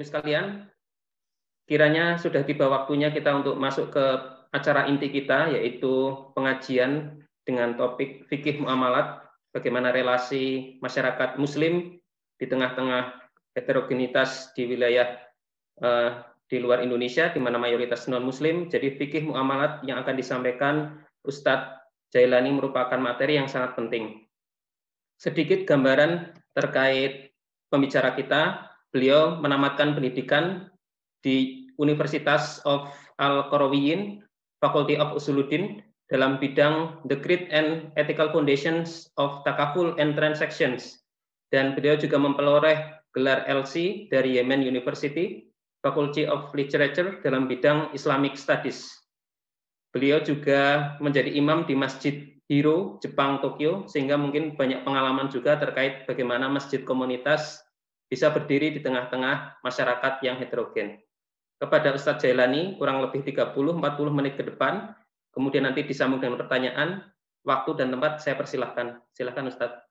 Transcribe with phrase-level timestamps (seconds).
[0.00, 0.66] Sekalian,
[1.68, 4.04] kiranya sudah tiba waktunya kita untuk masuk ke
[4.50, 9.22] acara inti kita, yaitu pengajian dengan topik fikih muamalat,
[9.54, 11.98] bagaimana relasi masyarakat muslim
[12.38, 13.16] di tengah-tengah
[13.54, 15.18] heterogenitas di wilayah
[15.82, 18.66] uh, di luar Indonesia, di mana mayoritas non-muslim.
[18.66, 21.78] Jadi fikih muamalat yang akan disampaikan Ustadz
[22.10, 24.26] Jailani merupakan materi yang sangat penting.
[25.14, 27.30] Sedikit gambaran terkait
[27.70, 30.66] pembicara kita, Beliau menamatkan pendidikan
[31.22, 32.90] di Universitas of
[33.22, 34.18] Al-Qarawiyyin,
[34.60, 41.00] Faculty of Usuluddin, dalam bidang The Great and Ethical Foundations of Takaful and Transactions.
[41.48, 48.36] Dan beliau juga memperoleh gelar LC dari Yemen University, Faculty of Literature dalam bidang Islamic
[48.36, 48.90] Studies.
[49.90, 56.06] Beliau juga menjadi imam di Masjid Hiro, Jepang, Tokyo, sehingga mungkin banyak pengalaman juga terkait
[56.06, 57.62] bagaimana masjid komunitas
[58.10, 60.98] bisa berdiri di tengah-tengah masyarakat yang heterogen.
[61.60, 63.76] Kepada Ustadz Jailani, kurang lebih 30-40
[64.08, 64.96] menit ke depan,
[65.28, 67.04] kemudian nanti disambung dengan pertanyaan,
[67.44, 68.96] waktu dan tempat saya persilahkan.
[69.12, 69.84] Silahkan Ustadz.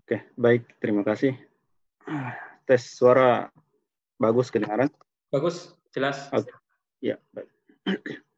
[0.00, 0.64] Oke, baik.
[0.80, 1.36] Terima kasih.
[2.64, 3.52] Tes suara
[4.16, 4.88] bagus kedengaran?
[5.28, 6.32] Bagus, jelas.
[6.32, 6.48] Oke.
[7.04, 7.52] Ya, baik.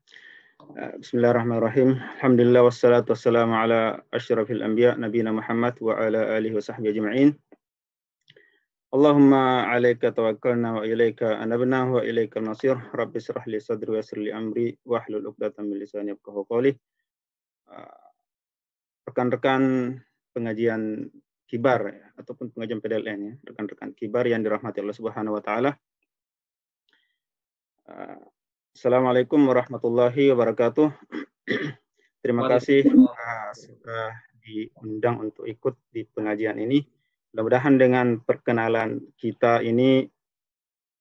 [1.02, 1.98] Bismillahirrahmanirrahim.
[2.18, 7.38] Alhamdulillah wassalatu wassalamu ala asyrafil anbiya nabiyina Muhammad wa ala alihi wa sahbihi ajma'in.
[8.92, 12.76] Allahumma alaika tawakkalna wa ilaika anabna wa ilaika nasir.
[12.92, 16.76] Rabbi syrah li sadri wa yassir li amri wa min lisani yafqahu qawli.
[17.72, 18.12] Ah,
[19.08, 19.96] rekan-rekan
[20.36, 21.08] pengajian
[21.48, 25.72] kibar ya, ataupun pengajian PDLN ya, rekan-rekan kibar yang dirahmati Allah Subhanahu wa taala.
[27.88, 28.20] Ah,
[28.76, 30.92] Assalamualaikum warahmatullahi wabarakatuh.
[32.24, 36.80] Terima kasih uh, sudah diundang untuk ikut di pengajian ini.
[37.32, 40.04] Mudah-mudahan dengan perkenalan kita ini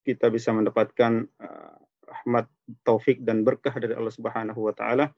[0.08, 1.76] kita bisa mendapatkan uh,
[2.08, 2.48] rahmat,
[2.88, 5.12] taufik dan berkah dari Allah Subhanahu wa taala.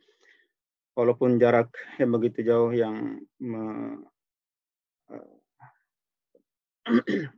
[0.98, 3.64] Walaupun jarak yang begitu jauh yang me,
[5.14, 5.38] uh,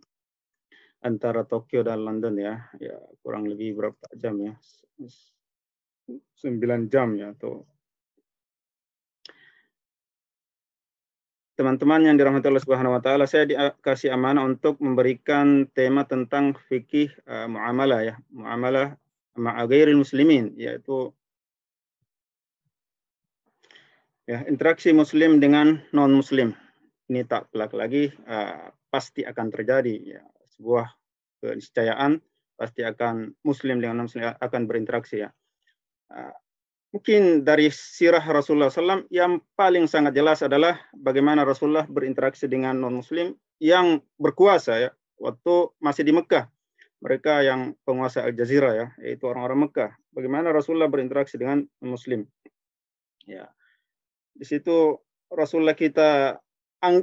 [1.07, 4.55] antara Tokyo dan London ya, ya kurang lebih berapa jam ya?
[6.07, 7.67] 9 jam ya atau
[11.55, 17.09] teman-teman yang dirahmati Allah Subhanahu wa taala, saya dikasih amanah untuk memberikan tema tentang fikih
[17.25, 18.99] uh, muamalah ya, muamalah
[19.35, 21.11] ma'aghairil muslimin yaitu
[24.27, 26.51] ya interaksi muslim dengan non muslim.
[27.07, 30.21] Ini tak pelak lagi uh, pasti akan terjadi ya
[30.55, 30.87] sebuah
[31.43, 32.19] keniscayaan
[32.55, 35.29] pasti akan muslim dengan non muslim akan berinteraksi ya.
[36.11, 36.35] Uh,
[36.95, 43.35] mungkin dari sirah Rasulullah SAW yang paling sangat jelas adalah bagaimana Rasulullah berinteraksi dengan non-muslim
[43.59, 44.89] yang berkuasa ya
[45.19, 46.47] waktu masih di Mekah.
[47.03, 49.91] Mereka yang penguasa Al Jazeera ya, yaitu orang-orang Mekah.
[50.15, 52.23] Bagaimana Rasulullah berinteraksi dengan muslim.
[53.27, 53.51] Ya.
[54.31, 54.95] Di situ
[55.27, 56.39] Rasulullah kita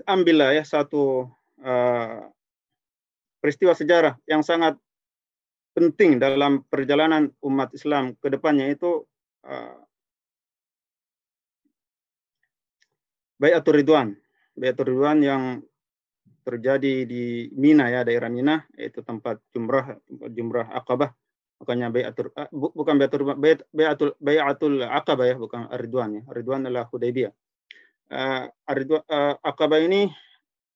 [0.08, 1.28] ambillah ya satu
[1.60, 2.24] uh,
[3.44, 4.80] peristiwa sejarah yang sangat
[5.76, 9.04] penting dalam perjalanan umat Islam ke depannya itu
[9.44, 9.81] uh,
[13.42, 14.14] Bayatul Ridwan.
[14.54, 15.42] Bayatul Ridwan yang
[16.46, 21.10] terjadi di Mina ya, daerah Mina, yaitu tempat jumrah, tempat jumrah Aqabah.
[21.58, 23.22] Makanya Bayatul uh, bukan Bayatul
[23.74, 26.22] Bayatul Bayatul Aqabah ya, bukan Ridwan ya.
[26.30, 27.34] Ridwan adalah Hudaybiyah.
[28.14, 28.46] Uh,
[29.10, 30.06] uh, Aqabah ini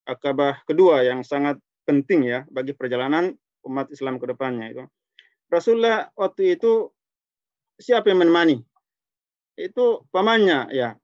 [0.03, 3.31] Aqabah kedua yang sangat penting ya bagi perjalanan
[3.63, 4.83] umat Islam ke depannya itu.
[5.47, 6.91] Rasulullah waktu itu
[7.79, 8.59] siapa yang menemani?
[9.55, 10.99] Itu pamannya ya,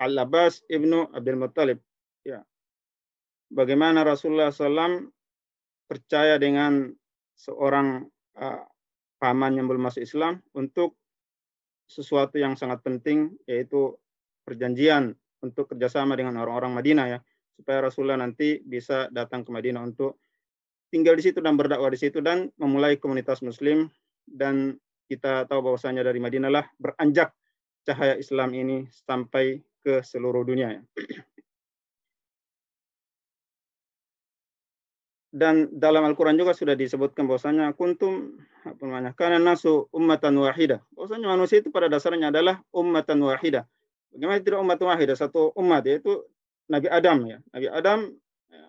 [0.00, 1.78] Al-Abbas ibnu Abdul Muttalib.
[2.24, 2.40] Ya.
[3.52, 5.12] Bagaimana Rasulullah SAW
[5.84, 6.88] percaya dengan
[7.36, 8.08] seorang
[8.40, 8.64] uh,
[9.20, 10.96] paman yang belum masuk Islam untuk
[11.90, 13.98] sesuatu yang sangat penting yaitu
[14.46, 15.12] perjanjian
[15.42, 17.18] untuk kerjasama dengan orang-orang Madinah ya
[17.58, 20.22] supaya Rasulullah nanti bisa datang ke Madinah untuk
[20.88, 23.90] tinggal di situ dan berdakwah di situ dan memulai komunitas Muslim
[24.24, 24.78] dan
[25.10, 27.34] kita tahu bahwasanya dari Madinah lah beranjak
[27.82, 30.82] cahaya Islam ini sampai ke seluruh dunia ya.
[35.30, 38.34] dan dalam Al-Quran juga sudah disebutkan bahwasanya kuntum
[38.66, 40.82] apa namanya karena nasu ummatan wahida.
[40.98, 43.64] Bahwasanya manusia itu pada dasarnya adalah ummatan wahida.
[44.10, 45.14] Bagaimana tidak umat wahida?
[45.14, 46.26] Satu umat yaitu
[46.66, 47.38] Nabi Adam ya.
[47.54, 47.98] Nabi Adam
[48.50, 48.64] ya,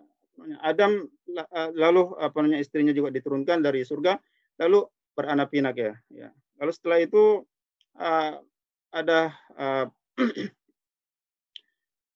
[0.61, 0.91] Adam
[1.33, 4.21] eh, lalu apa namanya istrinya juga diturunkan dari surga
[4.61, 4.85] lalu
[5.17, 6.29] beranak pinak ya ya.
[6.61, 7.41] Lalu setelah itu
[7.97, 8.37] uh,
[8.93, 9.89] ada uh,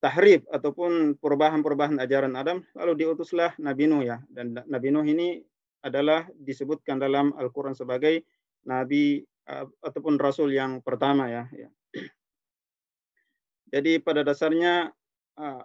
[0.05, 5.41] tahrib ataupun perubahan-perubahan ajaran Adam lalu diutuslah Nabi Nuh ya dan Nabi Nuh ini
[5.81, 8.21] adalah disebutkan dalam Al-Qur'an sebagai
[8.69, 11.69] nabi uh, ataupun rasul yang pertama ya, ya.
[13.73, 14.93] Jadi pada dasarnya
[15.41, 15.63] uh,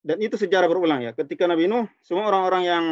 [0.00, 1.12] dan itu sejarah berulang ya.
[1.12, 2.84] Ketika Nabi Nuh semua orang-orang yang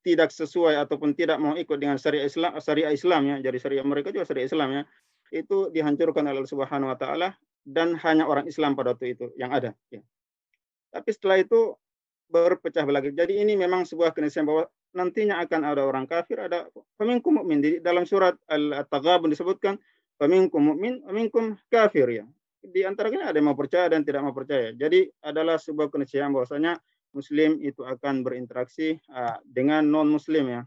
[0.00, 4.08] tidak sesuai ataupun tidak mau ikut dengan syariat Islam, syariat Islam ya, jadi syariat mereka
[4.14, 4.82] juga syariat Islam ya,
[5.34, 7.34] itu dihancurkan oleh Allah Subhanahu wa taala
[7.66, 9.74] dan hanya orang Islam pada waktu itu yang ada.
[9.90, 10.00] Ya.
[10.94, 11.74] Tapi setelah itu
[12.30, 13.02] berpecah belah.
[13.02, 14.64] Jadi ini memang sebuah keniscayaan bahwa
[14.94, 17.58] nantinya akan ada orang kafir, ada pemingkum mukmin.
[17.58, 19.76] Di dalam surat Al-Taghabun disebutkan
[20.16, 22.24] pemingkum mukmin, pemingkum kafir ya.
[22.62, 24.74] Di antaranya ada yang mau percaya dan tidak mau percaya.
[24.74, 26.78] Jadi adalah sebuah keniscayaan bahwasanya
[27.14, 28.98] Muslim itu akan berinteraksi
[29.46, 30.62] dengan non Muslim ya.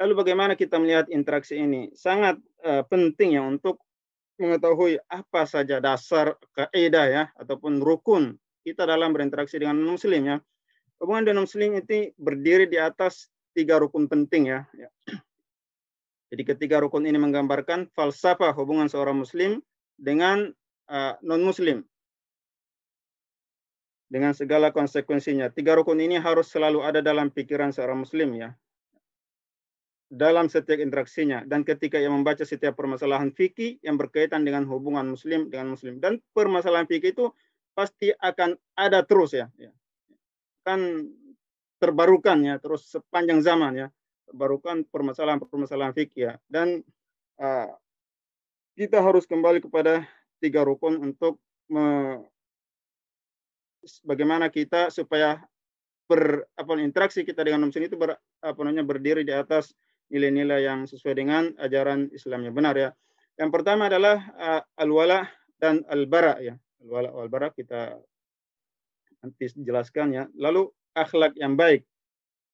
[0.00, 1.92] Lalu bagaimana kita melihat interaksi ini?
[1.92, 3.84] Sangat uh, penting ya untuk
[4.40, 10.36] mengetahui apa saja dasar kaidah ya ataupun rukun kita dalam berinteraksi dengan non muslim ya.
[11.00, 14.64] Hubungan dengan muslim itu berdiri di atas tiga rukun penting ya.
[14.72, 14.88] ya.
[16.32, 19.60] Jadi ketiga rukun ini menggambarkan falsafah hubungan seorang muslim
[19.96, 20.52] dengan
[20.88, 21.84] uh, non muslim.
[24.10, 25.52] Dengan segala konsekuensinya.
[25.52, 28.50] Tiga rukun ini harus selalu ada dalam pikiran seorang muslim ya
[30.10, 31.46] dalam setiap interaksinya.
[31.46, 36.02] Dan ketika ia membaca setiap permasalahan fikih yang berkaitan dengan hubungan muslim dengan muslim.
[36.02, 37.30] Dan permasalahan fikih itu
[37.70, 39.46] pasti akan ada terus ya,
[40.66, 41.06] kan
[41.78, 43.88] terbarukan ya terus sepanjang zaman ya.
[44.26, 46.34] Terbarukan permasalahan-permasalahan fikih ya.
[46.50, 46.82] Dan
[47.38, 47.70] uh,
[48.74, 50.06] kita harus kembali kepada
[50.42, 51.38] tiga rukun untuk
[51.70, 52.18] me,
[54.02, 55.38] bagaimana kita supaya
[56.10, 59.70] ber apa interaksi kita dengan muslim itu ber, apa namanya berdiri di atas
[60.10, 62.90] nilai-nilai yang sesuai dengan ajaran Islam yang benar ya.
[63.38, 66.58] Yang pertama adalah uh, al-wala dan al-bara ya.
[66.82, 67.96] Al-wala wal-bara kita
[69.22, 70.24] nanti jelaskan ya.
[70.36, 71.86] Lalu akhlak yang baik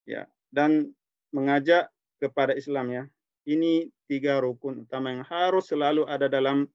[0.05, 0.93] ya dan
[1.33, 1.89] mengajak
[2.21, 3.03] kepada Islam ya.
[3.47, 6.67] Ini tiga rukun utama yang harus selalu ada dalam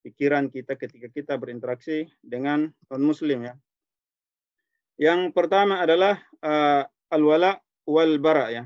[0.00, 3.54] pikiran kita ketika kita berinteraksi dengan non muslim ya.
[5.00, 7.56] Yang pertama adalah uh, al-wala
[7.88, 8.64] wal bara ya.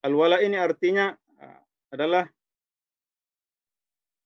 [0.00, 1.60] Al-wala ini artinya ah,
[1.92, 2.24] adalah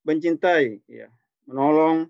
[0.05, 1.09] mencintai, ya,
[1.49, 2.06] menolong,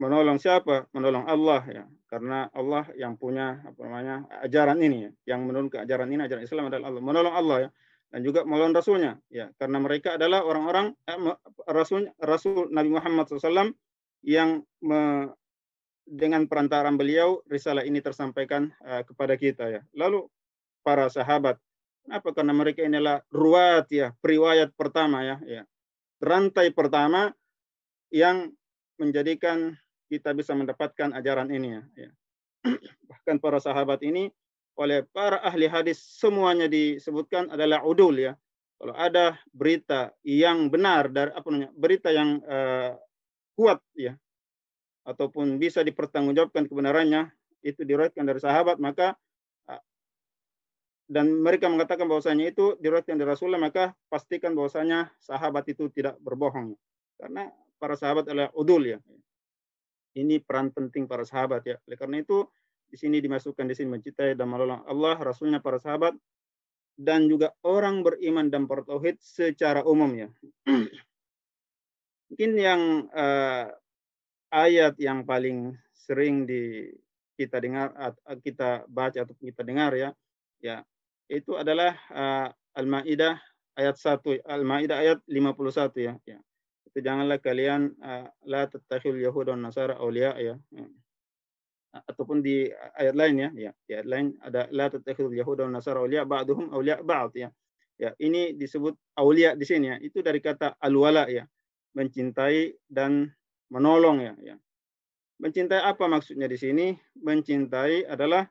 [0.00, 0.88] menolong siapa?
[0.94, 6.08] Menolong Allah ya, karena Allah yang punya apa namanya ajaran ini ya, yang menurunkan ajaran
[6.08, 7.70] ini ajaran Islam adalah Allah, menolong Allah ya,
[8.10, 11.18] dan juga menolong Rasulnya ya, karena mereka adalah orang-orang eh,
[11.68, 13.74] Rasul Rasul Nabi Muhammad SAW
[14.24, 15.30] yang me,
[16.10, 19.82] dengan perantaraan beliau risalah ini tersampaikan uh, kepada kita ya.
[19.94, 20.26] Lalu
[20.80, 21.56] para sahabat.
[22.04, 22.28] Kenapa?
[22.32, 25.62] Karena mereka inilah ruwat ya, periwayat pertama ya, ya.
[26.20, 27.32] Rantai pertama
[28.12, 28.52] yang
[29.00, 29.76] menjadikan
[30.10, 31.82] kita bisa mendapatkan ajaran ini ya.
[31.96, 32.10] ya.
[33.10, 34.28] Bahkan para sahabat ini
[34.76, 38.34] oleh para ahli hadis semuanya disebutkan adalah udul ya.
[38.80, 42.96] Kalau ada berita yang benar dari apa namanya berita yang uh,
[43.52, 44.16] kuat ya
[45.04, 47.28] ataupun bisa dipertanggungjawabkan kebenarannya
[47.60, 49.20] itu diriwayatkan dari sahabat maka
[51.10, 56.78] dan mereka mengatakan bahwasanya itu diriwayatkan dari Rasulullah maka pastikan bahwasanya sahabat itu tidak berbohong.
[57.18, 57.50] Karena
[57.82, 59.02] para sahabat adalah udul ya.
[60.14, 61.82] Ini peran penting para sahabat ya.
[61.90, 62.46] Oleh karena itu
[62.86, 66.14] di sini dimasukkan di sini mencintai dan menolong Allah Rasulnya para sahabat
[66.94, 70.30] dan juga orang beriman dan bertauhid secara umum ya.
[72.30, 73.66] Mungkin yang uh,
[74.54, 76.86] ayat yang paling sering di
[77.34, 77.90] kita dengar
[78.46, 80.14] kita baca atau kita dengar ya.
[80.62, 80.86] Ya
[81.30, 83.38] itu adalah uh, Al-Maidah
[83.78, 86.14] ayat 1 Al-Maidah ayat 51 ya.
[86.26, 86.38] ya.
[86.90, 90.58] Itu janganlah kalian uh, la tattakhil yahud dan nasara auliya ya.
[90.74, 90.86] ya.
[91.90, 92.66] Ataupun di
[92.98, 93.72] ayat lain ya, ya.
[93.86, 97.48] Di ayat lain ada la tattakhil yahud dan nasara auliya ba'duhum auliya ba'd ya.
[98.00, 99.96] Ya, ini disebut aulia di sini ya.
[100.02, 101.46] Itu dari kata al-wala ya.
[101.94, 103.28] Mencintai dan
[103.70, 104.56] menolong ya, ya.
[105.40, 106.96] Mencintai apa maksudnya di sini?
[107.20, 108.48] Mencintai adalah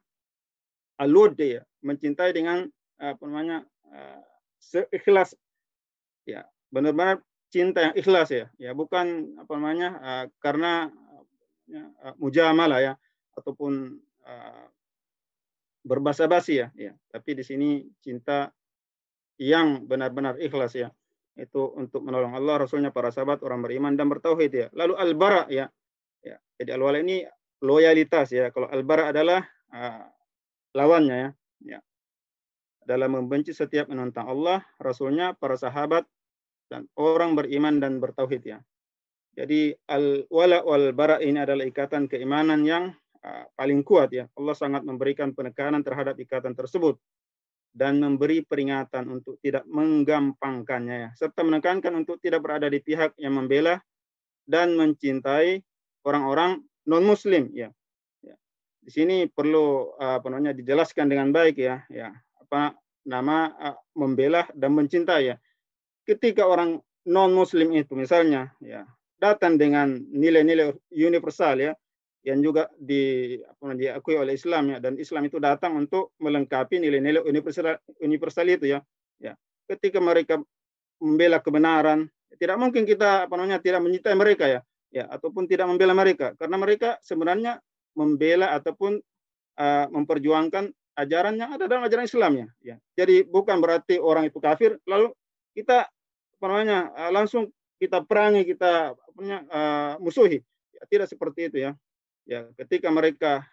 [1.00, 2.68] alud ya, mencintai dengan
[3.00, 4.22] apa namanya uh,
[4.60, 5.32] seikhlas
[6.28, 10.92] ya benar-benar cinta yang ikhlas ya ya bukan apa namanya uh, karena
[11.72, 12.94] uh, mujamalah ya
[13.40, 14.68] ataupun uh,
[15.84, 16.94] berbasa-basi ya, ya.
[17.10, 17.70] Tapi di sini
[18.04, 18.52] cinta
[19.40, 20.92] yang benar-benar ikhlas ya.
[21.40, 24.68] Itu untuk menolong Allah, Rasulnya, para sahabat, orang beriman dan bertauhid ya.
[24.76, 25.72] Lalu al-bara ya.
[26.20, 26.36] ya.
[26.60, 27.24] Jadi al-wala ini
[27.64, 28.52] loyalitas ya.
[28.52, 29.42] Kalau al-bara adalah
[29.72, 30.04] uh,
[30.74, 31.30] lawannya ya.
[31.78, 31.80] ya.
[32.86, 36.10] Dalam membenci setiap menentang Allah, Rasulnya, para sahabat,
[36.70, 38.60] dan orang beriman dan bertauhid ya.
[39.34, 42.94] Jadi al-wala wal bara ini adalah ikatan keimanan yang
[43.26, 44.26] uh, paling kuat ya.
[44.38, 46.98] Allah sangat memberikan penekanan terhadap ikatan tersebut
[47.74, 53.38] dan memberi peringatan untuk tidak menggampangkannya ya, serta menekankan untuk tidak berada di pihak yang
[53.38, 53.78] membela
[54.50, 55.62] dan mencintai
[56.06, 57.70] orang-orang non muslim ya.
[57.70, 57.79] ya.
[58.90, 62.10] Di sini perlu uh, apa namanya dijelaskan dengan baik ya, ya.
[62.42, 62.74] Apa
[63.06, 65.38] nama uh, membela dan mencintai ya.
[66.10, 68.90] Ketika orang non muslim itu misalnya ya
[69.22, 71.78] datang dengan nilai-nilai universal ya
[72.26, 77.22] yang juga di apa diakui oleh Islam ya dan Islam itu datang untuk melengkapi nilai-nilai
[77.24, 78.80] universal universal itu ya
[79.22, 79.38] ya
[79.70, 80.42] ketika mereka
[80.98, 82.10] membela kebenaran
[82.42, 86.58] tidak mungkin kita apa namanya tidak mencintai mereka ya ya ataupun tidak membela mereka karena
[86.58, 87.62] mereka sebenarnya
[88.00, 89.04] membela ataupun
[89.60, 94.80] uh, memperjuangkan ajaran yang ada dalam ajaran Islamnya ya jadi bukan berarti orang itu kafir
[94.88, 95.12] lalu
[95.52, 95.92] kita
[96.40, 100.44] apa namanya uh, langsung kita perangi kita punya uh, musuhi.
[100.76, 101.72] Ya, tidak seperti itu ya.
[102.28, 103.44] Ya, ketika mereka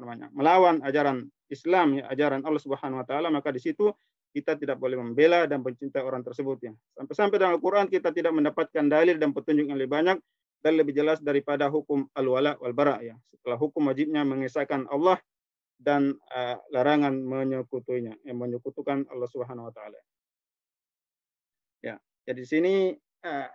[0.00, 3.92] namanya melawan ajaran Islam ya, ajaran Allah Subhanahu wa taala, maka di situ
[4.34, 6.72] kita tidak boleh membela dan mencintai orang tersebut ya.
[6.98, 10.18] Sampai-sampai dalam Al-Qur'an kita tidak mendapatkan dalil dan petunjuk yang lebih banyak
[10.64, 13.20] dan lebih jelas daripada hukum al-wala wal bara ya.
[13.28, 15.20] Setelah hukum wajibnya mengesahkan Allah
[15.76, 20.00] dan uh, larangan menyekutunya, yang menyekutukan Allah Subhanahu wa taala.
[21.84, 22.74] Ya, jadi di sini
[23.28, 23.48] uh,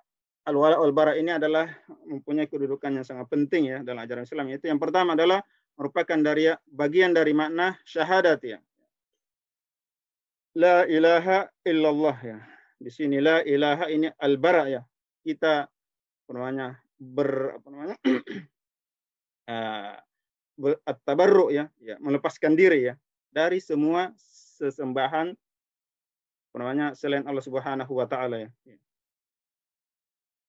[0.46, 1.66] al-wala wal bara ini adalah
[2.06, 4.54] mempunyai kedudukan yang sangat penting ya dalam ajaran Islam.
[4.54, 5.42] Itu yang pertama adalah
[5.74, 8.62] merupakan dari bagian dari makna syahadat ya.
[10.54, 12.38] La ilaha illallah ya.
[12.78, 14.82] Di sini la ilaha ini al-bara ya.
[15.26, 15.66] Kita
[16.30, 17.98] namanya ber apa namanya
[20.84, 23.00] at-tabarru ya, ya, melepaskan diri ya
[23.32, 24.12] dari semua
[24.60, 25.32] sesembahan
[26.50, 28.50] apa namanya selain Allah Subhanahu wa taala ya.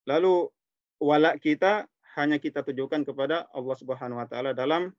[0.09, 0.49] Lalu
[0.99, 1.87] walak kita
[2.19, 4.91] hanya kita tujukan kepada Allah Subhanahu wa taala dalam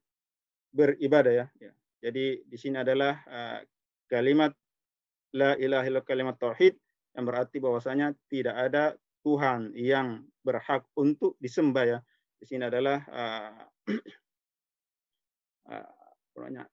[0.71, 1.45] beribadah ya.
[1.59, 1.73] ya.
[2.01, 3.59] Jadi di sini adalah uh,
[4.07, 4.53] kalimat
[5.35, 6.77] la ilaha illallah kalimat tauhid
[7.17, 11.99] yang berarti bahwasanya tidak ada Tuhan yang berhak untuk disembah ya.
[12.41, 13.61] Di sini adalah uh,
[15.69, 16.69] uh,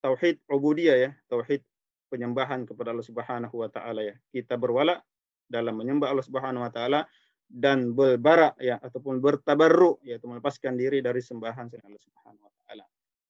[0.00, 1.62] tauhid ubudiyah ya, tauhid
[2.08, 4.14] penyembahan kepada Allah Subhanahu wa taala ya.
[4.32, 5.00] Kita berwala
[5.48, 7.04] dalam menyembah Allah Subhanahu wa taala
[7.52, 12.84] dan berbara ya ataupun bertabarru yaitu melepaskan diri dari sembahan selain Allah Subhanahu wa taala.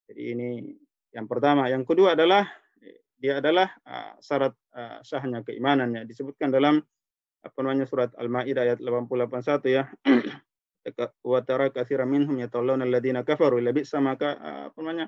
[0.06, 0.48] Jadi ini
[1.10, 2.46] yang pertama, yang kedua adalah
[3.22, 6.82] dia adalah uh, syarat uh, sahnya keimanannya disebutkan dalam
[7.42, 9.84] apa namanya surat Al-Maidah ayat 881 ya.
[11.22, 15.06] wa tara katsiran minhum yatallawna alladziina kafaru lebih sama uh, apa namanya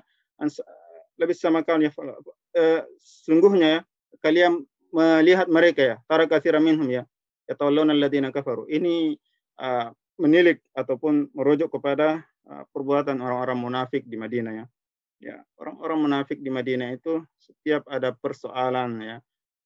[1.19, 3.79] lebih sama kawan ya uh, sungguhnya ya
[4.23, 4.63] kalian
[4.95, 7.03] melihat mereka ya tara katsiran minhum ya
[7.49, 8.65] yatawallawna alladziina kafaru.
[8.69, 9.15] Ini
[9.61, 14.65] uh, menilik ataupun merujuk kepada uh, perbuatan orang-orang munafik di Madinah ya.
[15.15, 19.17] Ya, orang-orang munafik di Madinah itu setiap ada persoalan ya,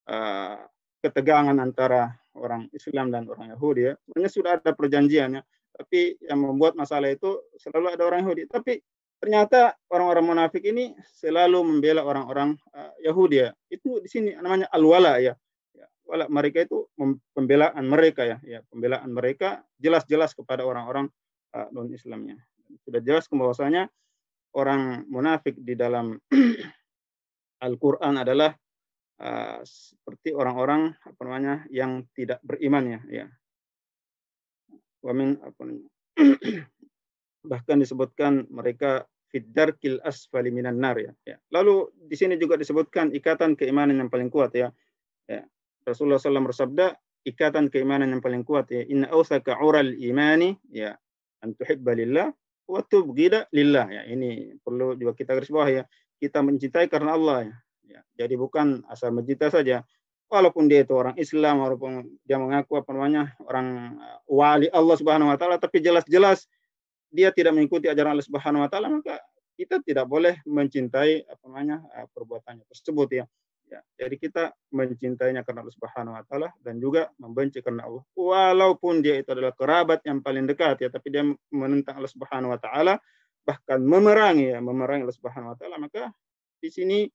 [0.08, 0.62] uh,
[1.02, 3.94] ketegangan antara orang Islam dan orang Yahudi ya.
[4.06, 5.42] Sebenarnya sudah ada perjanjiannya,
[5.74, 8.44] tapi yang membuat masalah itu selalu ada orang Yahudi.
[8.50, 8.82] Tapi
[9.20, 13.50] ternyata orang-orang munafik ini selalu membela orang-orang uh, Yahudi ya.
[13.72, 15.34] Itu di sini namanya al-wala ya
[16.10, 16.90] wala mereka itu
[17.38, 21.06] pembelaan mereka ya, ya pembelaan mereka jelas-jelas kepada orang-orang
[21.54, 22.42] uh, non Islamnya.
[22.82, 23.86] Sudah jelas bahwasanya
[24.58, 26.18] orang munafik di dalam
[27.66, 28.58] Al-Qur'an adalah
[29.20, 33.26] uh, seperti orang-orang apa namanya yang tidak beriman ya, ya.
[35.04, 35.90] Wamin apa namanya?
[37.52, 41.14] bahkan disebutkan mereka fiddarkil asfali minan nar ya.
[41.24, 41.38] ya.
[41.54, 44.74] Lalu di sini juga disebutkan ikatan keimanan yang paling kuat ya.
[45.30, 45.46] Ya,
[45.86, 46.98] Rasulullah SAW bersabda,
[47.30, 50.98] ikatan keimanan yang paling kuat ya, inna awsaka ural imani ya
[51.46, 52.34] an tuhibba lillah
[52.66, 52.82] wa
[53.54, 54.02] lillah ya.
[54.10, 55.84] Ini perlu juga kita garis bawah ya.
[56.20, 57.56] Kita mencintai karena Allah ya.
[57.90, 58.02] Ya.
[58.16, 59.82] Jadi bukan asal mencintai saja.
[60.30, 65.34] Walaupun dia itu orang Islam, walaupun dia mengaku apa namanya orang uh, wali Allah Subhanahu
[65.34, 66.46] wa taala tapi jelas-jelas
[67.10, 69.18] dia tidak mengikuti ajaran Allah Subhanahu wa taala maka
[69.58, 73.26] kita tidak boleh mencintai apa namanya uh, perbuatannya tersebut ya.
[73.70, 74.44] Ya, jadi kita
[74.74, 78.02] mencintainya karena Allah Subhanahu wa taala dan juga membenci karena Allah.
[78.18, 81.22] Walaupun dia itu adalah kerabat yang paling dekat ya, tapi dia
[81.54, 82.98] menentang Allah Subhanahu wa taala,
[83.50, 86.14] bahkan memerangi ya memerangi Allah Subhanahu wa taala maka
[86.62, 87.10] di sini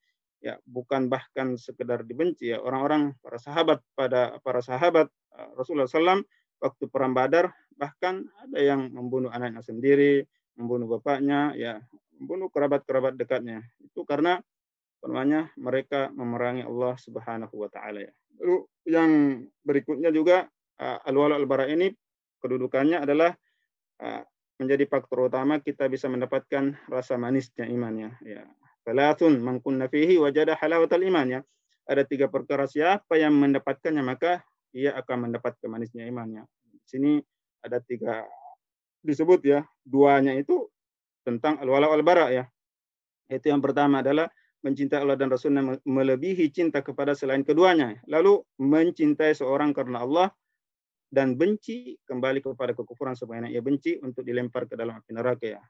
[0.45, 6.21] ya bukan bahkan sekedar dibenci ya orang-orang para sahabat pada para sahabat uh, Rasulullah SAW
[6.61, 7.49] waktu perang Badar
[7.81, 10.29] bahkan ada yang membunuh anaknya sendiri
[10.61, 11.81] membunuh bapaknya ya
[12.21, 14.45] membunuh kerabat-kerabat dekatnya itu karena
[15.05, 18.13] namanya mereka memerangi Allah Subhanahu wa taala ya.
[18.41, 18.57] Lalu
[18.89, 19.11] yang
[19.63, 20.49] berikutnya juga
[20.81, 21.93] uh, al-wala al-bara ini
[22.41, 23.37] kedudukannya adalah
[24.01, 24.23] uh,
[24.57, 28.17] menjadi faktor utama kita bisa mendapatkan rasa manisnya imannya.
[28.25, 28.49] Ya.
[28.85, 31.41] Salatun man kunna fihi wajada halawatal iman ya.
[31.89, 34.45] Ada tiga perkara siapa yang mendapatkannya maka
[34.77, 36.45] ia akan mendapat kemanisnya imannya.
[36.69, 37.13] Di sini
[37.65, 38.25] ada tiga
[39.01, 39.65] disebut ya.
[39.85, 40.69] Duanya itu
[41.25, 42.45] tentang al-wala al-bara ya.
[43.33, 44.29] Itu yang pertama adalah
[44.65, 48.01] mencintai Allah dan Rasulnya melebihi cinta kepada selain keduanya.
[48.09, 50.29] Lalu mencintai seorang karena Allah
[51.13, 55.63] dan benci kembali kepada kekufuran sebagaimana ia benci untuk dilempar ke dalam api neraka ya.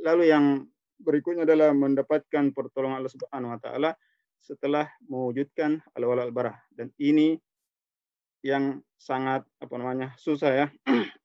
[0.00, 0.44] Lalu yang
[0.98, 3.90] berikutnya adalah mendapatkan pertolongan Allah Subhanahu wa taala
[4.38, 7.38] setelah mewujudkan al-wala al-barah dan ini
[8.46, 10.66] yang sangat apa namanya susah ya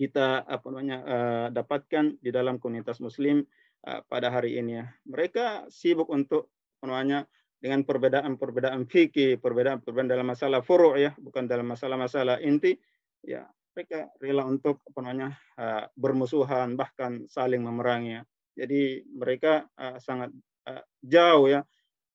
[0.00, 3.44] kita apa namanya uh, dapatkan di dalam komunitas muslim
[3.84, 4.88] uh, pada hari ini ya.
[5.04, 6.48] Mereka sibuk untuk
[6.80, 7.20] apa namanya
[7.60, 12.80] dengan perbedaan-perbedaan fikih, perbedaan-perbedaan dalam masalah furu' ya, bukan dalam masalah-masalah inti
[13.20, 13.44] ya
[13.76, 15.28] mereka rela untuk apa namanya
[15.60, 18.16] uh, bermusuhan bahkan saling memerangi.
[18.16, 18.22] Ya.
[18.54, 20.30] Jadi mereka uh, sangat
[20.66, 21.60] uh, jauh ya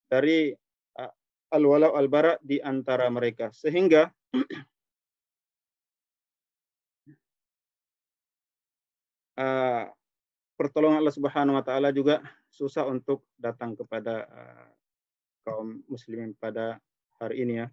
[0.06, 0.54] dari
[1.00, 1.14] uh,
[1.54, 4.12] al-wala al-bara di antara mereka sehingga
[9.40, 9.86] uh,
[10.60, 14.68] pertolongan Allah Subhanahu wa taala juga susah untuk datang kepada uh,
[15.44, 16.80] kaum muslimin pada
[17.20, 17.68] hari ini ya.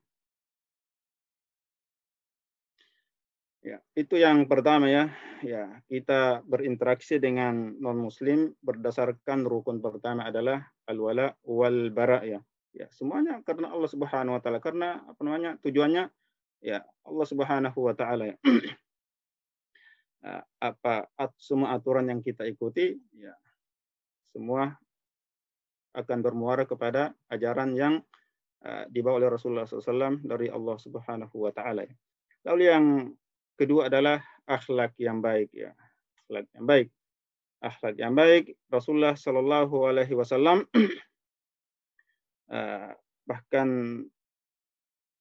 [3.63, 5.15] Ya, itu yang pertama ya.
[5.43, 12.43] Ya, kita berinteraksi dengan non muslim berdasarkan rukun pertama adalah al-wala wal bara ya.
[12.75, 14.59] Ya, semuanya karena Allah Subhanahu wa taala.
[14.59, 15.63] Karena apa namanya?
[15.63, 16.11] tujuannya
[16.59, 18.37] ya Allah Subhanahu wa taala ya.
[20.63, 23.35] apa at, semua aturan yang kita ikuti ya
[24.31, 24.71] semua
[25.93, 27.95] akan bermuara kepada ajaran yang
[28.65, 31.85] uh, dibawa oleh Rasulullah SAW dari Allah Subhanahu wa taala.
[32.49, 32.87] Lalu yang
[33.63, 35.71] kedua adalah akhlak yang baik ya.
[36.27, 36.89] Akhlak yang baik.
[37.63, 40.67] Akhlak yang baik Rasulullah Shallallahu alaihi wasallam
[42.57, 42.91] eh,
[43.23, 43.69] bahkan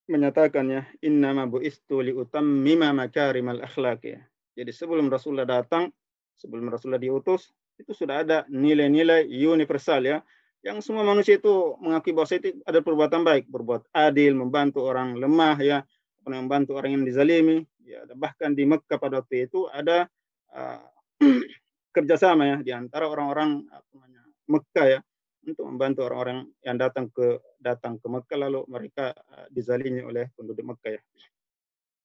[0.10, 4.19] menyatakan ya innama buistu li utammima makarimal akhlak ya.
[4.58, 5.93] Jadi sebelum Rasulullah datang,
[6.36, 10.19] sebelum Rasulullah diutus, itu sudah ada nilai-nilai universal ya
[10.62, 15.58] yang semua manusia itu mengakui bahwa itu ada perbuatan baik, berbuat adil, membantu orang lemah
[15.58, 15.77] ya,
[16.25, 20.05] membantu orang yang dizalimi, ya bahkan di Mekah pada waktu itu ada
[20.53, 20.81] uh,
[21.95, 24.99] kerjasama ya di antara orang-orang namanya Mekah ya
[25.41, 30.63] untuk membantu orang-orang yang datang ke datang ke Mekah lalu mereka uh, dizalimi oleh penduduk
[30.63, 31.01] Mekah ya.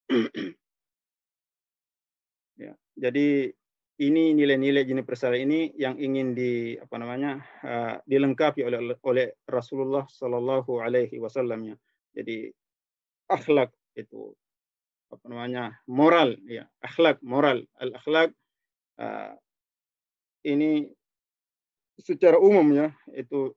[2.67, 3.53] ya jadi
[3.97, 10.05] ini nilai-nilai jenis persala ini yang ingin di apa namanya uh, dilengkapi oleh oleh Rasulullah
[10.05, 11.77] Shallallahu Alaihi Wasallam ya.
[12.13, 12.53] Jadi
[13.33, 14.37] akhlak itu
[15.11, 17.65] apa namanya moral ya akhlak moral.
[17.81, 18.31] Al akhlak
[19.01, 19.33] uh,
[20.47, 20.87] ini
[21.97, 23.55] secara umum ya itu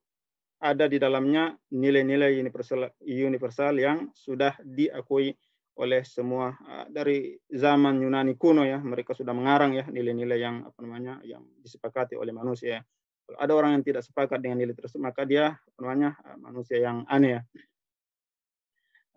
[0.60, 5.32] ada di dalamnya nilai-nilai universal universal yang sudah diakui
[5.80, 10.80] oleh semua uh, dari zaman Yunani kuno ya mereka sudah mengarang ya nilai-nilai yang apa
[10.84, 12.84] namanya yang disepakati oleh manusia.
[13.24, 16.78] Kalau ada orang yang tidak sepakat dengan nilai tersebut maka dia apa namanya uh, manusia
[16.84, 17.42] yang aneh ya.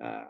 [0.03, 0.27] Uh,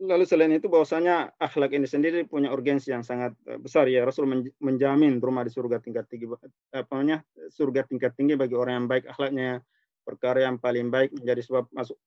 [0.00, 4.00] Lalu selain itu bahwasanya akhlak ini sendiri punya urgensi yang sangat eh, besar ya.
[4.08, 4.24] Rasul
[4.56, 6.24] menjamin rumah di surga tingkat tinggi
[6.72, 7.20] apa namanya?
[7.52, 9.60] surga tingkat tinggi bagi orang yang baik akhlaknya.
[10.00, 12.00] Perkara yang paling baik menjadi sebab masuk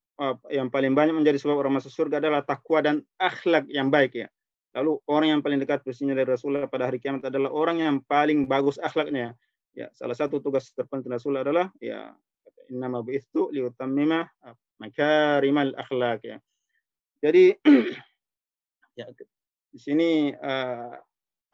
[0.49, 4.27] yang paling banyak menjadi sebab orang masuk surga adalah takwa dan akhlak yang baik ya.
[4.73, 8.49] Lalu orang yang paling dekat posisinya dari Rasulullah pada hari kiamat adalah orang yang paling
[8.49, 9.37] bagus akhlaknya.
[9.77, 12.13] Ya, salah satu tugas terpenting Rasulullah adalah ya
[12.73, 14.25] innama bu'istu liutammima
[14.81, 16.37] makarimal akhlak ya
[17.23, 17.55] jadi
[18.99, 19.07] ya
[19.71, 20.91] di sini uh,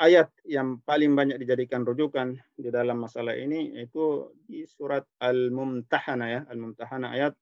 [0.01, 6.41] ayat yang paling banyak dijadikan rujukan di dalam masalah ini yaitu di surat Al-Mumtahana ya,
[6.49, 7.33] Al-Mumtahana ayat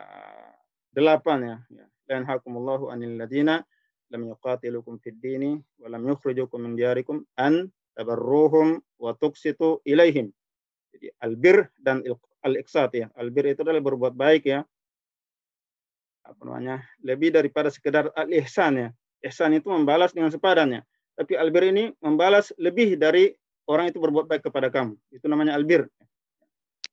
[0.00, 0.50] uh,
[0.96, 1.56] 8 ya.
[1.68, 1.86] ya.
[2.08, 3.60] Dan hakumullahu anil ladina
[4.08, 10.32] lam yuqatilukum fid dini wa lam yukhrijukum min diyarikum an tabarruhum wa tuqsitu ilaihim.
[10.96, 12.00] Jadi albir dan
[12.40, 13.06] al-iqsat ya.
[13.12, 14.64] Albir itu adalah berbuat baik ya
[16.28, 18.88] apa namanya lebih daripada sekedar al ihsan ya
[19.24, 20.84] ihsan itu membalas dengan sepadannya
[21.18, 23.34] tapi albir ini membalas lebih dari
[23.66, 24.94] orang itu berbuat baik kepada kamu.
[25.10, 25.90] Itu namanya albir.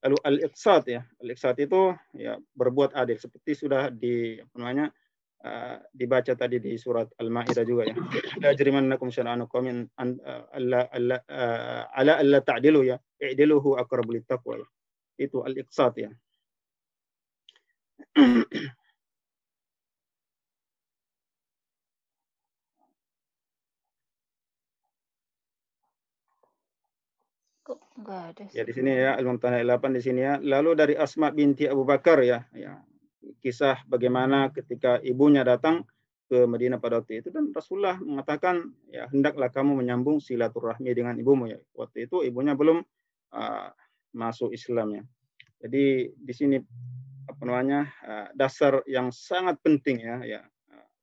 [0.01, 1.05] Lalu al-iqsad ya.
[1.21, 4.85] Al-iqsad itu ya berbuat adil seperti sudah di apa namanya
[5.45, 7.95] uh, dibaca tadi di surat Al-Maidah juga ya.
[8.41, 11.17] La jrimannakum syara'anu qaumin alla alla
[11.93, 12.97] ala alla ta'dilu ya.
[13.21, 14.57] I'diluhu aqrabu littaqwa.
[14.57, 14.67] Ya.
[15.21, 16.09] Itu al-iqsad ya.
[27.95, 28.43] Enggak ada.
[28.51, 30.35] Ya di sini ya Al-Mumtahana 8 di sini ya.
[30.39, 32.83] Lalu dari Asma binti Abu Bakar ya, ya
[33.39, 35.87] kisah bagaimana ketika ibunya datang
[36.25, 41.47] ke Madinah pada waktu itu dan Rasulullah mengatakan ya hendaklah kamu menyambung silaturahmi dengan ibumu
[41.47, 41.59] ya.
[41.71, 42.83] Waktu itu ibunya belum
[43.31, 43.69] uh,
[44.11, 45.03] masuk Islam ya.
[45.63, 46.57] Jadi di sini
[47.25, 50.41] apa namanya uh, dasar yang sangat penting ya ya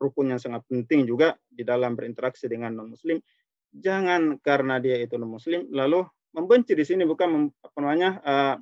[0.03, 3.23] rukun yang sangat penting juga di dalam berinteraksi dengan non muslim
[3.71, 8.55] jangan karena dia itu non muslim lalu membenci di sini bukan apa namanya uh,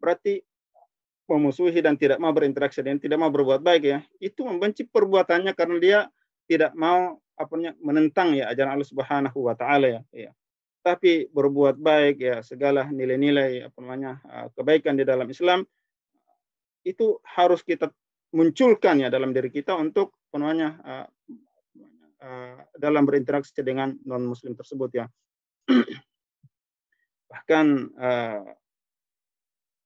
[0.00, 0.40] berarti
[1.24, 3.98] memusuhi dan tidak mau berinteraksi dan tidak mau berbuat baik ya.
[4.20, 5.98] Itu membenci perbuatannya karena dia
[6.44, 10.30] tidak mau apa namanya menentang ya ajaran Allah Subhanahu wa taala ya ya
[10.84, 15.64] tapi berbuat baik ya segala nilai-nilai apa namanya uh, kebaikan di dalam Islam
[16.84, 17.88] itu harus kita
[18.36, 21.06] munculkan ya dalam diri kita untuk apa namanya uh,
[22.20, 25.06] uh, dalam berinteraksi dengan non muslim tersebut ya
[27.28, 28.44] bahkan uh,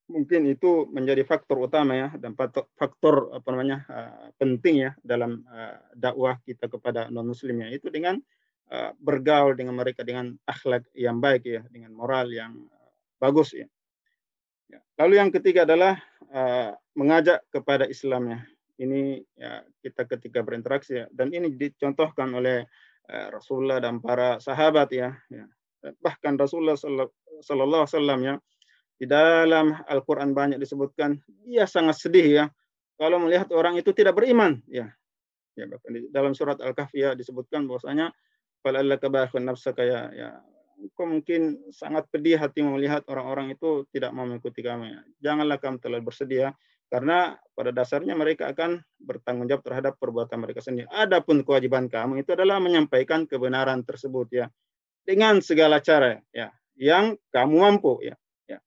[0.08, 2.32] mungkin itu menjadi faktor utama ya dan
[2.74, 8.16] faktor apa namanya uh, penting ya dalam uh, dakwah kita kepada non muslimnya itu dengan
[8.72, 12.56] uh, bergaul dengan mereka dengan akhlak yang baik ya dengan moral yang
[13.20, 13.68] bagus ya.
[14.72, 14.80] ya.
[14.96, 16.00] Lalu yang ketiga adalah
[16.32, 18.48] uh, mengajak kepada Islamnya.
[18.80, 22.64] Ini ya kita ketika berinteraksi ya dan ini dicontohkan oleh
[23.12, 25.12] uh, Rasulullah dan para sahabat ya.
[25.28, 25.44] ya.
[25.78, 26.80] Bahkan Rasulullah
[27.40, 28.34] Sallallahu Alaihi Wasallam ya.
[28.98, 32.44] Di dalam Al-Quran banyak disebutkan dia sangat sedih ya.
[32.98, 34.90] Kalau melihat orang itu tidak beriman ya.
[35.54, 38.10] Ya bahkan di dalam surat Al-Kahfi ya disebutkan bahwasanya
[38.62, 40.28] falallaka bakhun nafsaka ya ya.
[40.94, 45.00] Kau mungkin sangat pedih hati melihat orang-orang itu tidak mau mengikuti kamu ya.
[45.30, 46.54] Janganlah kamu terlalu bersedia
[46.88, 50.86] karena pada dasarnya mereka akan bertanggung jawab terhadap perbuatan mereka sendiri.
[50.90, 54.46] Adapun kewajiban kamu itu adalah menyampaikan kebenaran tersebut ya.
[55.02, 58.14] Dengan segala cara ya yang kamu mampu ya.
[58.46, 58.62] ya.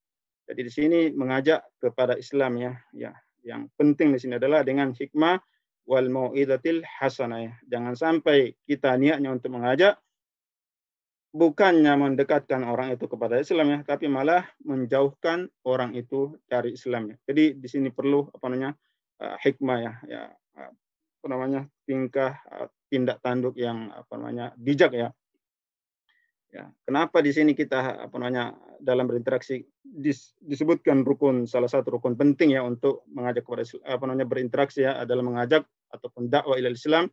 [0.51, 3.11] Jadi di sini mengajak kepada Islam ya, ya.
[3.41, 5.41] Yang penting di sini adalah dengan hikmah
[5.89, 7.53] wal mau'idatil hasanah ya.
[7.65, 9.97] Jangan sampai kita niatnya untuk mengajak
[11.31, 17.17] bukannya mendekatkan orang itu kepada Islam ya, tapi malah menjauhkan orang itu dari Islam ya.
[17.25, 18.71] Jadi di sini perlu apa namanya
[19.23, 20.21] uh, hikmah ya, ya
[21.21, 25.09] apa namanya tingkah uh, tindak tanduk yang apa namanya bijak ya.
[26.51, 32.19] Ya, kenapa di sini kita apa namanya dalam berinteraksi dis, disebutkan rukun salah satu rukun
[32.19, 35.63] penting ya untuk mengajak kepada apa namanya berinteraksi ya adalah mengajak
[35.95, 37.07] ataupun dakwah ilal Islam.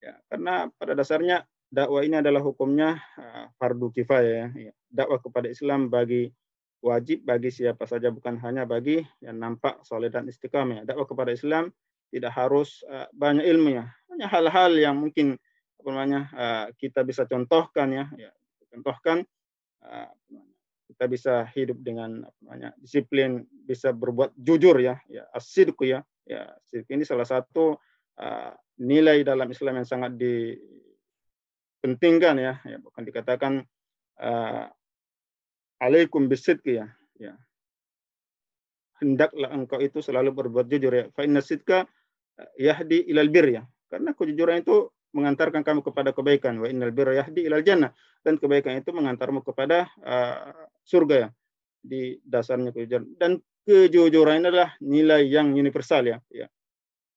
[0.00, 4.72] Ya, karena pada dasarnya dakwah ini adalah hukumnya uh, fardu kifayah ya.
[4.88, 6.32] Dakwah kepada Islam bagi
[6.80, 10.80] wajib bagi siapa saja bukan hanya bagi yang nampak soleh dan istiqamah.
[10.80, 10.96] Ya.
[10.96, 11.68] Dakwah kepada Islam
[12.08, 13.84] tidak harus uh, banyak ilmu ya.
[14.08, 15.36] Hanya hal-hal yang mungkin
[15.76, 18.32] apa namanya uh, kita bisa contohkan ya, ya
[18.72, 19.20] contohkan
[19.84, 20.08] uh,
[20.88, 27.04] kita bisa hidup dengan namanya disiplin bisa berbuat jujur ya ya asidku ya ya ini
[27.04, 27.76] salah satu
[28.20, 33.68] uh, nilai dalam Islam yang sangat dipentingkan ya ya bukan dikatakan
[34.20, 34.68] uh,
[35.80, 36.88] alaikum bisidqi ya
[37.22, 37.34] ya.
[39.02, 41.04] Hendaklah engkau itu selalu berbuat jujur ya.
[41.14, 41.86] Fa inna sidqa
[42.58, 43.62] yahdi ilal bir ya.
[43.90, 46.58] Karena kejujuran itu mengantarkan kamu kepada kebaikan.
[46.60, 47.92] Wa innal birra yahdi ilal jannah.
[48.20, 51.28] Dan kebaikan itu mengantarmu kepada uh, surga ya
[51.82, 56.46] di dasarnya kejujuran dan kejujuran adalah nilai yang universal ya ya.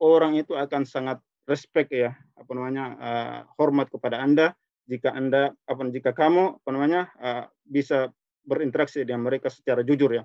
[0.01, 4.57] Orang itu akan sangat respect ya apa namanya uh, hormat kepada anda.
[4.85, 8.13] Jika anda apa jika kamu apa namanya uh, bisa
[8.45, 10.23] berinteraksi dengan mereka secara jujur ya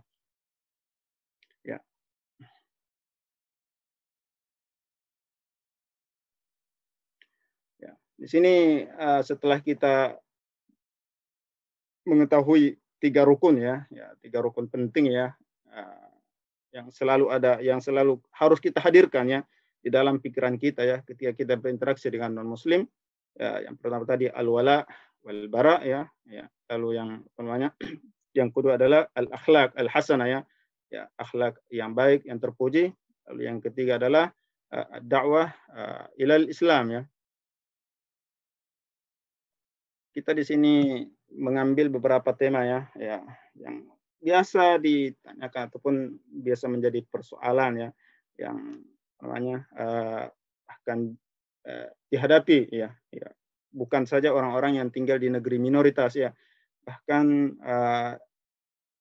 [8.21, 10.13] Di sini uh, setelah kita
[12.05, 15.33] mengetahui tiga rukun ya, ya tiga rukun penting ya,
[15.73, 16.11] uh,
[16.77, 19.41] yang selalu ada, yang selalu harus kita hadirkan ya
[19.81, 22.85] di dalam pikiran kita ya ketika kita berinteraksi dengan non Muslim.
[23.41, 24.85] Ya, yang pertama tadi al-wala
[25.25, 26.45] wal bara ya, ya.
[26.69, 27.73] Lalu yang namanya
[28.39, 30.41] yang kedua adalah al akhlak al hasanah ya,
[30.93, 32.93] ya akhlak yang baik yang terpuji.
[33.33, 34.29] Lalu yang ketiga adalah
[34.77, 37.03] uh, dakwah uh, ilal Islam ya,
[40.11, 40.75] kita di sini
[41.39, 43.23] mengambil beberapa tema ya, ya
[43.55, 43.87] yang
[44.21, 45.95] biasa ditanyakan ataupun
[46.29, 47.91] biasa menjadi persoalan ya,
[48.37, 48.83] yang
[49.23, 50.27] namanya uh,
[50.67, 51.15] akan
[51.67, 53.29] uh, dihadapi ya, ya.
[53.71, 56.35] Bukan saja orang-orang yang tinggal di negeri minoritas ya,
[56.83, 58.19] bahkan uh,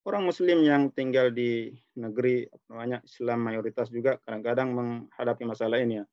[0.06, 6.06] orang Muslim yang tinggal di negeri namanya Islam mayoritas juga kadang-kadang menghadapi masalah ini ya.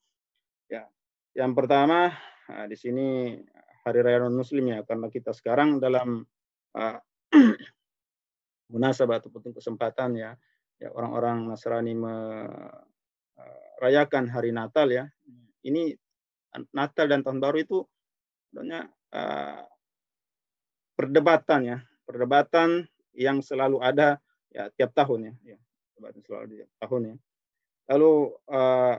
[0.67, 0.83] Ya,
[1.37, 2.11] yang pertama
[2.67, 3.39] di sini
[3.87, 6.27] hari raya non Muslim ya karena kita sekarang dalam
[6.75, 6.99] uh,
[8.75, 10.35] munasabah ataupun kesempatan ya,
[10.83, 11.95] ya orang-orang Nasrani
[13.79, 15.07] merayakan hari Natal ya.
[15.63, 15.95] Ini
[16.75, 17.87] Natal dan Tahun Baru itu
[18.51, 19.63] sebenarnya uh,
[20.99, 24.19] perdebatan ya, perdebatan yang selalu ada
[24.51, 25.59] ya tiap tahun ya, ya
[25.95, 27.17] perdebatan selalu tiap tahun ya.
[27.95, 28.99] Lalu uh,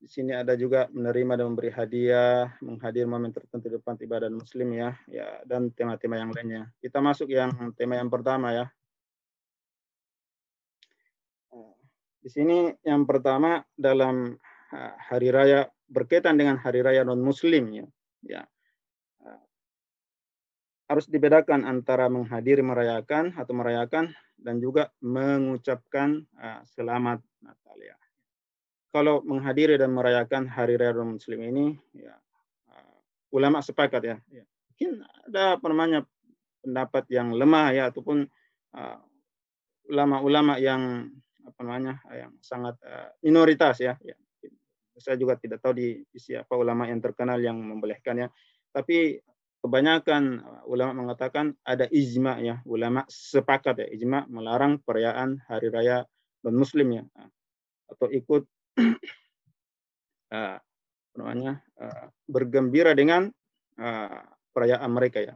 [0.00, 4.72] di sini ada juga menerima dan memberi hadiah, menghadir momen tertentu di depan ibadah muslim
[4.72, 6.72] ya, ya dan tema-tema yang lainnya.
[6.80, 8.66] Kita masuk yang tema yang pertama ya.
[12.20, 14.40] Di sini yang pertama dalam
[15.04, 17.86] hari raya berkaitan dengan hari raya non muslim ya.
[18.24, 18.42] Ya
[20.90, 26.26] harus dibedakan antara menghadiri merayakan atau merayakan dan juga mengucapkan
[26.66, 27.99] selamat Natal ya.
[28.90, 32.10] Kalau menghadiri dan merayakan hari raya Muslim ini, ya,
[32.74, 32.96] uh,
[33.30, 34.42] ulama sepakat ya, ya.
[34.74, 36.00] Mungkin ada apa namanya
[36.64, 38.26] pendapat yang lemah ya ataupun
[39.86, 40.82] ulama-ulama uh, yang
[41.46, 43.94] apa namanya yang sangat uh, minoritas ya.
[44.02, 44.18] ya.
[44.98, 48.26] Saya juga tidak tahu di, di siapa ulama yang terkenal yang membolehkannya.
[48.74, 49.22] Tapi
[49.62, 56.02] kebanyakan uh, ulama mengatakan ada ijma ya, ulama sepakat ya, ijma melarang perayaan hari raya
[56.42, 57.04] non muslim ya
[57.90, 58.46] atau ikut
[60.34, 60.56] uh,
[61.16, 63.28] namanya uh, bergembira dengan
[63.78, 65.34] uh, perayaan mereka ya.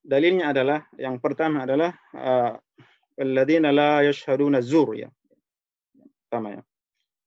[0.00, 1.92] Dalilnya adalah yang pertama adalah
[3.20, 5.12] alladzina la yashhaduna zur ya.
[6.24, 6.62] Pertama ya.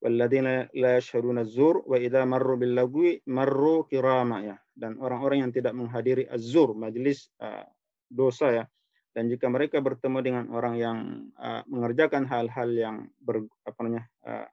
[0.04, 5.54] Walladzina la yashhaduna zur wa idza marru bil lagwi marru kirama ya dan orang-orang yang
[5.54, 7.64] tidak menghadiri azur majelis uh,
[8.10, 8.66] dosa ya
[9.14, 10.98] dan jika mereka bertemu dengan orang yang
[11.38, 14.50] uh, mengerjakan hal-hal yang ber, apa namanya uh,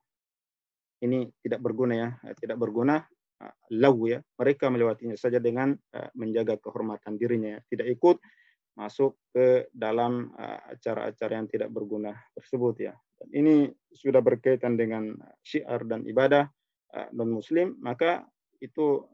[1.01, 3.03] ini tidak berguna ya tidak berguna
[3.43, 7.61] uh, lagu ya mereka melewatinya saja dengan uh, menjaga kehormatan dirinya ya.
[7.69, 8.17] tidak ikut
[8.79, 10.31] masuk ke dalam
[10.73, 13.55] acara-acara yang tidak berguna tersebut ya dan ini
[13.93, 15.11] sudah berkaitan dengan
[15.43, 16.49] syiar dan ibadah
[17.13, 18.25] non muslim maka
[18.63, 19.05] itu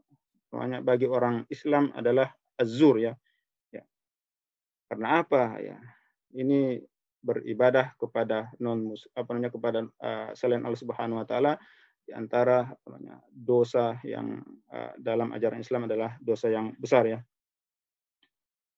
[0.51, 3.13] namanya bagi orang Islam adalah azur ya.
[3.71, 3.83] ya.
[4.87, 5.77] Karena apa ya?
[6.35, 6.81] Ini
[7.27, 11.59] beribadah kepada non apa namanya kepada uh, selain Allah Subhanahu wa taala
[12.07, 14.39] di antara namanya dosa yang
[14.71, 17.19] uh, dalam ajaran Islam adalah dosa yang besar ya.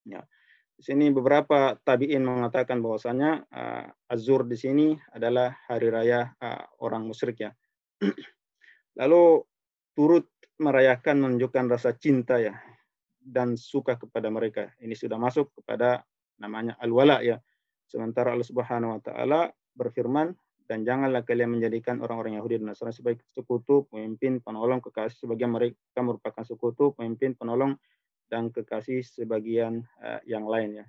[0.02, 0.26] Ya.
[0.74, 7.06] Di sini beberapa tabiin mengatakan bahwasanya uh, azur di sini adalah hari raya uh, orang
[7.06, 7.54] musyrik ya.
[8.98, 9.46] Lalu
[9.94, 10.26] turut
[10.58, 12.58] merayakan menunjukkan rasa cinta ya
[13.22, 14.74] dan suka kepada mereka.
[14.82, 16.02] Ini sudah masuk kepada
[16.40, 17.38] namanya al-wala ya.
[17.90, 19.40] Sementara Allah Subhanahu wa taala
[19.74, 20.30] berfirman
[20.70, 25.98] dan janganlah kalian menjadikan orang-orang Yahudi dan Nasrani sebagai sekutu, pemimpin, penolong, kekasih sebagian mereka
[25.98, 27.74] merupakan sekutu, pemimpin, penolong
[28.30, 30.86] dan kekasih sebagian uh, yang lain ya.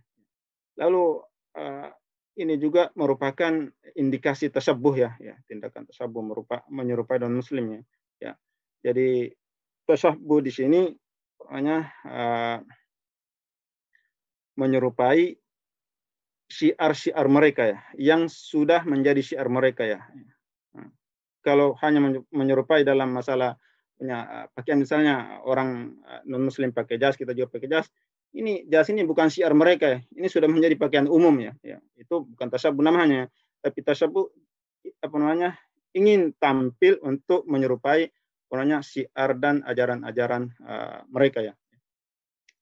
[0.77, 1.25] Lalu
[1.57, 1.89] uh,
[2.37, 3.65] ini juga merupakan
[3.97, 7.81] indikasi tasabuh ya, ya tindakan tasabuh merupa menyerupai non muslim ya.
[8.21, 8.33] ya.
[8.85, 9.33] Jadi
[9.89, 10.81] tasahbuh di sini
[11.49, 12.61] hanya uh,
[14.61, 15.41] menyerupai
[16.51, 20.03] syiar-syiar mereka ya, yang sudah menjadi syiar mereka ya.
[20.75, 20.91] Nah,
[21.39, 23.55] kalau hanya menyerupai dalam masalah
[23.95, 25.93] punya pakaian misalnya orang
[26.25, 27.85] non muslim pakai jas kita juga pakai jas
[28.33, 32.25] ini jas ini bukan syiar mereka ya ini sudah menjadi pakaian umum ya ya itu
[32.25, 33.29] bukan tasabuh namanya
[33.61, 34.25] tapi tasabuh
[35.05, 35.53] apa namanya
[35.93, 38.09] ingin tampil untuk menyerupai
[38.51, 41.55] Pokoknya siar dan ajaran-ajaran uh, mereka ya.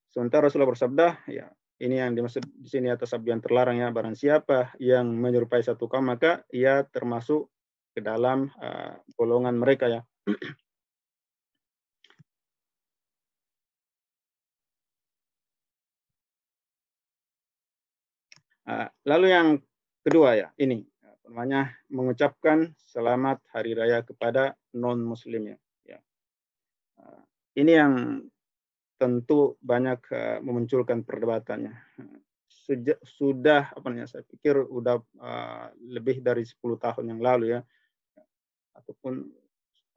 [0.05, 3.87] Sementara Rasulullah bersabda, ya ini yang dimaksud di sini atas sabda yang terlarang ya.
[3.89, 7.47] Barang siapa yang menyerupai satu kaum maka ia termasuk
[7.95, 10.01] ke dalam uh, golongan mereka ya.
[18.67, 19.47] Uh, lalu yang
[20.03, 20.83] kedua ya, ini
[21.23, 25.57] namanya mengucapkan selamat hari raya kepada non muslim ya.
[27.59, 27.93] Ini yang
[28.99, 31.73] tentu banyak uh, memunculkan perdebatannya.
[32.51, 37.61] Sejak, sudah apa namanya saya pikir sudah uh, lebih dari 10 tahun yang lalu ya
[38.77, 39.25] ataupun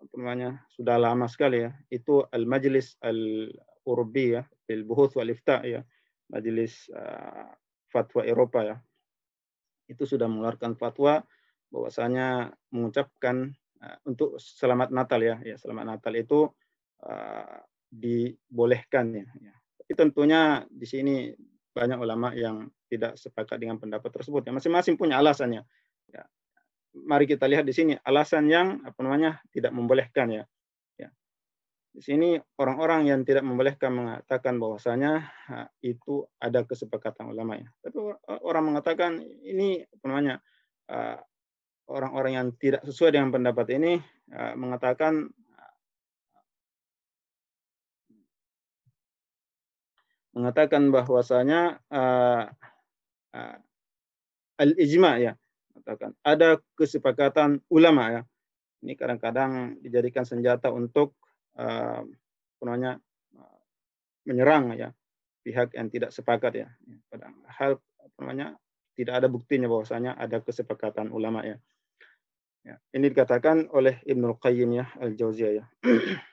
[0.02, 3.50] apa namanya sudah lama sekali ya itu al majlis al
[3.86, 5.86] urbi ya al buhuth wal ifta ya
[6.32, 7.52] Majelis uh,
[7.92, 8.76] Fatwa Eropa ya
[9.86, 11.20] itu sudah mengeluarkan fatwa
[11.68, 13.52] bahwasanya mengucapkan
[13.84, 16.48] uh, untuk selamat Natal ya ya selamat Natal itu
[17.04, 17.58] uh,
[17.92, 19.52] dibolehkan ya, ya.
[19.52, 21.28] Tapi tentunya di sini
[21.76, 24.52] banyak ulama yang tidak sepakat dengan pendapat tersebut ya.
[24.56, 25.60] Masing-masing punya alasannya.
[26.08, 26.24] Ya.
[26.96, 30.44] Mari kita lihat di sini alasan yang apa namanya tidak membolehkan ya.
[31.92, 35.28] Di sini orang-orang yang tidak membolehkan mengatakan bahwasanya
[35.84, 37.68] itu ada kesepakatan ulama ya.
[37.84, 38.16] Tapi
[38.48, 40.40] orang mengatakan ini apa namanya
[41.92, 44.00] orang-orang yang tidak sesuai dengan pendapat ini
[44.56, 45.28] mengatakan
[50.32, 51.80] mengatakan bahwasanya
[54.56, 55.32] al-ijma ya
[55.72, 58.22] mengatakan ada kesepakatan ulama ya.
[58.82, 61.14] Ini kadang-kadang dijadikan senjata untuk
[61.54, 62.02] uh,
[62.62, 62.98] namanya
[64.26, 64.90] menyerang ya
[65.42, 66.68] pihak yang tidak sepakat ya.
[67.10, 68.48] Padahal apa namanya
[68.94, 71.56] tidak ada buktinya bahwasanya ada kesepakatan ulama ya.
[72.62, 72.78] ya.
[72.94, 75.64] Ini dikatakan oleh Ibnu Qayyim ya Al-Jauziyah ya.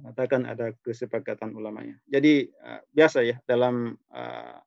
[0.00, 1.98] mengatakan ada kesepakatan ulamanya.
[2.08, 4.58] Jadi uh, biasa ya dalam uh,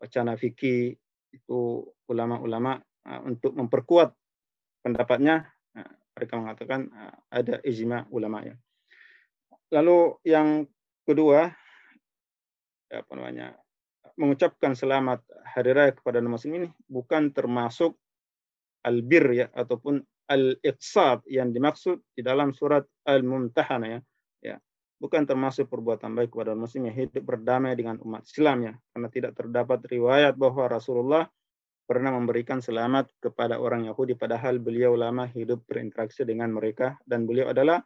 [0.00, 0.96] wacana fikih
[1.32, 1.60] itu
[2.08, 4.12] ulama-ulama uh, untuk memperkuat
[4.80, 5.50] pendapatnya
[6.16, 6.88] mereka mengatakan
[7.28, 8.56] ada ijma ulama ya.
[9.68, 10.64] Lalu yang
[11.04, 11.52] kedua,
[12.88, 13.52] apa namanya,
[14.16, 18.00] mengucapkan selamat hari raya kepada muslim ini bukan termasuk
[18.80, 20.00] albir ya ataupun
[20.32, 24.00] al-iqsad yang dimaksud di dalam surat al-mumtahanah ya.
[24.42, 24.56] Ya.
[24.96, 28.72] Bukan termasuk perbuatan baik kepada muslim yang hidup berdamai dengan umat Islam ya.
[28.96, 31.28] Karena tidak terdapat riwayat bahwa Rasulullah
[31.86, 37.54] pernah memberikan selamat kepada orang Yahudi padahal beliau lama hidup berinteraksi dengan mereka dan beliau
[37.54, 37.84] adalah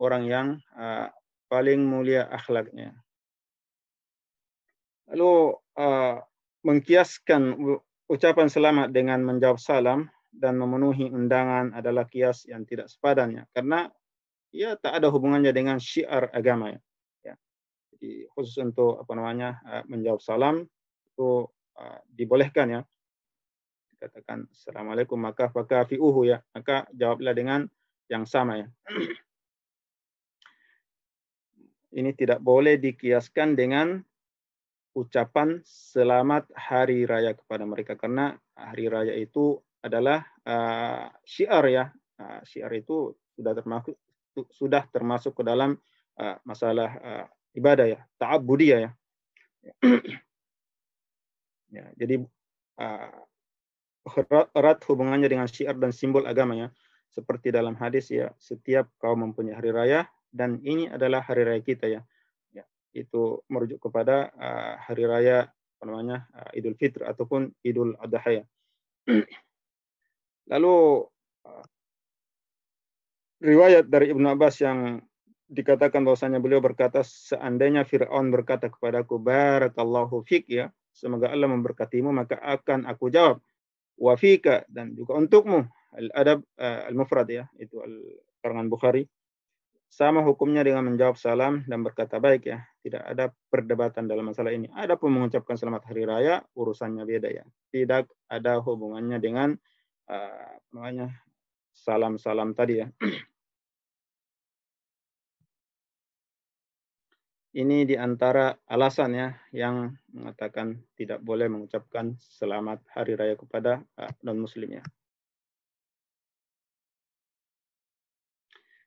[0.00, 0.46] orang yang
[0.78, 1.12] uh,
[1.52, 2.96] paling mulia akhlaknya.
[5.12, 6.16] Lalu uh,
[6.64, 7.58] mengkiaskan
[8.08, 13.92] ucapan selamat dengan menjawab salam dan memenuhi undangan adalah kias yang tidak sepadannya karena
[14.52, 16.80] ya tak ada hubungannya dengan syiar agama ya.
[17.24, 17.34] ya.
[17.96, 20.68] Jadi khusus untuk apa namanya uh, menjawab salam
[21.08, 21.48] itu
[21.80, 22.80] uh, dibolehkan ya.
[23.96, 27.60] Dikatakan assalamualaikum maka fakafiuhu ya maka jawablah dengan
[28.12, 28.68] yang sama ya.
[31.98, 34.00] ini tidak boleh dikiaskan dengan
[34.92, 41.84] ucapan selamat hari raya kepada mereka karena hari raya itu adalah uh, syiar ya
[42.20, 43.96] uh, syiar itu sudah termasuk
[44.52, 45.76] sudah termasuk ke dalam
[46.18, 48.90] uh, masalah uh, ibadah ya ta'abbudiyah ya
[51.76, 52.24] ya jadi
[52.80, 53.20] uh,
[54.56, 56.68] erat hubungannya dengan syiar dan simbol agama ya
[57.12, 60.00] seperti dalam hadis ya setiap kaum mempunyai hari raya
[60.32, 62.00] dan ini adalah hari raya kita ya.
[62.50, 62.64] ya
[62.96, 68.44] itu merujuk kepada uh, hari raya apa namanya uh, Idul Fitri ataupun Idul Adha ya.
[70.50, 70.76] Lalu
[71.44, 71.64] uh,
[73.42, 75.02] riwayat dari Ibnu Abbas yang
[75.52, 82.40] dikatakan bahwasanya beliau berkata seandainya Firaun berkata kepadaku barakallahu fik ya semoga Allah memberkatimu maka
[82.40, 83.44] akan aku jawab
[84.00, 87.92] wafika dan juga untukmu al adab uh, al mufrad ya itu al
[88.40, 89.04] karangan Bukhari
[89.92, 92.64] sama hukumnya dengan menjawab salam dan berkata baik ya.
[92.80, 94.72] Tidak ada perdebatan dalam masalah ini.
[94.72, 97.44] Ada pun mengucapkan selamat hari raya, urusannya beda ya.
[97.68, 99.52] Tidak ada hubungannya dengan
[100.08, 101.12] uh, namanya
[101.76, 102.88] salam-salam tadi ya.
[107.52, 114.08] Ini di antara alasan ya yang mengatakan tidak boleh mengucapkan selamat hari raya kepada uh,
[114.24, 114.84] non-muslim ya.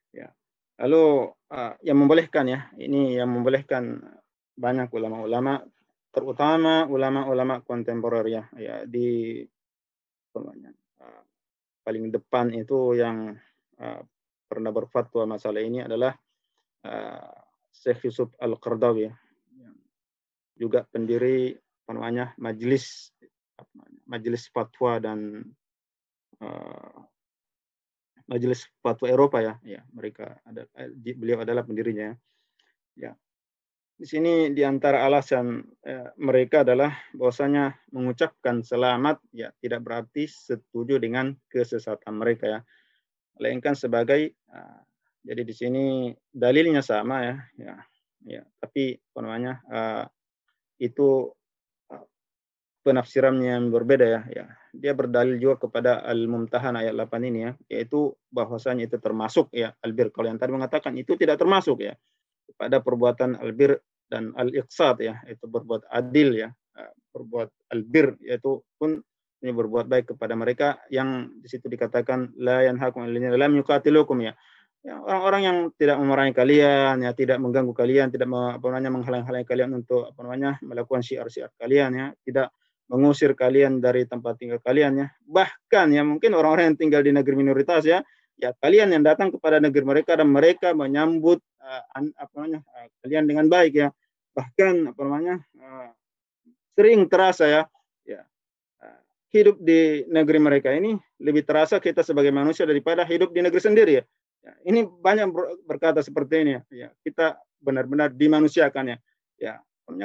[0.10, 0.28] Ya,
[0.82, 4.02] Lalu uh, yang membolehkan ya, ini yang membolehkan
[4.58, 5.62] banyak ulama-ulama,
[6.10, 9.46] terutama ulama-ulama kontemporer ya, ya di
[10.42, 11.22] uh,
[11.86, 13.38] paling depan itu yang
[14.48, 16.16] pernah berfatwa masalah ini adalah
[17.86, 19.14] Syekh Yusuf Al-Qardawi ya,
[20.58, 21.54] juga pendiri
[21.86, 23.14] apa namanya majelis
[24.10, 25.46] majelis fatwa dan
[26.42, 26.98] uh,
[28.26, 32.10] Majelis Fatwa Eropa ya, ya mereka ada eh, beliau adalah pendirinya.
[32.98, 33.14] Ya,
[33.96, 40.98] di sini di antara alasan eh, mereka adalah bahwasanya mengucapkan selamat ya tidak berarti setuju
[40.98, 42.60] dengan kesesatan mereka ya,
[43.38, 44.80] melainkan sebagai uh,
[45.26, 45.84] jadi di sini
[46.30, 47.76] dalilnya sama ya, ya,
[48.26, 50.06] ya tapi apa namanya uh,
[50.78, 51.34] itu
[52.86, 54.22] penafsirannya yang berbeda ya.
[54.30, 54.46] ya.
[54.70, 60.14] Dia berdalil juga kepada Al-Mumtahan ayat 8 ini ya, yaitu bahwasanya itu termasuk ya albir.
[60.14, 61.98] Kalau yang tadi mengatakan itu tidak termasuk ya.
[62.54, 69.02] Pada perbuatan albir dan al-iqsad ya itu berbuat adil ya uh, berbuat albir yaitu pun
[69.42, 74.38] ini berbuat baik kepada mereka yang di situ dikatakan la yanhakum alladziina lam yuqatilukum ya
[74.86, 79.72] ya, orang-orang yang tidak memarahi kalian, ya tidak mengganggu kalian, tidak apa namanya menghalang-halangi kalian
[79.82, 82.54] untuk apa namanya melakukan syiar-syiar kalian ya, tidak
[82.86, 85.08] mengusir kalian dari tempat tinggal kalian ya.
[85.26, 88.06] Bahkan ya mungkin orang-orang yang tinggal di negeri minoritas ya,
[88.38, 93.26] ya kalian yang datang kepada negeri mereka dan mereka menyambut uh, apa namanya uh, kalian
[93.26, 93.90] dengan baik ya.
[94.38, 95.90] Bahkan apa namanya uh,
[96.78, 97.62] sering terasa ya,
[98.06, 98.22] ya
[98.86, 99.02] uh,
[99.34, 103.94] hidup di negeri mereka ini lebih terasa kita sebagai manusia daripada hidup di negeri sendiri
[103.98, 104.06] ya.
[104.46, 105.34] Ya, ini banyak
[105.66, 106.62] berkata seperti ini ya.
[106.70, 108.98] ya kita benar-benar dimanusiakan ya.
[109.42, 109.54] Ya,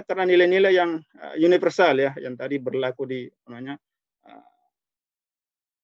[0.09, 3.76] karena nilai-nilai yang uh, universal ya, yang tadi berlaku di namanya
[4.24, 4.45] uh,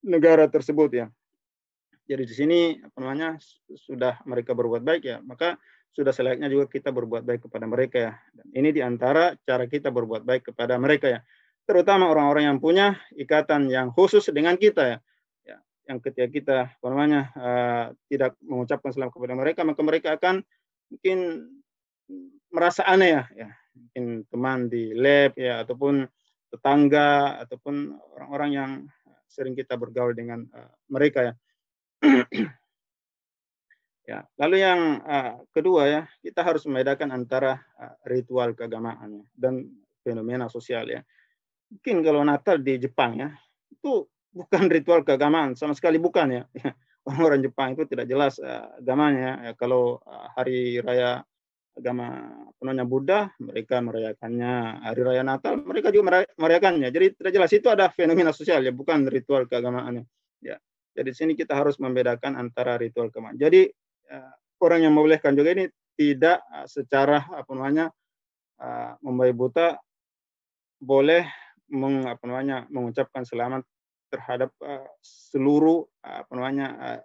[0.08, 1.06] negara tersebut ya.
[2.08, 3.36] Jadi di sini apa namanya
[3.76, 5.60] sudah mereka berbuat baik ya, maka
[5.92, 8.12] sudah selayaknya juga kita berbuat baik kepada mereka ya.
[8.32, 11.20] Dan ini di antara cara kita berbuat baik kepada mereka ya,
[11.68, 14.98] terutama orang-orang yang punya ikatan yang khusus dengan kita ya
[15.86, 20.42] yang ketika kita apa namanya uh, tidak mengucapkan salam kepada mereka maka mereka akan
[20.90, 21.46] mungkin
[22.50, 26.06] merasa aneh ya, ya mungkin teman di lab ya ataupun
[26.50, 28.70] tetangga ataupun orang-orang yang
[29.26, 31.34] sering kita bergaul dengan uh, mereka ya.
[34.10, 39.68] ya, lalu yang uh, kedua ya, kita harus membedakan antara uh, ritual keagamaan ya, dan
[40.00, 41.02] fenomena sosial ya.
[41.68, 43.28] Mungkin kalau Natal di Jepang ya,
[43.68, 44.06] itu
[44.36, 46.42] bukan ritual keagamaan sama sekali bukan ya.
[47.08, 49.52] Orang-orang Jepang itu tidak jelas uh, agamanya ya.
[49.56, 51.24] kalau uh, hari raya
[51.76, 52.24] agama
[52.60, 54.84] penuhnya Buddha mereka merayakannya.
[54.84, 56.92] Hari raya Natal mereka juga merayakannya.
[56.92, 60.04] Jadi tidak jelas itu ada fenomena sosial ya bukan ritual keagamaannya.
[60.44, 60.60] Ya
[60.92, 63.40] jadi sini kita harus membedakan antara ritual keagamaan.
[63.40, 63.68] Jadi
[64.12, 67.88] uh, orang yang membolehkan juga ini tidak secara apa namanya
[68.60, 69.80] uh, buta
[70.76, 71.24] boleh
[71.72, 73.64] meng, apa namanya mengucapkan selamat
[74.16, 77.00] terhadap uh, seluruh uh, apa namanya uh,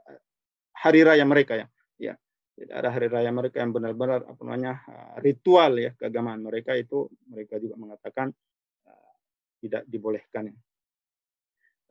[0.79, 1.67] hari raya mereka ya.
[1.99, 2.15] Ya.
[2.55, 7.11] Jadi ada hari raya mereka yang benar-benar apa namanya uh, ritual ya keagamaan mereka itu
[7.27, 8.31] mereka juga mengatakan
[8.87, 9.13] uh,
[9.59, 10.55] tidak dibolehkan.
[10.55, 10.57] Ya.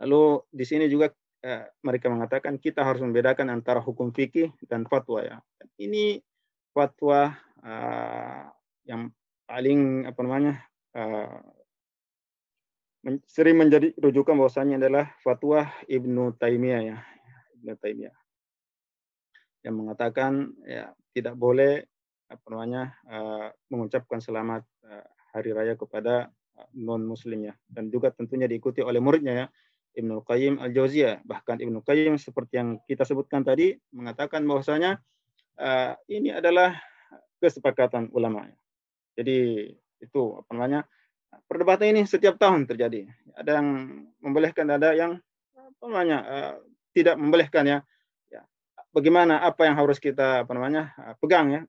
[0.01, 1.13] Lalu di sini juga
[1.45, 5.37] uh, mereka mengatakan kita harus membedakan antara hukum fikih dan fatwa ya.
[5.77, 6.17] Ini
[6.73, 8.49] fatwa uh,
[8.89, 9.13] yang
[9.45, 10.55] paling apa namanya
[10.97, 11.60] uh,
[13.25, 16.99] sering menjadi rujukan bahwasanya adalah fatwa Ibnu Taimiyah ya.
[17.57, 18.17] Ibnu Taimiyah.
[19.65, 20.33] Yang mengatakan
[20.65, 21.85] ya tidak boleh
[22.31, 26.29] apa namanya uh, mengucapkan selamat uh, hari raya kepada
[26.61, 27.55] uh, non muslim ya.
[27.65, 29.47] Dan juga tentunya diikuti oleh muridnya ya
[29.97, 35.03] Ibnu Qayyim al Jauziyah bahkan Ibnu Qayyim seperti yang kita sebutkan tadi mengatakan bahwasanya
[35.59, 36.79] uh, ini adalah
[37.41, 38.57] kesepakatan ulama ya.
[39.19, 39.39] jadi
[40.01, 40.81] itu apa namanya
[41.51, 43.07] perdebatan ini setiap tahun terjadi.
[43.35, 43.69] Ada yang
[44.23, 45.19] membolehkan, ada yang
[45.57, 46.55] apa namanya uh,
[46.95, 47.79] tidak membolehkan ya.
[48.31, 48.43] ya.
[48.95, 51.63] Bagaimana apa yang harus kita apa namanya uh, pegang ya.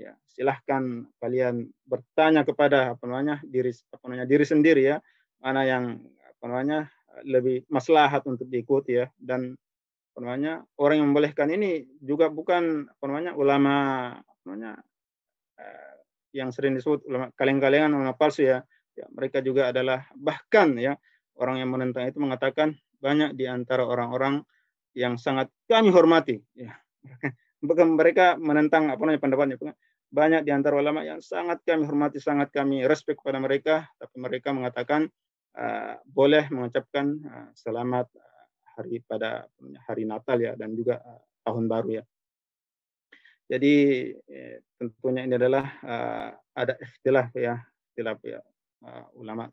[0.00, 4.96] Ya, silahkan kalian bertanya kepada apa namanya diri apa namanya diri sendiri ya
[5.44, 6.88] mana yang apa namanya
[7.28, 9.60] lebih maslahat untuk diikuti ya dan
[10.10, 13.74] apa namanya orang yang membolehkan ini juga bukan apa namanya ulama
[14.16, 14.72] apa namanya
[15.60, 15.94] uh,
[16.32, 17.04] yang sering disebut
[17.36, 18.64] kaleng-kalengan ulama palsu ya
[19.00, 20.92] Ya, mereka juga adalah bahkan ya
[21.40, 24.44] orang yang menentang itu mengatakan banyak di antara orang-orang
[24.92, 26.36] yang sangat kami hormati.
[26.52, 26.76] Ya.
[27.64, 29.56] Bahkan mereka menentang apa namanya pendapatnya.
[30.10, 34.50] Banyak di antara ulama yang sangat kami hormati, sangat kami respect kepada mereka, tapi mereka
[34.52, 35.08] mengatakan
[35.54, 38.44] uh, boleh mengucapkan uh, selamat uh,
[38.76, 39.46] hari pada
[39.86, 42.04] hari Natal ya dan juga uh, tahun baru ya.
[43.50, 43.74] Jadi
[44.30, 47.58] eh, tentunya ini adalah uh, ada ikhtilaf ya,
[47.90, 48.38] ikhtilaf ya
[48.84, 49.48] uh, ulama.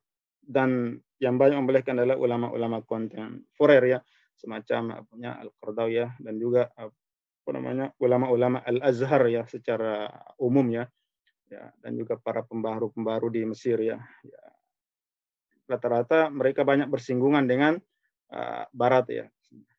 [0.47, 3.99] Dan yang banyak membolehkan adalah ulama-ulama kontemporer ya
[4.37, 5.49] semacam punya al
[5.89, 10.07] ya dan juga apa namanya ulama-ulama al-Azhar ya secara
[10.37, 10.85] umum ya.
[11.47, 14.41] Ya dan juga para pembaharu-pembaharu di Mesir ya, ya.
[15.63, 17.79] rata-rata mereka banyak bersinggungan dengan
[18.35, 19.25] uh, Barat ya.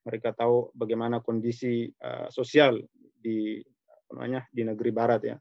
[0.09, 5.37] Mereka tahu bagaimana kondisi uh, sosial di apa namanya di negeri Barat ya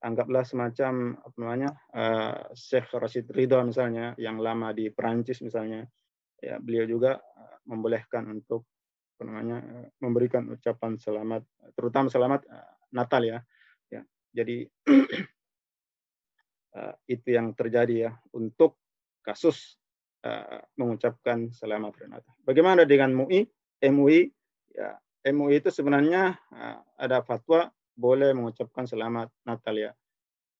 [0.00, 5.84] anggaplah semacam apa namanya uh, Syekh Rashid Ridho misalnya yang lama di Perancis misalnya.
[6.40, 8.68] Ya beliau juga uh, membolehkan untuk
[9.16, 11.42] apa namanya uh, memberikan ucapan selamat
[11.76, 13.38] terutama selamat uh, Natal ya.
[13.92, 14.02] Ya
[14.32, 14.68] jadi
[16.76, 18.80] uh, itu yang terjadi ya untuk
[19.20, 19.76] kasus
[20.24, 22.34] uh, mengucapkan selamat Natal.
[22.44, 23.44] Bagaimana dengan MUI
[23.84, 24.32] MUI
[24.72, 24.96] ya
[25.26, 29.90] MUI itu sebenarnya uh, ada fatwa boleh mengucapkan selamat Natal ya.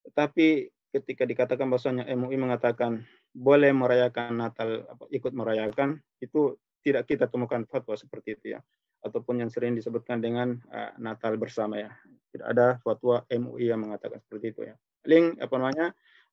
[0.08, 3.04] Tetapi ketika dikatakan bahwasanya MUI mengatakan
[3.36, 8.60] boleh merayakan Natal, ikut merayakan, itu tidak kita temukan fatwa seperti itu ya.
[9.04, 11.92] Ataupun yang sering disebutkan dengan uh, Natal bersama ya.
[12.32, 14.74] Tidak ada fatwa MUI yang mengatakan seperti itu ya.
[15.04, 15.86] Link apa namanya?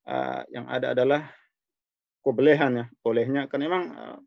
[0.03, 1.31] Uh, yang ada adalah
[2.23, 4.19] kebolehan ya, bolehnya karena memang uh,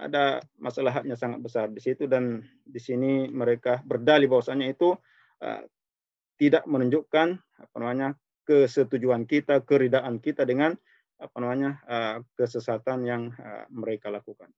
[0.00, 4.96] ada masalahnya sangat besar di situ dan di sini mereka berdalih bahwasanya itu
[5.44, 5.62] uh,
[6.40, 8.16] tidak menunjukkan apa namanya
[8.48, 10.72] kesetujuan kita, keridaan kita dengan
[11.20, 14.48] apa namanya uh, kesesatan yang uh, mereka lakukan.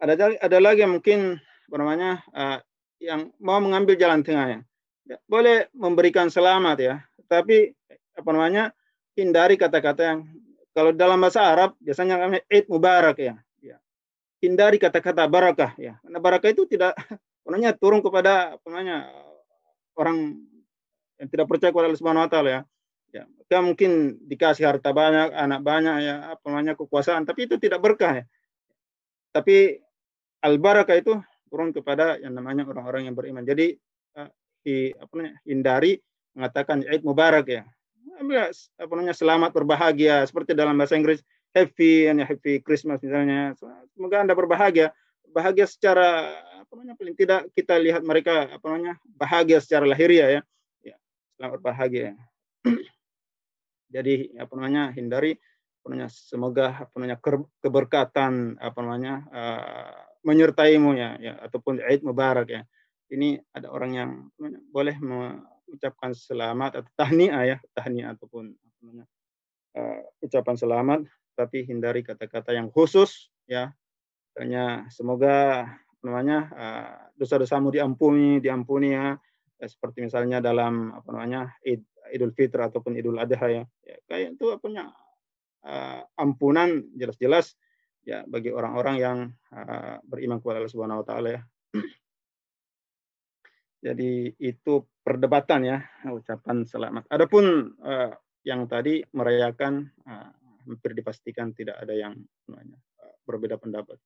[0.00, 1.36] Ada ada lagi yang mungkin
[1.68, 2.58] apa namanya uh,
[2.96, 4.60] yang mau mengambil jalan tengah ya.
[5.04, 5.16] ya.
[5.28, 6.94] Boleh memberikan selamat ya,
[7.28, 7.76] tapi
[8.16, 8.72] apa namanya
[9.12, 10.20] hindari kata-kata yang
[10.72, 13.36] kalau dalam bahasa Arab biasanya kami Eid Mubarak ya.
[13.60, 13.76] ya.
[14.40, 16.00] Hindari kata-kata barakah ya.
[16.00, 16.96] Karena barakah itu tidak
[17.44, 19.08] sebenarnya turun kepada apa namanya
[19.96, 20.36] orang
[21.16, 22.62] yang tidak percaya kepada Allah Subhanahu wa taala ya.
[23.14, 27.80] Ya, kita mungkin dikasih harta banyak, anak banyak ya, apa namanya kekuasaan, tapi itu tidak
[27.80, 28.24] berkah ya.
[29.32, 29.80] Tapi
[30.44, 31.16] al barakah itu
[31.48, 33.46] turun kepada yang namanya orang-orang yang beriman.
[33.46, 33.72] Jadi
[34.20, 34.28] uh,
[34.60, 35.92] di, apa namanya, hindari
[36.36, 37.64] mengatakan Eid Mubarak ya
[38.16, 41.20] apa namanya selamat berbahagia seperti dalam bahasa Inggris
[41.52, 43.52] happy ya happy Christmas misalnya
[43.92, 44.92] semoga anda berbahagia
[45.36, 46.32] bahagia secara
[46.64, 50.42] apa namanya paling tidak kita lihat mereka apa namanya bahagia secara lahiriah ya
[50.80, 50.96] ya
[51.36, 52.16] selamat berbahagia
[53.94, 55.36] jadi apa namanya hindari
[55.84, 57.18] apa namanya semoga apa namanya
[57.60, 62.64] keberkatan apa namanya uh, menyertaimu ya ya ataupun Eid Mubarak ya
[63.10, 64.96] ini ada orang yang namanya, boleh
[65.70, 69.04] ucapkan selamat atau tahniah ya, tahniah ataupun apa namanya,
[69.78, 71.00] uh, ucapan selamat,
[71.38, 73.70] tapi hindari kata-kata yang khusus ya.
[74.36, 75.64] Hanya semoga
[76.04, 79.16] namanya uh, dosa-dosamu diampuni, diampuni ya.
[79.58, 79.66] ya.
[79.66, 81.82] Seperti misalnya dalam apa namanya Id,
[82.12, 83.64] Idul Fitri ataupun Idul Adha ya.
[83.82, 84.92] ya kayak itu punya
[85.66, 87.56] uh, ampunan jelas-jelas
[88.06, 89.18] ya bagi orang-orang yang
[89.50, 91.42] uh, beriman kepada Allah Subhanahu wa taala ya.
[93.86, 97.10] Jadi itu perdebatan ya ucapan selamat.
[97.10, 98.14] Adapun uh,
[98.46, 100.30] yang tadi merayakan uh,
[100.66, 102.14] hampir dipastikan tidak ada yang
[102.50, 103.98] uh, berbeda pendapat.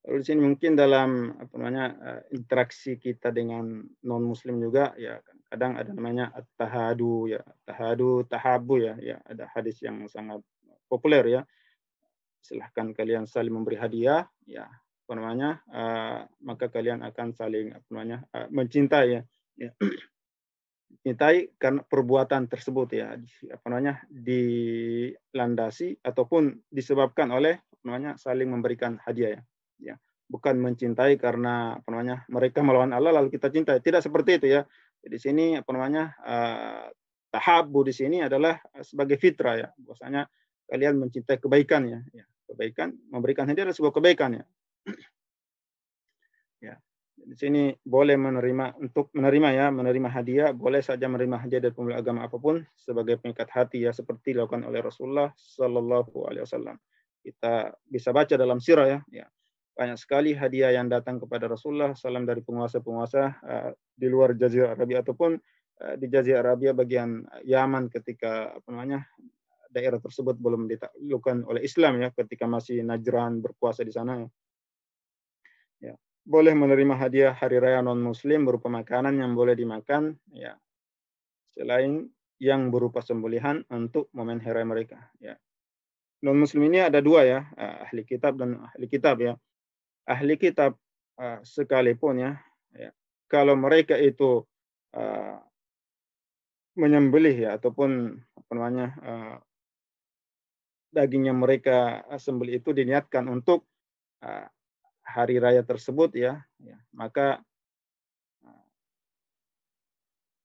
[0.00, 5.20] Lalu di sini mungkin dalam apa namanya uh, interaksi kita dengan non muslim juga ya
[5.50, 10.40] kadang ada namanya tahadu ya tahadu tahabu ya ya ada hadis yang sangat
[10.88, 11.42] populer ya
[12.40, 14.64] silahkan kalian saling memberi hadiah ya
[15.10, 19.22] apa namanya uh, maka kalian akan saling apa namanya uh, mencintai ya,
[19.58, 19.70] ya.
[21.02, 23.18] cintai karena perbuatan tersebut ya
[23.50, 29.42] apa namanya dilandasi ataupun disebabkan oleh namanya saling memberikan hadiah ya,
[29.80, 29.96] ya.
[30.30, 34.62] Bukan mencintai karena apa namanya mereka melawan Allah lalu kita cintai tidak seperti itu ya.
[35.00, 36.86] Di sini apa namanya uh,
[37.32, 39.68] tahabu di sini adalah sebagai fitrah ya.
[39.74, 40.28] Bahwasanya
[40.70, 44.44] kalian mencintai kebaikan ya, ya kebaikan memberikan hadiah adalah sebuah kebaikan ya.
[46.62, 46.74] Ya
[47.20, 52.00] di sini boleh menerima untuk menerima ya menerima hadiah boleh saja menerima hadiah dari pemuda
[52.00, 56.76] agama apa pun sebagai pengikat hati ya seperti dilakukan oleh Rasulullah Shallallahu Alaihi Wasallam.
[57.20, 59.26] Kita bisa baca dalam sirah ya, ya
[59.74, 65.00] banyak sekali hadiah yang datang kepada Rasulullah Salam dari penguasa-penguasa uh, di luar Jazirah Arabia
[65.00, 65.38] ataupun
[65.80, 69.06] uh, di Jazirah Arabia bagian Yaman ketika apa namanya
[69.70, 74.26] daerah tersebut belum ditaklukkan oleh Islam ya ketika masih Najran berkuasa di sana
[75.78, 75.94] ya.
[76.20, 80.58] Boleh menerima hadiah hari raya non muslim berupa makanan yang boleh dimakan ya.
[81.54, 82.10] Selain
[82.42, 85.38] yang berupa sembelihan untuk momen hari mereka ya.
[86.20, 89.38] Non muslim ini ada dua ya eh, ahli kitab dan ahli kitab ya
[90.06, 90.76] ahli kitab
[91.20, 92.32] uh, sekalipun ya,
[92.74, 92.90] ya
[93.30, 94.42] kalau mereka itu
[94.96, 95.38] uh,
[96.78, 99.36] menyembelih ya ataupun apa namanya uh,
[100.90, 103.66] daging yang mereka sembelih itu diniatkan untuk
[104.26, 104.46] uh,
[105.06, 107.42] hari raya tersebut ya, ya maka
[108.42, 108.64] nah,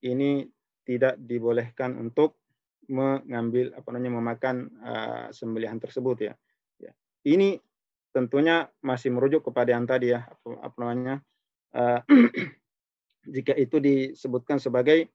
[0.06, 0.46] ini
[0.86, 2.38] tidak dibolehkan untuk
[2.86, 6.34] mengambil apa namanya memakan uh, sembelihan tersebut ya.
[6.78, 6.94] ya.
[7.26, 7.58] Ini
[8.16, 11.16] tentunya masih merujuk kepada yang tadi ya apa, apa namanya
[11.76, 12.00] uh,
[13.36, 15.12] jika itu disebutkan sebagai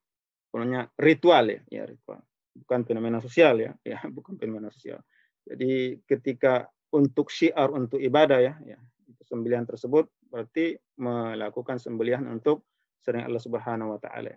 [0.53, 2.21] namanya ritual ya, ya ritual
[2.55, 5.01] bukan fenomena sosial ya, ya bukan fenomena sosial.
[5.47, 8.79] Jadi ketika untuk syiar untuk ibadah ya, ya
[9.25, 12.67] sembelihan tersebut berarti melakukan sembelihan untuk
[13.01, 14.35] sering Allah Subhanahu wa taala.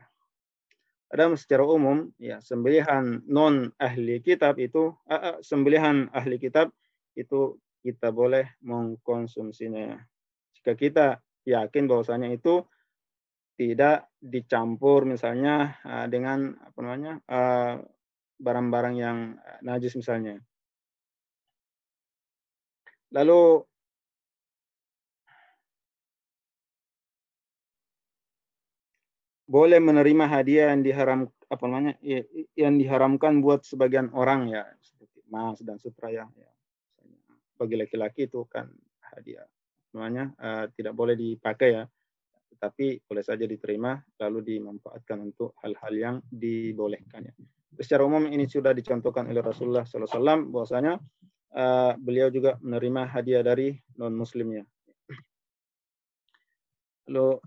[1.14, 6.74] Ada secara umum ya sembelihan non ahli kitab itu uh, sembelihan ahli kitab
[7.14, 10.00] itu kita boleh mengkonsumsinya.
[10.56, 12.64] Jika kita yakin bahwasanya itu
[13.60, 17.14] tidak dicampur misalnya uh, dengan apa namanya
[18.40, 19.18] barang-barang uh, yang
[19.62, 20.40] najis misalnya.
[23.14, 23.62] Lalu
[29.54, 31.94] boleh menerima hadiah yang diharam apa namanya
[32.58, 36.53] yang diharamkan buat sebagian orang ya seperti emas dan sutra ya, ya.
[37.64, 38.68] Bagi laki-laki itu kan
[39.16, 39.48] hadiah
[39.96, 41.84] namanya uh, tidak boleh dipakai ya
[42.64, 47.34] tetapi boleh saja diterima lalu dimanfaatkan untuk hal-hal yang dibolehkan ya.
[47.76, 50.96] Secara umum ini sudah dicontohkan oleh Rasulullah SAW bahwasanya
[51.58, 54.64] uh, beliau juga menerima hadiah dari non muslimnya.
[57.12, 57.42] Lalu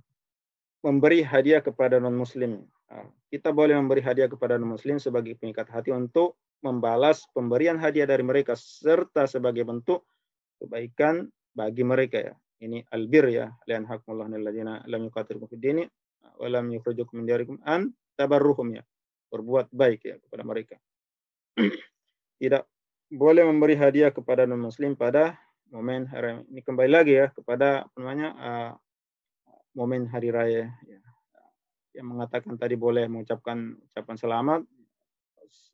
[0.85, 2.67] memberi hadiah kepada non muslim.
[2.87, 3.03] Ah,
[3.35, 8.55] kita boleh memberi hadiah kepada muslim sebagai pengikat hati untuk membalas pemberian hadiah dari mereka
[8.55, 10.07] serta sebagai bentuk
[10.63, 12.35] kebaikan bagi mereka ya.
[12.57, 15.91] Ini albir ya, lian hakmullah alladziina lam yuqatilukum fid
[16.41, 18.83] wa lam yukhrijukum min diyarikum an tabarruhum ya.
[19.29, 20.77] Berbuat baik ya kepada mereka.
[22.41, 22.63] Tidak
[23.13, 25.35] boleh memberi hadiah kepada non muslim pada
[25.75, 28.73] momen hari ini kembali lagi ya kepada namanya uh,
[29.75, 31.06] momen hari raya ya.
[31.97, 34.61] Yang mengatakan tadi boleh mengucapkan ucapan selamat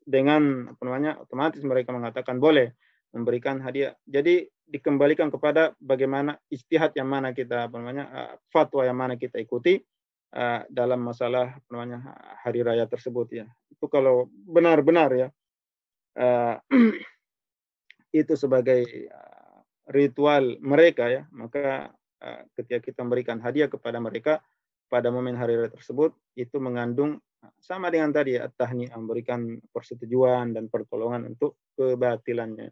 [0.07, 2.73] dengan apa namanya otomatis mereka mengatakan boleh
[3.13, 3.93] memberikan hadiah.
[4.07, 9.37] Jadi dikembalikan kepada bagaimana istihad yang mana kita apa namanya uh, fatwa yang mana kita
[9.37, 9.77] ikuti
[10.33, 11.99] uh, dalam masalah apa namanya
[12.41, 13.47] hari raya tersebut ya.
[13.69, 15.29] Itu kalau benar-benar ya
[16.17, 16.57] uh,
[18.23, 18.87] itu sebagai
[19.93, 21.93] ritual mereka ya, maka
[22.23, 24.39] Eh, ketika kita memberikan hadiah kepada mereka
[24.93, 30.53] pada momen hari raya tersebut itu mengandung eh, sama dengan tadi ya tahni memberikan persetujuan
[30.53, 32.69] dan pertolongan untuk kebatilannya.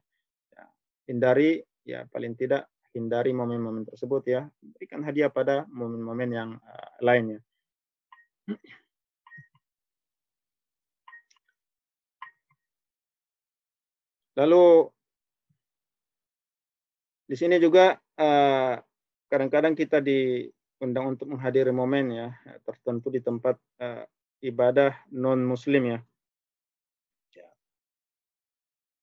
[0.53, 0.65] Ya,
[1.09, 7.41] hindari ya paling tidak hindari momen-momen tersebut ya berikan hadiah pada momen-momen yang uh, lainnya.
[14.37, 14.91] Lalu
[17.31, 18.75] di sini juga uh,
[19.31, 20.03] kadang-kadang kita
[20.81, 22.33] diundang untuk menghadiri momen ya
[22.65, 24.01] tertentu di tempat uh,
[24.41, 26.01] ibadah non muslim ya.
[27.37, 27.49] ya.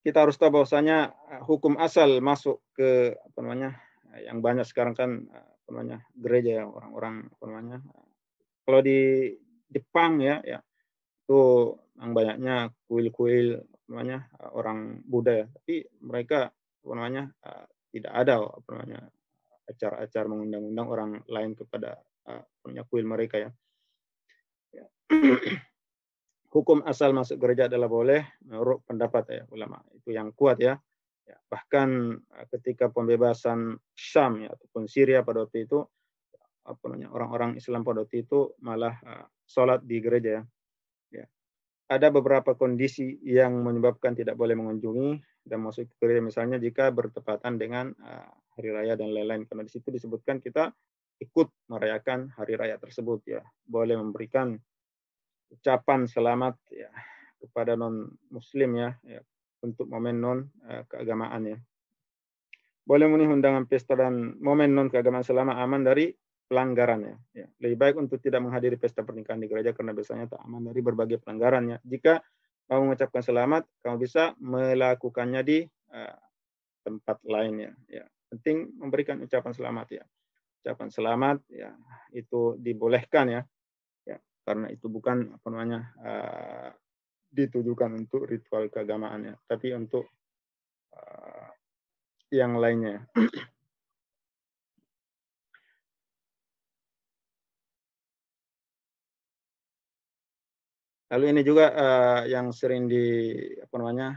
[0.02, 3.78] Kita harus tahu bahwasanya uh, hukum asal masuk ke apa namanya
[4.26, 7.78] yang banyak sekarang kan apa namanya gereja ya orang-orang apa namanya
[8.66, 9.30] kalau di
[9.70, 10.66] Jepang ya ya
[11.22, 11.42] itu
[12.02, 14.26] yang banyaknya kuil-kuil namanya
[14.58, 16.50] orang Buddha ya tapi mereka
[16.82, 17.30] apa namanya
[17.94, 19.00] tidak ada apa namanya
[19.68, 23.52] acara-acara mengundang-undang orang lain kepada uh, punya kuil mereka ya.
[24.72, 24.86] ya.
[26.56, 30.80] Hukum asal masuk gereja adalah boleh menurut pendapat ya ulama itu yang kuat ya.
[31.28, 35.84] ya bahkan uh, ketika pembebasan Syam ya ataupun Syria pada waktu itu
[36.68, 40.44] apa orang-orang Islam pada waktu itu malah uh, sholat di gereja ya.
[41.12, 41.26] ya.
[41.88, 47.96] Ada beberapa kondisi yang menyebabkan tidak boleh mengunjungi dan masuk gereja misalnya jika bertepatan dengan
[48.04, 48.30] uh,
[48.60, 50.76] hari raya dan lain-lain karena di situ disebutkan kita
[51.18, 54.54] ikut merayakan hari raya tersebut ya boleh memberikan
[55.50, 56.92] ucapan selamat ya
[57.40, 59.22] kepada non muslim ya, ya
[59.64, 61.58] untuk momen non uh, keagamaan ya
[62.88, 66.08] boleh memenuhi undangan pesta dan momen non keagamaan selama aman dari
[66.48, 67.16] pelanggaran ya.
[67.44, 67.48] ya.
[67.60, 71.20] Lebih baik untuk tidak menghadiri pesta pernikahan di gereja karena biasanya tak aman dari berbagai
[71.20, 71.78] pelanggaran ya.
[71.84, 72.24] Jika
[72.68, 75.60] mau mengucapkan selamat, kamu bisa melakukannya di
[75.92, 76.18] uh,
[76.84, 77.72] tempat lain ya.
[77.88, 80.04] ya penting memberikan ucapan selamat ya.
[80.64, 81.72] Ucapan selamat ya
[82.12, 83.42] itu dibolehkan ya.
[84.04, 86.70] Ya, karena itu bukan apa namanya uh,
[87.32, 90.08] ditujukan untuk ritual keagamaan ya, tapi untuk
[90.96, 91.48] uh,
[92.32, 93.08] yang lainnya.
[101.08, 103.34] Lalu ini juga uh, yang sering di
[103.64, 104.10] apa namanya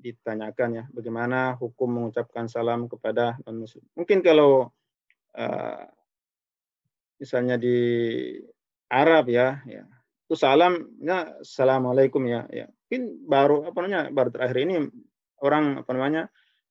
[0.00, 3.84] ditanyakan ya bagaimana hukum mengucapkan salam kepada non muslim.
[3.94, 4.72] Mungkin kalau
[5.36, 5.82] uh,
[7.20, 7.78] misalnya di
[8.90, 9.84] Arab ya, ya
[10.26, 12.66] itu salamnya assalamualaikum ya, ya.
[12.86, 14.74] Mungkin baru apa namanya baru terakhir ini
[15.42, 16.22] orang apa namanya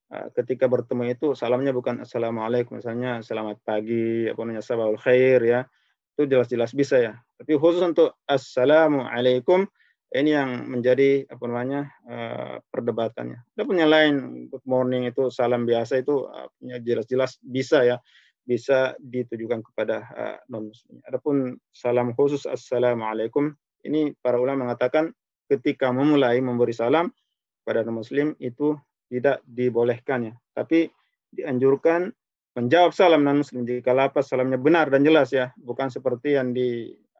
[0.10, 5.70] ketika bertemu itu salamnya bukan assalamualaikum misalnya selamat pagi apa namanya sabahul khair ya
[6.18, 7.14] itu jelas-jelas bisa ya.
[7.40, 9.64] Tapi khusus untuk assalamualaikum
[10.12, 13.40] ini yang menjadi apa namanya uh, perdebatannya.
[13.56, 16.52] Ada punya lain good morning itu salam biasa itu uh,
[16.84, 17.98] jelas-jelas bisa ya
[18.44, 21.00] bisa ditujukan kepada uh, non muslim.
[21.08, 23.56] Adapun salam khusus assalamualaikum
[23.88, 25.16] ini para ulama mengatakan
[25.48, 27.14] ketika memulai memberi salam
[27.64, 28.76] pada non muslim itu
[29.08, 30.92] tidak dibolehkan ya, tapi
[31.30, 32.10] dianjurkan
[32.58, 36.50] menjawab salam non muslim jika lapas salamnya benar dan jelas ya, bukan seperti yang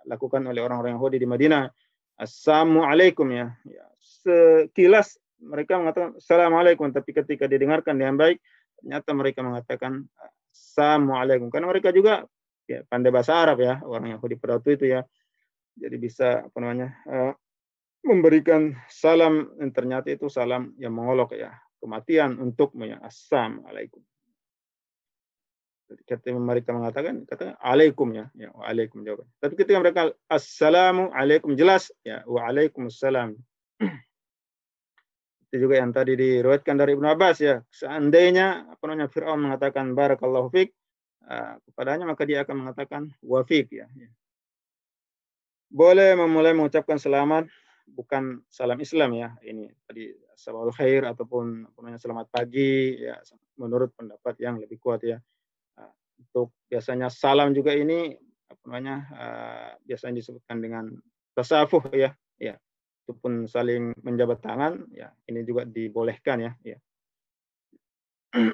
[0.10, 1.70] dilakukan oleh orang-orang Yahudi di Madinah.
[2.18, 3.54] Assalamualaikum ya.
[3.62, 3.86] ya.
[4.02, 8.42] Sekilas mereka mengatakan Assalamualaikum, tapi ketika didengarkan dengan baik,
[8.82, 10.10] ternyata mereka mengatakan
[10.50, 11.54] Assalamualaikum.
[11.54, 12.26] Karena mereka juga
[12.66, 15.06] ya, pandai bahasa Arab ya, orang Yahudi pada waktu itu ya.
[15.78, 17.34] Jadi bisa apa namanya uh,
[18.02, 22.98] memberikan salam yang ternyata itu salam yang mengolok ya, kematian untukmu ya.
[23.06, 24.09] Assalamualaikum
[26.06, 31.90] ketika mereka mengatakan kata alaikum ya ya alaikum jawaban tapi ketika mereka assalamu alaikum jelas
[32.06, 33.34] ya waalaikumsalam
[35.50, 37.66] itu juga yang tadi diriwayatkan dari Ibnu Abbas ya.
[37.74, 40.70] Seandainya apa namanya Firaun mengatakan barakallahu fik
[41.26, 44.10] uh, kepadanya maka dia akan mengatakan wafik ya, ya.
[45.74, 47.50] Boleh memulai mengucapkan selamat
[47.90, 49.34] bukan salam Islam ya.
[49.42, 53.18] Ini tadi sabahul khair ataupun apa namanya selamat pagi ya
[53.58, 55.18] menurut pendapat yang lebih kuat ya
[56.20, 58.14] untuk biasanya salam juga ini
[58.50, 60.92] apa namanya uh, biasanya disebutkan dengan
[61.34, 62.12] tasafuh ya.
[62.40, 62.60] Ya
[63.10, 66.78] itu pun saling menjabat tangan ya ini juga dibolehkan ya ya,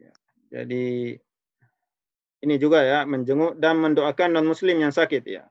[0.00, 0.12] ya
[0.48, 1.20] jadi
[2.40, 5.44] ini juga ya menjenguk dan mendoakan non muslim yang sakit ya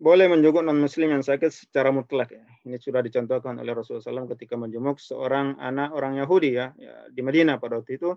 [0.00, 2.44] boleh menjenguk non muslim yang sakit secara mutlak ya.
[2.64, 7.20] Ini sudah dicontohkan oleh Rasulullah SAW ketika menjenguk seorang anak orang Yahudi ya, ya di
[7.20, 8.16] Madinah pada waktu itu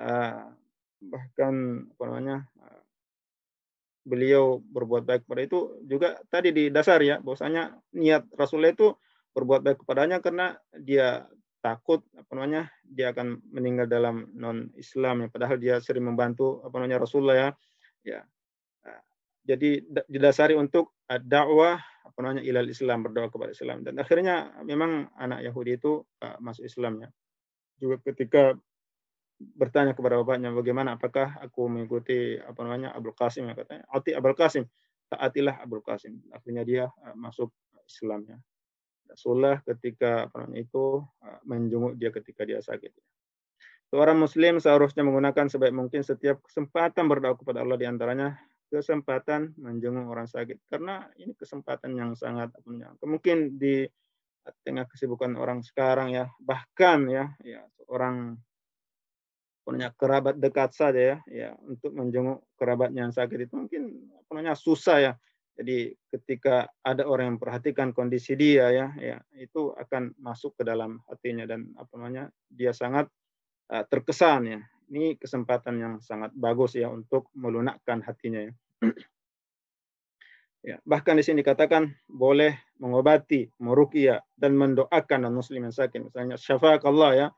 [0.00, 0.42] uh,
[1.04, 2.82] bahkan apa namanya uh,
[4.08, 8.96] beliau berbuat baik pada itu juga tadi di dasar ya bahwasanya niat Rasulullah itu
[9.36, 11.28] berbuat baik kepadanya karena dia
[11.60, 16.72] takut apa namanya dia akan meninggal dalam non Islam ya padahal dia sering membantu apa
[16.80, 17.48] namanya Rasulullah ya
[18.00, 18.20] ya
[19.48, 23.80] jadi didasari untuk dakwah apa namanya ilal Islam berdoa kepada Islam.
[23.80, 27.08] Dan akhirnya memang anak Yahudi itu uh, masuk Islam ya.
[27.80, 28.52] Juga ketika
[29.38, 31.00] bertanya kepada bapaknya bagaimana?
[31.00, 33.48] Apakah aku mengikuti apa namanya Abdul Qasim?
[33.48, 34.64] Ya katanya ati Abdul Qasim.
[35.08, 36.20] Taatilah Abdul Qasim.
[36.34, 37.48] Akhirnya dia uh, masuk
[37.88, 38.36] Islam ya.
[39.08, 41.00] Rasulullah ketika apa namanya itu
[41.48, 42.92] menjenguk dia ketika dia sakit
[43.88, 48.36] seorang muslim seharusnya menggunakan sebaik mungkin setiap kesempatan berdoa kepada Allah di antaranya
[48.68, 50.60] kesempatan menjenguk orang sakit.
[50.68, 52.52] Karena ini kesempatan yang sangat
[53.04, 53.88] mungkin di
[54.64, 58.40] tengah kesibukan orang sekarang ya bahkan ya ya seorang
[59.60, 63.82] punya kerabat dekat saja ya ya untuk menjenguk kerabatnya yang sakit itu mungkin
[64.24, 65.12] punya susah ya.
[65.58, 71.02] Jadi ketika ada orang yang perhatikan kondisi dia ya ya itu akan masuk ke dalam
[71.10, 73.10] hatinya dan apa namanya dia sangat
[73.74, 78.52] uh, terkesan ya ini kesempatan yang sangat bagus ya untuk melunakkan hatinya ya.
[80.74, 86.08] ya bahkan di sini dikatakan boleh mengobati, meruqyah dan mendoakan non muslim yang sakit.
[86.08, 87.28] Misalnya syafaat Allah ya.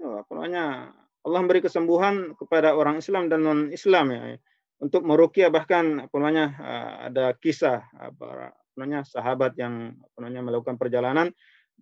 [0.00, 0.94] ya namanya?
[1.24, 4.36] Allah memberi kesembuhan kepada orang Islam dan non Islam ya.
[4.82, 11.30] Untuk meruqyah bahkan namanya eh, ada kisah apa namanya sahabat yang namanya melakukan perjalanan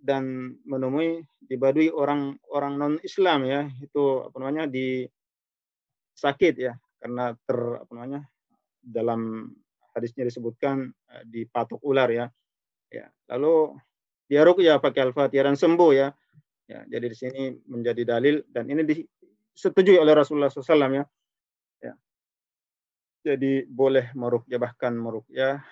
[0.02, 3.70] dan menemui di Baduy orang-orang non Islam ya.
[3.78, 5.06] Itu apa namanya di
[6.18, 6.74] sakit ya.
[6.98, 8.26] Karena ter apa namanya
[8.82, 9.50] dalam
[9.94, 12.26] hadisnya disebutkan uh, dipatok ular ya.
[12.92, 13.78] Ya lalu
[14.26, 16.08] dia ya pakai al-fatihah dan sembuh ya.
[16.66, 21.04] Ya jadi di sini menjadi dalil dan ini disetujui oleh Rasulullah SAW ya.
[21.82, 21.94] Ya.
[23.22, 24.10] Jadi boleh
[24.50, 24.98] ya bahkan
[25.30, 25.62] ya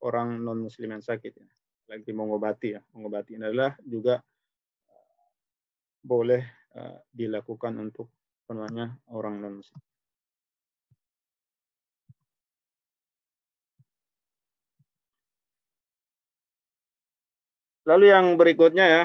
[0.00, 1.48] orang non muslim yang sakit ya
[1.90, 2.80] lagi mengobati ya.
[2.94, 4.22] Mengobati adalah juga
[6.00, 6.46] boleh
[6.78, 8.06] uh, dilakukan untuk
[8.46, 9.82] namanya orang non muslim.
[17.88, 19.04] Lalu yang berikutnya ya,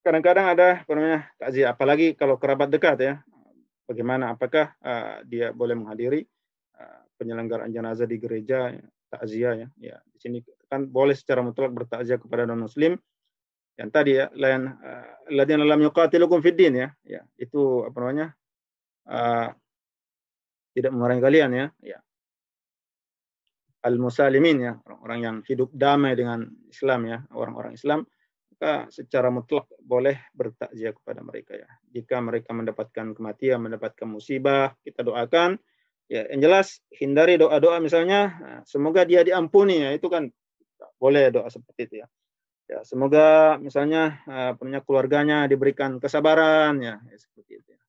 [0.00, 3.14] kadang kadang-kadang ada namanya takziah, apalagi kalau kerabat dekat ya.
[3.84, 4.32] Bagaimana?
[4.32, 4.72] Apakah
[5.28, 6.24] dia boleh menghadiri
[7.20, 8.72] penyelenggaraan jenazah di gereja
[9.12, 9.68] takziah ya?
[9.76, 13.00] Ya, di sini kan boleh secara mutlak bertakziah kepada non muslim
[13.78, 16.88] yang tadi ya lain uh, ladina lam yuqatilukum fid din ya.
[17.06, 18.26] Ya itu apa namanya?
[19.06, 19.48] Uh,
[20.74, 21.66] tidak memerangi kalian ya.
[21.78, 21.98] Ya.
[23.86, 28.02] Al musalimin ya orang-orang yang hidup damai dengan Islam ya orang-orang Islam
[28.50, 31.70] maka secara mutlak boleh bertakziah kepada mereka ya.
[31.94, 35.54] Jika mereka mendapatkan kematian mendapatkan musibah kita doakan.
[36.10, 39.94] Ya yang jelas hindari doa-doa misalnya nah, semoga dia diampuni ya.
[39.94, 40.34] Itu kan
[40.98, 42.08] boleh doa seperti itu ya.
[42.68, 47.80] Ya, semoga misalnya uh, punya keluarganya diberikan kesabaran ya, ya seperti itu ya.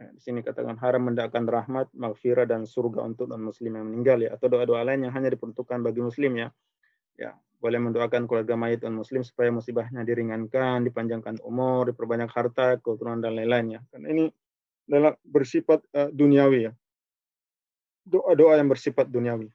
[0.00, 4.18] Ya, di sini katakan haram mendoakan rahmat, maghfirah dan surga untuk non muslim yang meninggal
[4.24, 6.48] ya atau doa-doa lain yang hanya diperuntukkan bagi muslim ya.
[7.20, 13.20] Ya, boleh mendoakan keluarga mayit non muslim supaya musibahnya diringankan, dipanjangkan umur, diperbanyak harta, keturunan
[13.20, 13.80] dan lain-lain ya.
[13.92, 14.24] Karena ini
[14.88, 16.72] adalah bersifat uh, duniawi ya.
[18.04, 19.48] Doa-doa yang bersifat duniawi.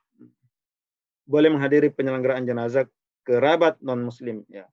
[1.30, 2.90] Boleh menghadiri penyelenggaraan jenazah
[3.22, 4.66] kerabat non muslim ya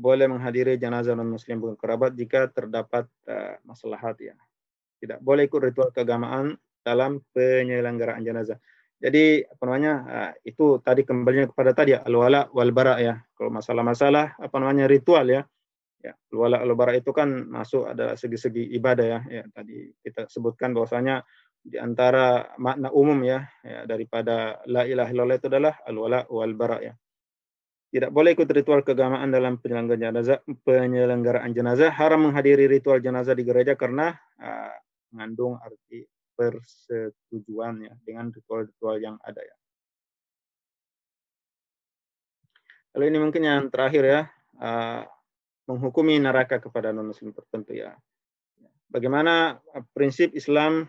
[0.00, 4.34] boleh menghadiri jenazah non muslim bukan kerabat jika terdapat uh, maslahat ya.
[4.96, 8.56] Tidak boleh ikut ritual keagamaan dalam penyelenggaraan jenazah.
[9.00, 13.20] Jadi apa namanya uh, itu tadi kembalinya kepada tadi ya al-wala wal bara ya.
[13.36, 15.44] Kalau masalah-masalah apa namanya ritual ya.
[16.00, 19.20] Ya, al-wala al bara itu kan masuk ada segi-segi ibadah ya.
[19.28, 21.28] Ya tadi kita sebutkan bahwasanya
[21.60, 26.78] di antara makna umum ya, ya daripada la ilaha illallah itu adalah al-wala wal bara
[26.80, 26.94] ya
[27.90, 31.90] tidak boleh ikut ritual keagamaan dalam penyelenggaraan jenazah, penyelenggaraan jenazah.
[31.90, 34.74] Haram menghadiri ritual jenazah di gereja karena uh,
[35.10, 36.06] mengandung arti
[36.38, 39.56] persetujuan ya dengan ritual-ritual yang ada ya.
[42.94, 44.20] Lalu ini mungkin yang terakhir ya,
[44.62, 45.02] uh,
[45.66, 47.98] menghukumi neraka kepada non muslim tertentu ya.
[48.86, 49.58] Bagaimana
[49.90, 50.86] prinsip Islam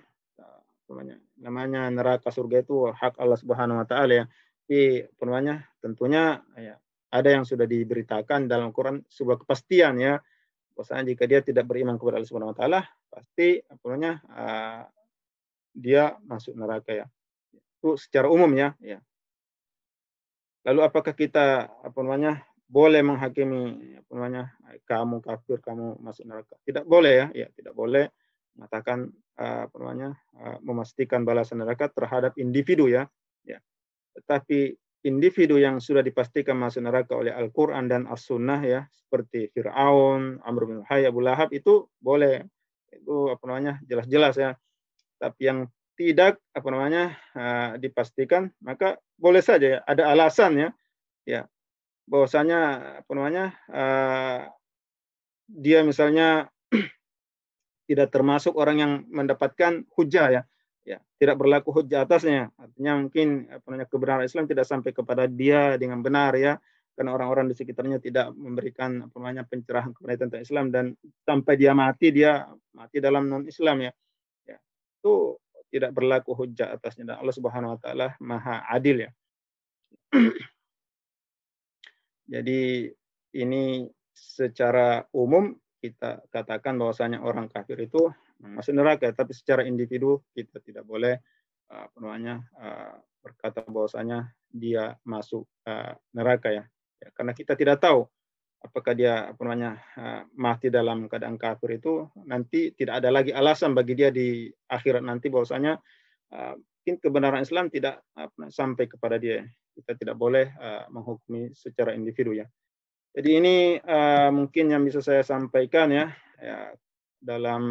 [0.92, 1.18] namanya.
[1.40, 4.26] Namanya neraka surga itu hak Allah Subhanahu wa taala ya.
[4.28, 6.76] Tapi namanya tentunya ya
[7.12, 10.20] ada yang sudah diberitakan dalam Quran sebuah kepastian ya.
[10.76, 12.80] Bahwasanya jika dia tidak beriman kepada Allah Subhanahu wa taala
[13.12, 14.84] pasti namanya uh,
[15.76, 17.06] dia masuk neraka ya.
[17.80, 19.00] Itu secara umum ya ya.
[20.68, 24.44] Lalu apakah kita apa namanya boleh menghakimi apa namanya
[24.88, 26.56] kamu kafir kamu masuk neraka?
[26.64, 28.08] Tidak boleh ya ya tidak boleh
[28.56, 29.12] mengatakan
[29.42, 33.10] apa namanya uh, memastikan balasan neraka terhadap individu ya.
[33.44, 33.60] Ya.
[34.18, 34.78] Tetapi
[35.08, 40.80] individu yang sudah dipastikan masuk neraka oleh Al-Quran dan As-Sunnah ya seperti Fir'aun, Amr bin
[40.86, 42.46] Hayy, Abu Lahab itu boleh.
[42.92, 44.52] Itu apa namanya jelas-jelas ya.
[45.18, 45.60] Tapi yang
[45.96, 47.04] tidak apa namanya
[47.38, 50.70] uh, dipastikan maka boleh saja ya ada alasan ya.
[51.26, 51.42] Ya.
[52.10, 52.60] Bahwasanya
[53.06, 53.46] apa namanya
[55.52, 56.48] dia misalnya
[57.92, 60.44] tidak termasuk orang yang mendapatkan hujah ya.
[60.88, 62.56] Ya tidak berlaku hujah atasnya.
[62.56, 66.56] Artinya mungkin apa namanya kebenaran Islam tidak sampai kepada dia dengan benar ya.
[66.96, 70.96] Karena orang-orang di sekitarnya tidak memberikan apa namanya pencerahan kepada tentang Islam dan
[71.28, 73.92] sampai dia mati dia mati dalam non Islam ya.
[74.48, 74.58] Ya
[75.04, 75.36] itu
[75.68, 77.12] tidak berlaku hujah atasnya.
[77.12, 79.12] Dan Allah Subhanahu wa taala Maha adil ya.
[82.32, 82.88] Jadi
[83.36, 83.86] ini
[84.16, 90.86] secara umum kita katakan bahwasanya orang kafir itu masuk neraka tapi secara individu kita tidak
[90.86, 91.18] boleh
[91.74, 96.64] uh, apa namanya uh, berkata bahwasanya dia masuk uh, neraka ya.
[97.02, 98.06] ya karena kita tidak tahu
[98.62, 99.82] apakah dia apa namanya
[100.38, 105.34] mati dalam keadaan kafir itu nanti tidak ada lagi alasan bagi dia di akhirat nanti
[105.34, 105.82] bahwasanya
[106.30, 108.06] mungkin kebenaran Islam tidak
[108.54, 110.54] sampai kepada dia kita tidak boleh
[110.94, 112.46] menghukumi secara individu ya
[113.12, 116.72] jadi ini uh, mungkin yang bisa saya sampaikan ya, ya
[117.20, 117.64] dalam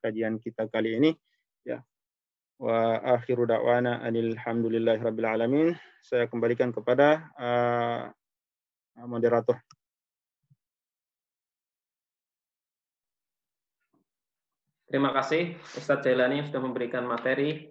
[0.00, 1.10] kajian kita kali ini
[1.68, 1.84] ya.
[2.56, 5.68] Wa akhiru da'wana alhamdulillahi rabbil alamin.
[6.00, 8.08] Saya kembalikan kepada uh,
[9.04, 9.60] moderator.
[14.88, 17.66] Terima kasih Ustadz Jailani sudah memberikan materi,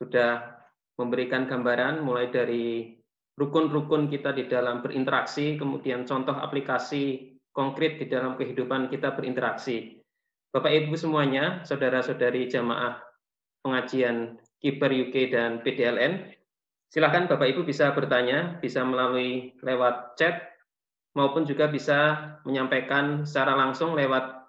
[0.00, 0.56] sudah
[0.96, 2.96] memberikan gambaran mulai dari
[3.36, 10.00] rukun-rukun kita di dalam berinteraksi, kemudian contoh aplikasi konkret di dalam kehidupan kita berinteraksi.
[10.52, 13.00] Bapak Ibu semuanya, saudara-saudari jamaah
[13.64, 16.28] pengajian Kiper UK dan PDLN,
[16.92, 20.52] silakan Bapak Ibu bisa bertanya, bisa melalui lewat chat,
[21.16, 24.44] maupun juga bisa menyampaikan secara langsung lewat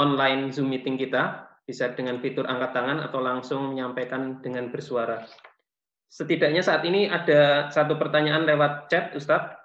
[0.00, 5.22] online Zoom meeting kita, bisa dengan fitur angkat tangan atau langsung menyampaikan dengan bersuara.
[6.12, 9.56] Setidaknya saat ini ada satu pertanyaan lewat chat, Ustadz,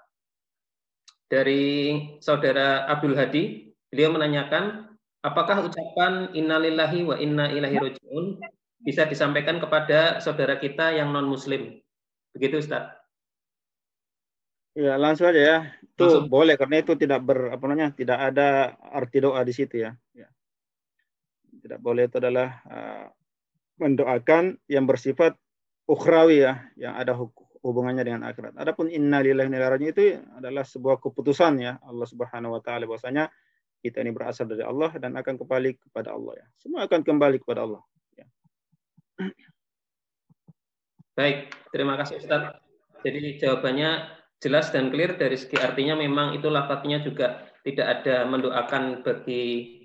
[1.27, 3.67] dari saudara Abdul Hadi.
[3.91, 4.87] Beliau menanyakan,
[5.27, 8.39] apakah ucapan innalillahi wa inna ilaihi rajiun
[8.79, 11.81] bisa disampaikan kepada saudara kita yang non muslim
[12.31, 12.93] begitu Ustaz
[14.77, 15.59] Ya langsung aja ya.
[15.81, 16.29] Itu langsung.
[16.29, 19.97] boleh karena itu tidak ber apa namanya tidak ada arti doa di situ ya.
[20.13, 20.29] ya.
[21.49, 23.09] Tidak boleh itu adalah uh,
[23.81, 25.33] mendoakan yang bersifat
[25.87, 27.15] ukhrawi ya, yang ada
[27.63, 28.59] hubungannya dengan akhirat.
[28.59, 33.31] Adapun innalillahi wa inna itu adalah sebuah keputusan ya Allah Subhanahu wa taala bahwasanya
[33.81, 36.45] kita ini berasal dari Allah dan akan kembali kepada Allah ya.
[36.59, 37.81] Semua akan kembali kepada Allah.
[38.17, 38.25] Ya.
[41.17, 42.61] Baik, terima kasih Ustaz.
[43.01, 49.01] Jadi jawabannya jelas dan clear dari segi artinya memang itu lafadznya juga tidak ada mendoakan
[49.01, 49.76] bagi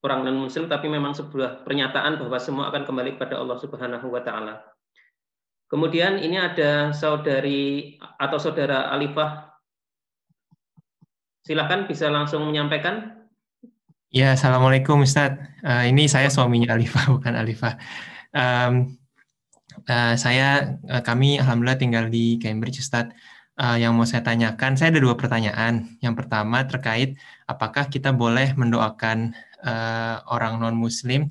[0.00, 4.20] orang non muslim tapi memang sebuah pernyataan bahwa semua akan kembali kepada Allah Subhanahu wa
[4.24, 4.64] taala.
[5.70, 9.54] Kemudian ini ada saudari atau saudara Alifah.
[11.46, 13.22] Silakan bisa langsung menyampaikan.
[14.10, 15.38] Ya, assalamualaikum Ustaz.
[15.62, 17.78] Uh, ini saya suaminya Alifah, bukan Alifah.
[18.34, 18.98] Um,
[19.86, 23.14] uh, saya, uh, kami alhamdulillah tinggal di Cambridge, Ustaz.
[23.60, 26.00] Uh, yang mau saya tanyakan, saya ada dua pertanyaan.
[26.00, 31.28] Yang pertama terkait apakah kita boleh mendoakan uh, orang non Muslim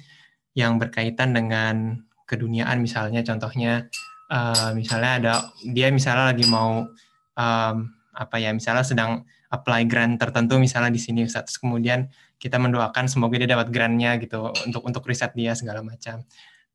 [0.54, 3.90] yang berkaitan dengan keduniaan, misalnya contohnya,
[4.30, 5.34] uh, misalnya ada
[5.66, 6.86] dia misalnya lagi mau
[7.34, 7.76] um,
[8.14, 11.58] apa ya, misalnya sedang apply grant tertentu misalnya di sini Ustaz.
[11.58, 16.22] kemudian kita mendoakan semoga dia dapat grantnya gitu untuk untuk riset dia segala macam.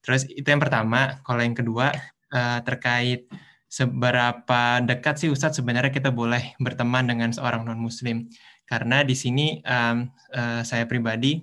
[0.03, 1.23] Terus itu yang pertama.
[1.23, 1.95] Kalau yang kedua
[2.35, 3.31] uh, terkait
[3.75, 8.31] seberapa dekat sih Ustadz sebenarnya kita boleh berteman dengan seorang non Muslim?
[8.71, 11.43] Karena di sini um, uh, saya pribadi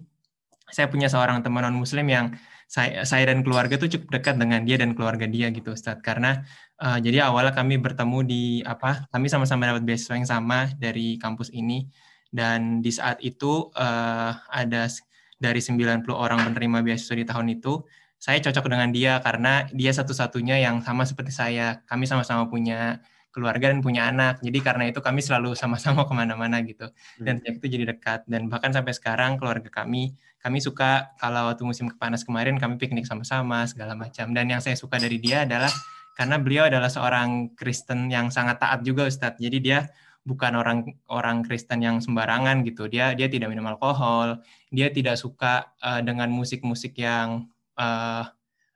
[0.72, 2.32] saya punya seorang teman non Muslim yang
[2.72, 6.00] saya, saya dan keluarga tuh cukup dekat dengan dia dan keluarga dia gitu Ustadz.
[6.00, 6.40] Karena
[6.80, 9.12] uh, jadi awalnya kami bertemu di apa?
[9.12, 11.92] Kami sama-sama dapat beasiswa yang sama dari kampus ini
[12.32, 14.88] dan di saat itu uh, ada
[15.36, 17.84] dari 90 orang penerima beasiswa di tahun itu
[18.22, 21.82] saya cocok dengan dia karena dia satu-satunya yang sama seperti saya.
[21.90, 23.02] Kami sama-sama punya
[23.34, 24.46] keluarga dan punya anak.
[24.46, 26.86] Jadi karena itu kami selalu sama-sama ke mana-mana gitu.
[27.18, 27.58] Dan hmm.
[27.58, 28.30] itu jadi dekat.
[28.30, 33.10] Dan bahkan sampai sekarang keluarga kami kami suka kalau waktu musim panas kemarin kami piknik
[33.10, 34.30] sama-sama segala macam.
[34.38, 35.74] Dan yang saya suka dari dia adalah
[36.14, 39.42] karena beliau adalah seorang Kristen yang sangat taat juga Ustadz.
[39.42, 39.90] Jadi dia
[40.22, 42.86] bukan orang orang Kristen yang sembarangan gitu.
[42.86, 47.50] Dia dia tidak minum alkohol, dia tidak suka uh, dengan musik-musik yang
[47.82, 48.24] uh,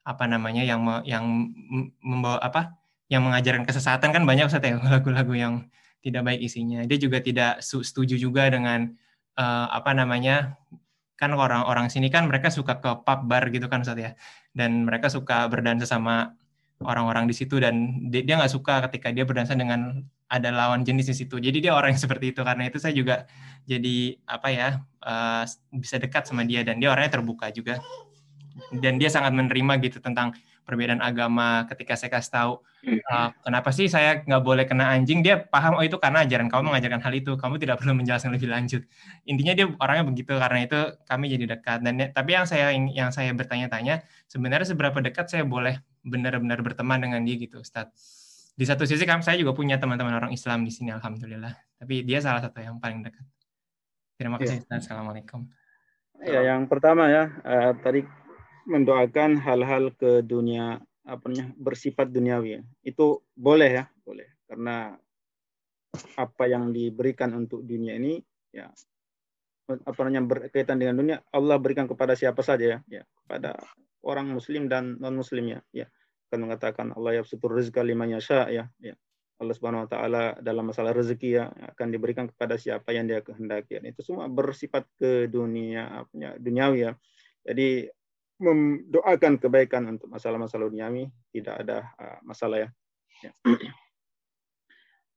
[0.05, 1.25] apa namanya yang yang
[2.01, 2.77] membawa apa
[3.09, 5.53] yang mengajarkan kesesatan kan banyak Ustaz ya lagu-lagu yang
[6.01, 6.85] tidak baik isinya.
[6.85, 8.93] Dia juga tidak setuju juga dengan
[9.37, 10.57] uh, apa namanya
[11.15, 14.11] kan orang-orang sini kan mereka suka ke pub bar gitu kan Ustaz ya.
[14.53, 16.37] Dan mereka suka berdansa sama
[16.83, 21.15] orang-orang di situ dan dia nggak suka ketika dia berdansa dengan ada lawan jenis di
[21.25, 21.41] situ.
[21.41, 23.25] Jadi dia orang yang seperti itu karena itu saya juga
[23.65, 24.69] jadi apa ya
[25.01, 25.43] uh,
[25.73, 27.81] bisa dekat sama dia dan dia orangnya terbuka juga
[28.71, 30.31] dan dia sangat menerima gitu tentang
[30.65, 32.51] perbedaan agama ketika saya kasih tahu
[33.11, 35.21] uh, kenapa sih saya nggak boleh kena anjing?
[35.21, 37.31] Dia paham oh itu karena ajaran kamu mengajarkan hal itu.
[37.37, 38.81] Kamu tidak perlu menjelaskan lebih lanjut.
[39.29, 41.79] Intinya dia orangnya begitu karena itu kami jadi dekat.
[41.85, 47.21] Dan tapi yang saya yang saya bertanya-tanya sebenarnya seberapa dekat saya boleh benar-benar berteman dengan
[47.25, 47.89] dia gitu Ustaz
[48.55, 51.51] di satu sisi kan saya juga punya teman-teman orang Islam di sini alhamdulillah.
[51.75, 53.27] Tapi dia salah satu yang paling dekat.
[54.15, 54.63] Terima kasih ya.
[54.63, 55.43] Ustaz assalamualaikum.
[56.23, 58.07] Ya yang pertama ya uh, tadi
[58.65, 62.61] mendoakan hal-hal ke dunia apa namanya bersifat duniawi ya.
[62.81, 64.27] Itu boleh ya, boleh.
[64.49, 64.97] Karena
[66.19, 68.19] apa yang diberikan untuk dunia ini
[68.51, 68.67] ya
[69.65, 73.57] apa namanya berkaitan dengan dunia Allah berikan kepada siapa saja ya, ya kepada
[74.05, 75.87] orang muslim dan non muslim ya, ya.
[76.29, 78.93] Akan mengatakan Allah yabsutur rizqa liman yasha ya, ya.
[79.35, 83.81] Allah Subhanahu wa taala dalam masalah rezeki ya akan diberikan kepada siapa yang dia kehendaki.
[83.81, 86.91] Dan itu semua bersifat ke dunia apa duniawi ya.
[87.43, 87.89] Jadi
[88.35, 92.69] mendoakan kebaikan untuk masalah-masalah duniawi tidak ada uh, masalah ya.
[93.23, 93.31] ya.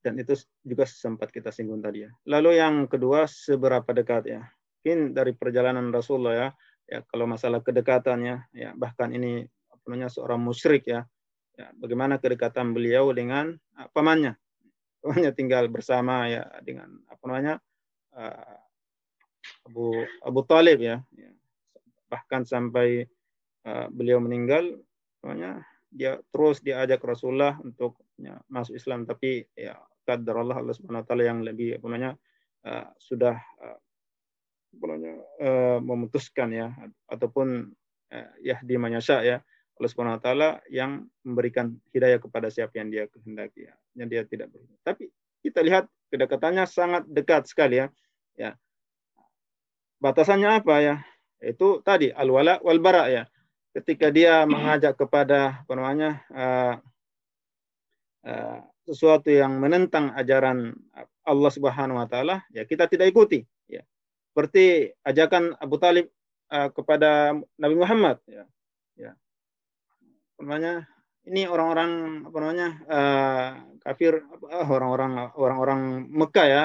[0.03, 0.31] Dan itu
[0.63, 2.11] juga sempat kita singgung tadi ya.
[2.23, 4.41] Lalu yang kedua seberapa dekat ya?
[4.79, 6.49] Mungkin dari perjalanan Rasulullah ya,
[6.87, 11.03] ya kalau masalah kedekatannya ya bahkan ini apa namanya seorang musyrik ya.
[11.59, 14.39] Ya, bagaimana kedekatan beliau dengan uh, pamannya?
[15.03, 17.55] Pamannya tinggal bersama ya dengan apa namanya?
[18.15, 18.55] Uh,
[19.67, 19.91] Abu
[20.23, 21.03] Abu Talib ya.
[21.11, 21.29] ya
[22.09, 23.07] bahkan sampai
[23.63, 24.75] uh, beliau meninggal
[25.23, 31.07] namanya dia terus diajak Rasulullah untuk ya, masuk Islam tapi ya kadar Allah Subhanahu wa
[31.07, 32.11] taala yang lebih apa namanya
[32.65, 33.79] uh, sudah uh,
[35.41, 36.73] uh, memutuskan ya
[37.09, 37.69] ataupun
[38.13, 39.37] uh, yahdi manyasya ya
[39.79, 43.73] Allah Subhanahu wa taala yang memberikan hidayah kepada siapa yang dia kehendaki ya.
[43.95, 44.83] Yang dia tidak berhidayah.
[44.83, 45.07] Tapi
[45.39, 47.87] kita lihat kedekatannya sangat dekat sekali ya.
[48.35, 48.59] Ya.
[50.03, 50.95] Batasannya apa ya?
[51.39, 53.23] Itu tadi al-wala wal bara ya.
[53.69, 56.73] Ketika dia mengajak kepada apa namanya uh,
[58.25, 60.73] uh, sesuatu yang menentang ajaran
[61.21, 63.85] Allah Subhanahu wa taala, ya kita tidak ikuti ya.
[64.33, 66.09] Seperti ajakan Abu Talib
[66.49, 68.43] uh, kepada Nabi Muhammad ya.
[68.97, 69.11] Ya.
[70.35, 70.73] Apa namanya?
[71.29, 71.91] Ini orang-orang
[72.25, 72.67] apa namanya?
[72.89, 73.49] Uh,
[73.85, 76.63] kafir orang-orang orang-orang Mekah ya.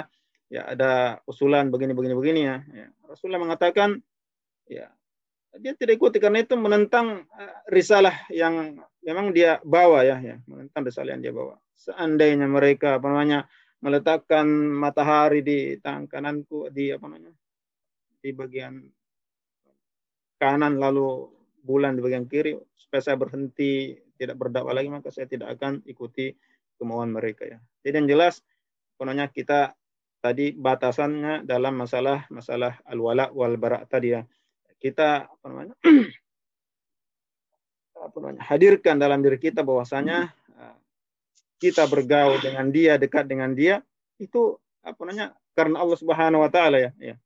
[0.48, 2.56] Ya ada usulan begini begini begini ya.
[2.72, 2.86] ya.
[3.04, 4.00] Rasulullah mengatakan
[4.68, 4.88] ya
[5.58, 8.74] dia tidak ikuti karena itu menentang uh, risalah yang
[9.06, 11.54] memang dia bawa ya, ya menentang risalah yang dia bawa.
[11.78, 13.46] Seandainya mereka apa namanya
[13.84, 17.32] meletakkan matahari di tangan kananku di apa namanya
[18.24, 18.80] di bagian
[20.40, 21.28] kanan lalu
[21.60, 26.32] bulan di bagian kiri supaya saya berhenti tidak berdakwah lagi maka saya tidak akan ikuti
[26.80, 27.58] kemauan mereka ya.
[27.84, 28.40] Jadi yang jelas
[28.96, 29.76] pokoknya kita
[30.24, 34.24] tadi batasannya dalam masalah masalah al-wala wal bara tadi ya.
[34.84, 35.74] Kita apa namanya?
[38.04, 38.42] apa namanya?
[38.44, 40.28] hadirkan dalam diri kita bahwasanya
[40.60, 40.76] eh,
[41.56, 43.80] kita bergaul dengan dia, dekat dengan dia
[44.20, 45.32] itu apa namanya?
[45.56, 47.16] karena Allah Subhanahu wa taala ya, ya.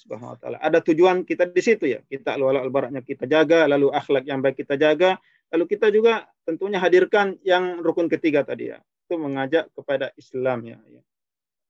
[0.00, 0.56] Subhanahu wa taala.
[0.64, 2.00] Ada tujuan kita di situ ya.
[2.08, 5.20] Kita al-wala al-baraknya kita jaga, lalu akhlak yang baik kita jaga,
[5.52, 8.80] lalu kita juga tentunya hadirkan yang rukun ketiga tadi ya.
[9.04, 10.80] Itu mengajak kepada Islam ya.
[10.88, 11.04] ya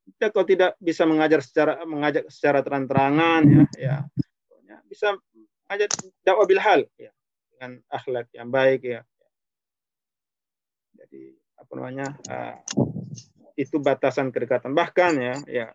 [0.03, 3.97] kita kalau tidak bisa mengajar secara mengajak secara terang-terangan ya, ya
[4.93, 5.17] bisa
[5.65, 5.89] mengajak
[6.21, 7.09] dakwah bil hal ya
[7.57, 9.01] dengan akhlak yang baik ya.
[11.01, 12.57] Jadi apa namanya uh,
[13.57, 15.67] itu batasan kedekatan bahkan ya ya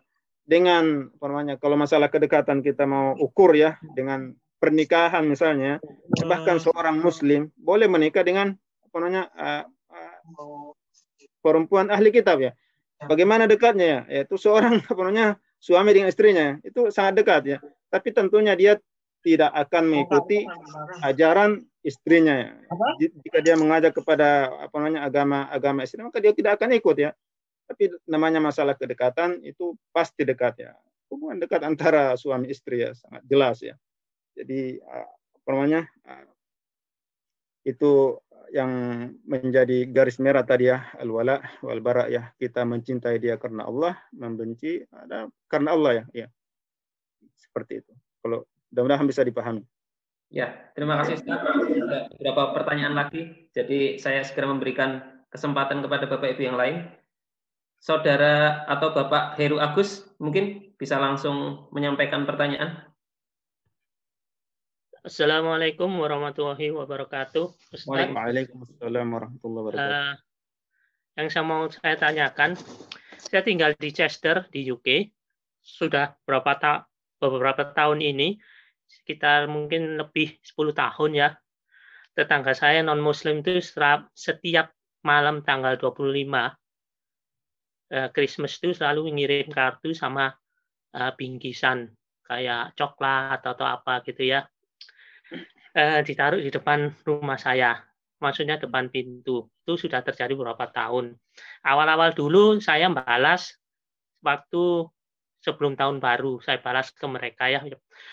[0.46, 5.82] dengan apa namanya kalau masalah kedekatan kita mau ukur ya dengan pernikahan misalnya
[6.26, 8.54] bahkan seorang muslim boleh menikah dengan
[8.86, 10.70] apa namanya uh, uh,
[11.42, 12.52] perempuan ahli kitab ya
[13.06, 14.00] Bagaimana dekatnya ya?
[14.10, 17.58] Yaitu seorang apa namanya suami dengan istrinya itu sangat dekat ya.
[17.88, 18.82] Tapi tentunya dia
[19.22, 20.46] tidak akan mengikuti
[21.02, 22.50] ajaran istrinya ya.
[22.98, 27.10] Jika dia mengajak kepada apa namanya agama agama istri maka dia tidak akan ikut ya.
[27.68, 30.72] Tapi namanya masalah kedekatan itu pasti dekat ya.
[31.08, 33.74] Hubungan dekat antara suami istri ya sangat jelas ya.
[34.38, 35.82] Jadi apa namanya
[37.66, 38.16] itu
[38.48, 38.72] yang
[39.28, 44.80] menjadi garis merah tadi ya al-wala wal bara ya kita mencintai dia karena Allah membenci
[44.88, 46.28] ada karena Allah ya ya
[47.36, 47.92] seperti itu
[48.24, 49.62] kalau mudah-mudahan bisa dipahami
[50.28, 55.00] ya terima kasih Ustaz ada beberapa pertanyaan lagi jadi saya segera memberikan
[55.32, 56.88] kesempatan kepada Bapak Ibu yang lain
[57.78, 62.88] Saudara atau Bapak Heru Agus mungkin bisa langsung menyampaikan pertanyaan
[65.08, 67.72] Assalamualaikum warahmatullahi wabarakatuh.
[67.72, 67.86] Ustaz.
[67.86, 69.94] Waalaikumsalam warahmatullahi wabarakatuh.
[70.04, 70.14] Uh,
[71.16, 72.58] yang saya mau saya tanyakan,
[73.16, 75.08] saya tinggal di Chester di UK
[75.64, 76.72] sudah berapa ta
[77.22, 78.36] beberapa tahun ini,
[78.88, 81.28] sekitar mungkin lebih 10 tahun ya.
[82.16, 83.62] Tetangga saya non Muslim itu
[84.16, 84.74] setiap
[85.06, 85.94] malam tanggal 25
[87.94, 90.34] uh, Christmas itu selalu ngirim kartu sama
[90.98, 91.94] uh, bingkisan
[92.26, 94.44] kayak coklat atau, atau apa gitu ya
[95.78, 97.78] eh, ditaruh di depan rumah saya,
[98.18, 99.46] maksudnya depan pintu.
[99.64, 101.14] Itu sudah terjadi beberapa tahun.
[101.62, 103.54] Awal-awal dulu saya balas
[104.24, 104.88] waktu
[105.38, 107.62] sebelum tahun baru, saya balas ke mereka ya,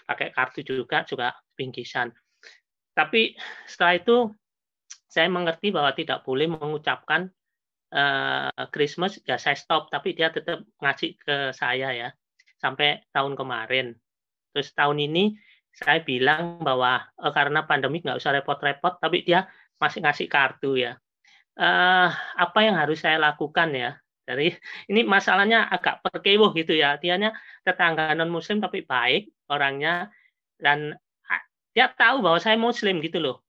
[0.06, 2.14] pakai kartu juga, juga bingkisan.
[2.96, 3.36] Tapi
[3.68, 4.18] setelah itu
[5.10, 7.28] saya mengerti bahwa tidak boleh mengucapkan
[7.92, 12.10] uh, Christmas, ya saya stop, tapi dia tetap ngasih ke saya ya,
[12.62, 13.96] sampai tahun kemarin.
[14.56, 15.36] Terus tahun ini
[15.76, 19.50] saya bilang bahwa uh, karena pandemi nggak usah repot-repot, tapi dia
[19.82, 20.96] masih ngasih kartu ya.
[21.56, 23.96] Uh, apa yang harus saya lakukan ya?
[24.26, 24.50] Dari
[24.90, 26.98] ini masalahnya agak perkewuh gitu ya.
[26.98, 30.10] Dianya tetangga non Muslim tapi baik orangnya
[30.58, 30.98] dan
[31.76, 33.44] dia tahu bahwa saya Muslim gitu loh.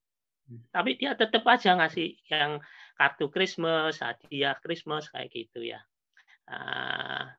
[0.51, 0.61] Hmm.
[0.75, 2.59] Tapi dia tetap aja ngasih yang
[2.99, 5.79] kartu Christmas, hadiah Christmas kayak gitu ya.
[6.51, 7.31] Uh,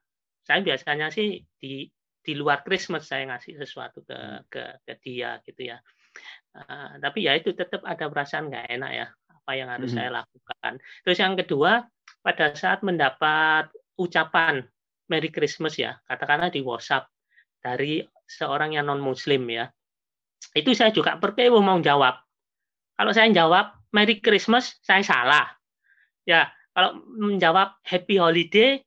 [0.48, 1.92] saya biasanya sih di
[2.24, 4.44] di luar Christmas saya ngasih sesuatu ke hmm.
[4.48, 5.78] ke, ke dia gitu ya.
[6.56, 9.98] Uh, tapi ya itu tetap ada perasaan nggak enak ya apa yang harus hmm.
[10.00, 10.74] saya lakukan.
[11.04, 11.72] Terus yang kedua
[12.28, 14.68] pada saat mendapat ucapan
[15.08, 17.08] Merry Christmas ya katakanlah di WhatsApp
[17.64, 19.72] dari seorang yang non Muslim ya
[20.52, 22.20] itu saya juga perkewo mau jawab.
[22.98, 25.48] Kalau saya jawab Merry Christmas saya salah.
[26.28, 28.84] Ya kalau menjawab Happy Holiday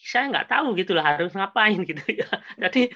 [0.00, 2.28] saya nggak tahu gitu loh harus ngapain gitu ya.
[2.66, 2.92] Jadi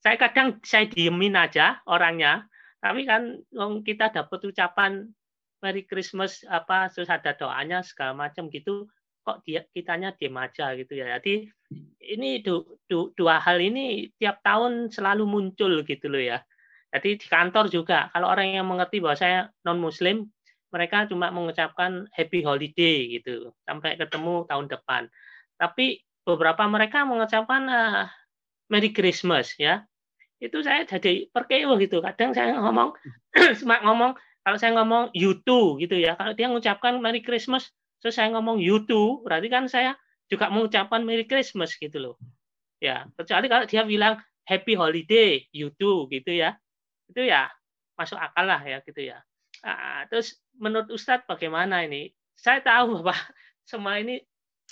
[0.00, 2.48] saya kadang saya diemin aja orangnya,
[2.80, 3.36] tapi kan
[3.84, 5.12] kita dapat ucapan
[5.60, 8.88] Merry Christmas apa terus ada doanya segala macam gitu
[9.20, 11.20] kok dia kitanya diem aja gitu ya.
[11.20, 11.46] Jadi
[12.00, 16.38] ini du, du, dua hal ini tiap tahun selalu muncul gitu loh ya.
[16.90, 20.26] Jadi di kantor juga kalau orang yang mengerti bahwa saya non muslim
[20.74, 25.02] mereka cuma mengucapkan happy holiday gitu sampai ketemu tahun depan.
[25.60, 28.04] Tapi beberapa mereka mengucapkan uh,
[28.72, 29.84] Merry Christmas ya.
[30.40, 32.00] Itu saya jadi perkewo gitu.
[32.00, 32.96] Kadang saya ngomong
[33.60, 36.16] semak ngomong kalau saya ngomong you too gitu ya.
[36.16, 37.68] Kalau dia mengucapkan Merry Christmas
[38.00, 39.92] terus saya ngomong you too, berarti kan saya
[40.32, 42.16] juga mengucapkan Merry Christmas gitu loh.
[42.80, 44.16] Ya, kecuali kalau dia bilang
[44.48, 46.56] Happy Holiday you too gitu ya.
[47.12, 47.52] Itu ya
[48.00, 49.20] masuk akal lah ya gitu ya.
[49.60, 52.08] Nah, terus menurut Ustadz bagaimana ini?
[52.32, 53.12] Saya tahu bahwa
[53.70, 54.24] semua ini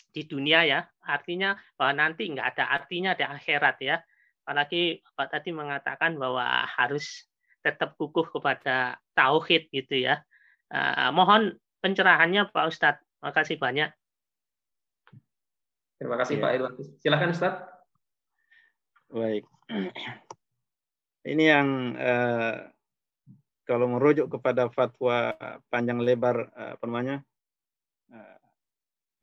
[0.09, 4.01] di dunia ya, artinya bahwa nanti nggak ada artinya di akhirat ya.
[4.49, 7.28] Apalagi Bapak tadi mengatakan bahwa harus
[7.63, 10.23] tetap kukuh kepada tauhid gitu ya.
[10.69, 13.03] Uh, mohon pencerahannya Pak Ustadz.
[13.19, 13.91] Terima kasih banyak.
[15.99, 16.43] Terima kasih ya.
[16.43, 16.75] Pak Edward.
[17.03, 17.65] Silakan Ustadz.
[19.11, 19.45] Baik.
[21.33, 21.69] Ini yang
[21.99, 22.57] uh,
[23.69, 25.37] kalau merujuk kepada fatwa
[25.69, 27.17] panjang lebar uh, apa namanya
[28.15, 28.39] uh,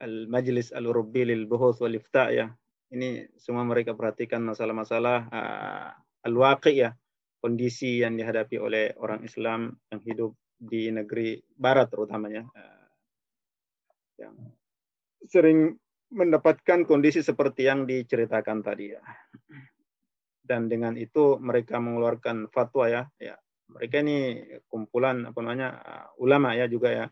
[0.03, 2.52] Al-Majlis Al-Urubbi lil Buhuth wal Ifta ya.
[2.94, 5.90] Ini semua mereka perhatikan masalah-masalah uh,
[6.22, 6.94] al-waqi ya,
[7.45, 12.89] kondisi yang dihadapi oleh orang Islam yang hidup di negeri barat terutamanya uh,
[14.17, 14.34] yang
[15.30, 15.77] sering
[16.09, 19.03] mendapatkan kondisi seperti yang diceritakan tadi ya.
[20.41, 23.38] Dan dengan itu mereka mengeluarkan fatwa ya, ya
[23.69, 27.05] mereka ini kumpulan apa namanya uh, ulama ya juga ya,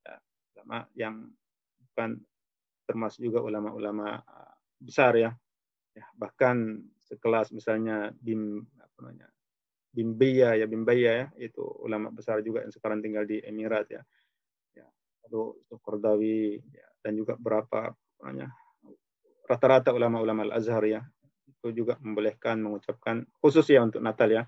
[0.00, 0.14] ya
[0.56, 1.28] ulama yang
[1.92, 2.24] bukan
[2.88, 5.36] termasuk juga ulama-ulama uh, besar ya.
[5.92, 9.33] ya bahkan sekelas misalnya bim apa namanya
[9.94, 11.26] Bimbaya ya Bimbaya ya.
[11.38, 14.02] Itu ulama besar juga yang sekarang tinggal di Emirat ya.
[14.74, 14.86] Ya
[15.24, 18.50] lalu Kordawi ya, dan juga berapa namanya
[19.46, 21.06] rata-rata ulama-ulama Al Azhar ya.
[21.46, 24.42] Itu juga membolehkan mengucapkan khusus ya untuk Natal ya.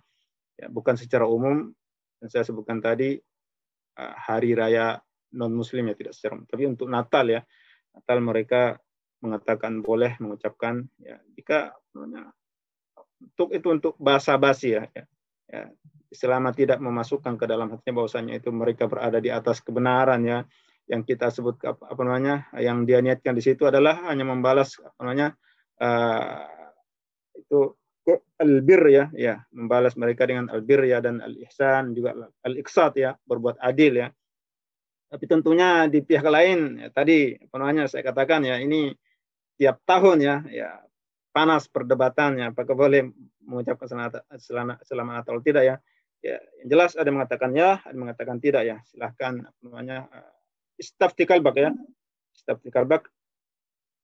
[0.59, 1.71] Ya bukan secara umum
[2.19, 3.15] yang saya sebutkan tadi
[3.97, 4.99] hari raya
[5.37, 6.49] non muslim ya tidak secara umum.
[6.49, 7.41] tapi untuk Natal ya
[7.97, 8.77] Natal mereka
[9.25, 11.17] mengatakan boleh mengucapkan ya.
[11.33, 15.09] Jika untuk itu untuk bahasa basi ya, ya,
[15.47, 15.71] ya
[16.13, 20.39] selama tidak memasukkan ke dalam hatinya bahwasanya itu mereka berada di atas kebenaran ya.
[20.87, 25.29] Yang kita sebut apa namanya yang dia niatkan di situ adalah hanya membalas apa namanya
[25.83, 26.47] uh,
[27.35, 27.75] itu
[28.39, 29.05] albir ya.
[29.11, 34.07] Ya membalas mereka dengan albir ya dan al ihsan juga al iksat ya berbuat adil
[34.07, 34.09] ya.
[35.07, 38.95] Tapi tentunya di pihak lain ya, tadi apa namanya saya katakan ya ini
[39.59, 40.71] tiap tahun ya ya
[41.35, 43.11] panas perdebatannya apakah boleh
[43.47, 43.87] mengucapkan
[44.37, 45.77] selamat selamat atau tidak ya.
[46.25, 48.77] Ya yang jelas ada yang mengatakan ya ada yang mengatakan tidak ya.
[48.91, 50.35] Silahkan apa namanya uh,
[50.77, 51.71] istaftikal bak ya.
[52.35, 53.09] Istaftikal bak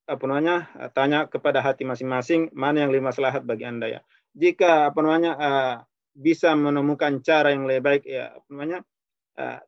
[0.06, 0.66] apa namanya
[0.96, 4.00] tanya kepada hati masing-masing mana yang lebih maslahat bagi anda ya.
[4.32, 5.76] Jika apa namanya uh,
[6.12, 8.78] bisa menemukan cara yang lebih baik ya apa namanya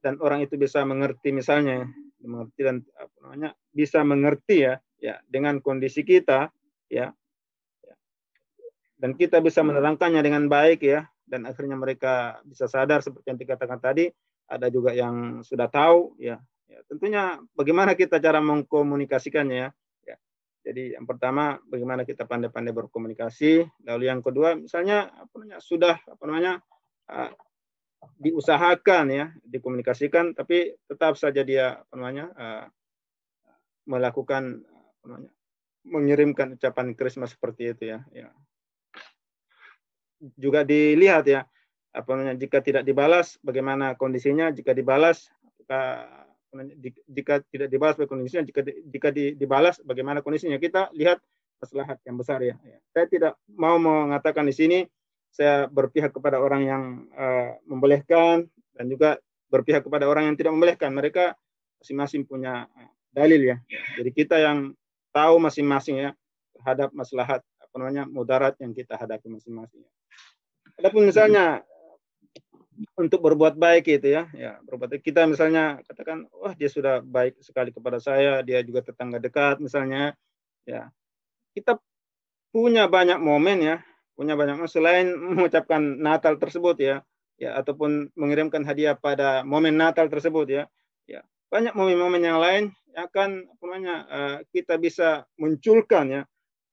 [0.05, 1.89] dan orang itu bisa mengerti misalnya
[2.21, 6.53] mengerti dan apa namanya bisa mengerti ya ya dengan kondisi kita
[6.89, 7.13] ya
[8.99, 11.07] dan kita bisa menerangkannya dengan baik ya.
[11.25, 14.13] Dan akhirnya mereka bisa sadar seperti yang dikatakan tadi.
[14.45, 16.37] Ada juga yang sudah tahu ya.
[16.69, 20.17] Ya tentunya bagaimana kita cara mengkomunikasikannya ya.
[20.65, 26.23] Jadi yang pertama bagaimana kita pandai-pandai berkomunikasi, lalu yang kedua misalnya apa namanya sudah apa
[26.25, 26.53] namanya
[27.13, 27.33] uh,
[28.21, 32.65] diusahakan ya, dikomunikasikan tapi tetap saja dia apa namanya uh,
[33.89, 35.33] melakukan apa namanya
[35.85, 38.33] mengirimkan ucapan Christmas seperti itu ya, ya.
[40.39, 41.47] Juga dilihat ya
[41.95, 45.31] apa namanya jika tidak dibalas bagaimana kondisinya, jika dibalas
[45.65, 46.11] apakah
[47.11, 51.19] jika tidak dibalas bagaimana kondisinya jika jika dibalas bagaimana kondisinya kita lihat
[51.59, 52.55] maslahat yang besar ya.
[52.63, 52.79] ya.
[52.95, 54.79] Saya tidak mau mengatakan di sini
[55.35, 56.83] saya berpihak kepada orang yang
[57.17, 58.47] uh, membolehkan
[58.77, 59.19] dan juga
[59.51, 60.95] berpihak kepada orang yang tidak membolehkan.
[60.95, 61.35] Mereka
[61.83, 63.57] masing-masing punya eh, dalil ya.
[63.99, 64.77] Jadi kita yang
[65.11, 66.11] tahu masing-masing ya
[66.55, 69.83] terhadap maslahat apa namanya mudarat yang kita hadapi masing-masing.
[70.79, 71.63] Adapun misalnya
[72.99, 75.03] untuk berbuat baik gitu ya ya berbuat baik.
[75.07, 80.19] kita misalnya katakan wah dia sudah baik sekali kepada saya dia juga tetangga dekat misalnya
[80.67, 80.91] ya
[81.55, 81.79] kita
[82.51, 83.77] punya banyak momen ya
[84.19, 86.97] punya banyak momen selain mengucapkan Natal tersebut ya
[87.39, 90.65] ya ataupun mengirimkan hadiah pada momen Natal tersebut ya
[91.07, 92.65] ya banyak momen-momen yang lain
[92.95, 96.23] yang akan apa namanya uh, kita bisa munculkan ya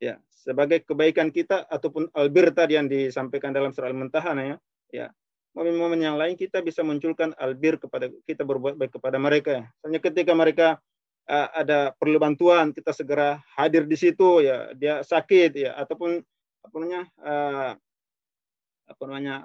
[0.02, 4.57] ya sebagai kebaikan kita ataupun albir tadi yang disampaikan dalam surah Al-Muntahanah ya.
[4.91, 5.07] Ya
[5.52, 9.68] momen-momen yang lain kita bisa munculkan albir kepada kita berbuat baik kepada mereka.
[9.84, 10.80] Hanya ketika mereka
[11.28, 15.72] uh, ada perlu bantuan, kita segera hadir di situ ya, dia sakit ya.
[15.78, 16.23] Ataupun
[16.61, 17.72] apa namanya uh,
[18.88, 19.36] apa namanya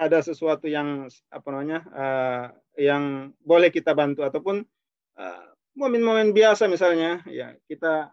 [0.00, 2.46] ada sesuatu yang apa namanya uh,
[2.78, 4.24] yang boleh kita bantu.
[4.24, 4.64] Ataupun
[5.76, 8.08] momen-momen biasa misalnya ya kita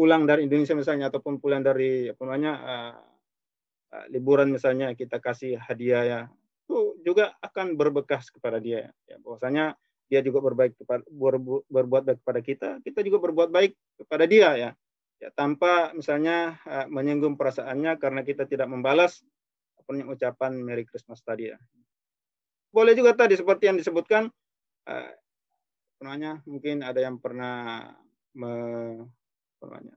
[0.00, 2.94] pulang dari Indonesia misalnya ataupun pulang dari apa namanya uh,
[3.92, 6.20] uh, liburan misalnya kita kasih hadiah ya
[6.64, 9.20] itu juga akan berbekas kepada dia ya.
[9.20, 9.76] Bahwasanya
[10.08, 14.48] dia juga berbaik kepada berbu, berbuat baik kepada kita kita juga berbuat baik kepada dia
[14.56, 14.70] ya.
[15.20, 19.20] Ya tanpa misalnya uh, menyinggung perasaannya karena kita tidak membalas
[19.76, 21.60] apa ucapan Merry Christmas tadi ya.
[22.72, 24.32] Boleh juga tadi seperti yang disebutkan
[24.88, 25.12] uh,
[26.00, 27.84] namanya mungkin ada yang pernah
[29.66, 29.94] namanya,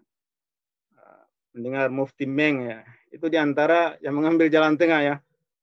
[0.98, 1.24] uh,
[1.56, 2.80] mendengar Mufti Meng ya.
[3.14, 5.16] Itu di antara yang mengambil jalan tengah ya.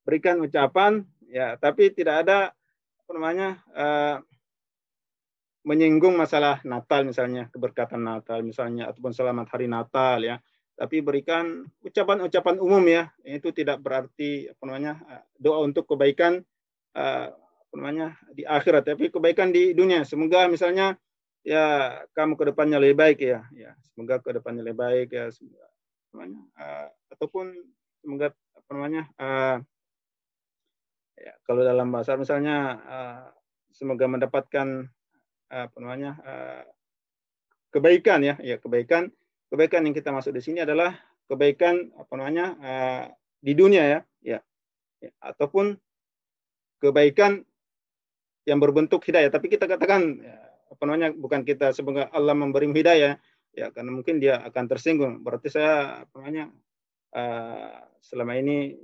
[0.06, 2.54] Berikan ucapan ya, tapi tidak ada
[3.04, 4.16] apa namanya uh,
[5.64, 10.36] menyinggung masalah Natal misalnya, keberkatan Natal misalnya ataupun selamat hari Natal ya.
[10.80, 13.12] Tapi berikan ucapan-ucapan umum ya.
[13.20, 16.40] Itu tidak berarti apa namanya eh, doa untuk kebaikan
[16.96, 20.08] uh, apa namanya di akhirat tapi kebaikan di dunia.
[20.08, 20.96] Semoga misalnya
[21.46, 21.64] ya
[22.12, 23.40] kamu ke depannya lebih baik ya.
[23.54, 25.28] Ya, semoga ke depannya lebih baik ya.
[25.32, 25.70] Semoga
[26.10, 27.54] namanya uh, ataupun
[28.02, 29.56] semoga apa namanya uh,
[31.14, 33.26] ya, kalau dalam bahasa misalnya uh,
[33.70, 34.90] semoga mendapatkan
[35.54, 36.62] uh, apa namanya uh,
[37.70, 39.14] kebaikan ya ya kebaikan
[39.50, 40.98] kebaikan yang kita masuk di sini adalah
[41.30, 43.04] kebaikan apa namanya uh,
[43.38, 44.38] di dunia ya ya,
[44.98, 45.78] ya ataupun
[46.82, 47.46] kebaikan
[48.48, 53.18] yang berbentuk hidayah tapi kita katakan ya, apa namanya bukan kita semoga Allah memberi hidayah
[53.50, 55.14] ya karena mungkin dia akan tersinggung.
[55.26, 56.54] Berarti saya apa namanya
[57.14, 58.78] uh, selama ini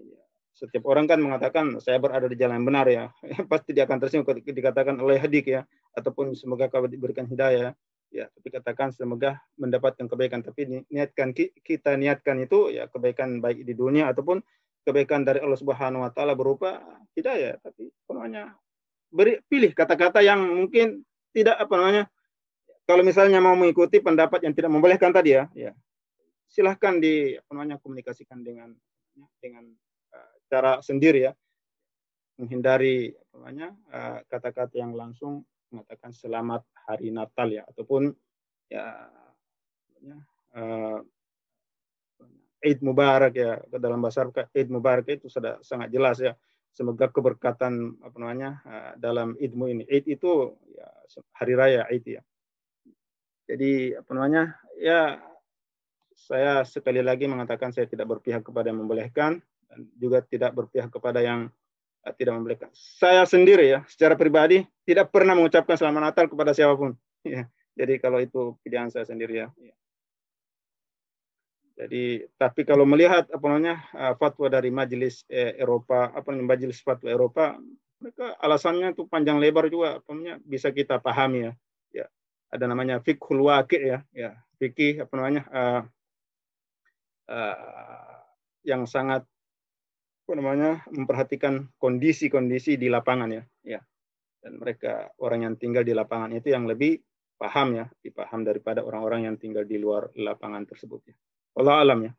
[0.57, 3.05] setiap orang kan mengatakan saya berada di jalan yang benar ya.
[3.53, 5.63] Pasti dia akan tersinggung dikatakan oleh hadik ya
[5.95, 7.77] ataupun semoga kau diberikan hidayah
[8.11, 8.27] ya.
[8.33, 10.43] Tapi katakan semoga mendapatkan kebaikan.
[10.43, 14.43] Tapi niatkan kita niatkan itu ya kebaikan baik di dunia ataupun
[14.83, 16.83] kebaikan dari Allah Subhanahu wa taala berupa
[17.15, 17.63] hidayah.
[17.63, 18.57] Tapi namanya
[19.13, 21.07] beri pilih kata-kata yang mungkin
[21.37, 22.05] tidak apa namanya
[22.89, 25.77] kalau misalnya mau mengikuti pendapat yang tidak membolehkan tadi ya, ya
[26.49, 28.73] silahkan di apa namanya komunikasikan dengan
[29.43, 29.69] dengan
[30.17, 31.33] uh, cara sendiri ya,
[32.41, 38.15] menghindari apa namanya uh, kata-kata yang langsung mengatakan selamat hari Natal ya ataupun
[38.71, 39.11] ya
[40.57, 41.03] uh,
[42.63, 46.33] Eid Mubarak ya dalam bahasa Arab Eid Mubarak itu sudah sangat jelas ya
[46.77, 48.51] semoga keberkatan apa namanya
[49.01, 50.87] dalam Idmu ini Eid itu ya
[51.33, 52.23] hari raya Eid ya
[53.47, 54.59] jadi apa namanya?
[54.77, 55.23] Ya
[56.19, 59.39] saya sekali lagi mengatakan saya tidak berpihak kepada yang membolehkan
[59.71, 61.47] dan juga tidak berpihak kepada yang
[62.03, 62.69] uh, tidak membolehkan.
[62.75, 66.93] Saya sendiri ya, secara pribadi tidak pernah mengucapkan selamat Natal kepada siapa pun.
[67.27, 67.51] Ya.
[67.75, 69.51] Jadi kalau itu pilihan saya sendiri ya.
[69.59, 69.75] ya.
[71.77, 76.81] Jadi tapi kalau melihat apa namanya uh, fatwa dari Majelis eh, Eropa, apa namanya Majelis
[76.81, 77.61] Fatwa Eropa,
[78.01, 81.55] mereka alasannya itu panjang lebar juga, apa namanya bisa kita pahami ya
[82.51, 85.83] ada namanya fikhul waqi ya, ya fikih apa namanya uh,
[87.29, 88.17] uh,
[88.63, 89.27] yang sangat
[90.27, 93.81] apa namanya memperhatikan kondisi-kondisi di lapangan ya, ya.
[94.43, 96.99] Dan mereka orang yang tinggal di lapangan itu yang lebih
[97.39, 101.15] paham ya, dipaham daripada orang-orang yang tinggal di luar lapangan tersebut ya.
[101.57, 102.13] Allah alam ya.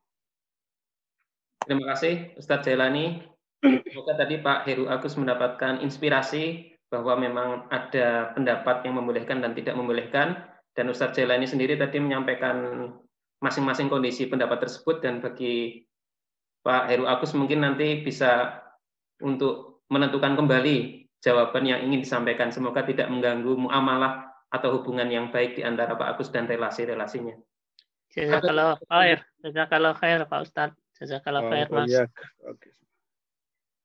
[1.69, 3.21] Terima kasih Ustadz Jailani.
[3.61, 9.75] Semoga tadi Pak Heru Agus mendapatkan inspirasi bahwa memang ada pendapat yang membolehkan dan tidak
[9.75, 10.41] membolehkan
[10.73, 12.89] dan Ustadz Jailani sendiri tadi menyampaikan
[13.43, 15.85] masing-masing kondisi pendapat tersebut dan bagi
[16.63, 18.61] Pak Heru Agus mungkin nanti bisa
[19.21, 25.59] untuk menentukan kembali jawaban yang ingin disampaikan semoga tidak mengganggu muamalah atau hubungan yang baik
[25.59, 27.35] di antara Pak Agus dan relasi-relasinya.
[28.17, 29.17] Jazakallah khair.
[29.45, 30.79] Jazakallah khair Pak Ustadz.
[30.97, 31.89] Jazakallah khair Mas.
[31.93, 32.03] Iya.
[32.49, 32.73] Oke.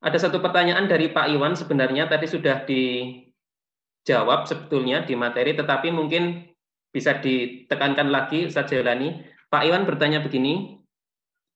[0.03, 6.49] Ada satu pertanyaan dari Pak Iwan sebenarnya tadi sudah dijawab sebetulnya di materi, tetapi mungkin
[6.91, 9.23] bisa ditekankan lagi Ustaz Jelani.
[9.53, 10.81] Pak Iwan bertanya begini,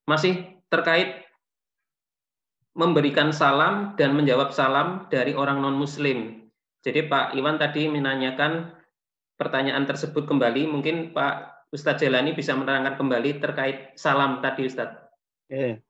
[0.05, 1.25] masih terkait
[2.77, 6.47] memberikan salam dan menjawab salam dari orang non-muslim.
[6.85, 8.77] Jadi Pak Iwan tadi menanyakan
[9.41, 14.97] pertanyaan tersebut kembali, mungkin Pak Ustadz Jelani bisa menerangkan kembali terkait salam tadi Ustadz.
[15.53, 15.85] Yeah.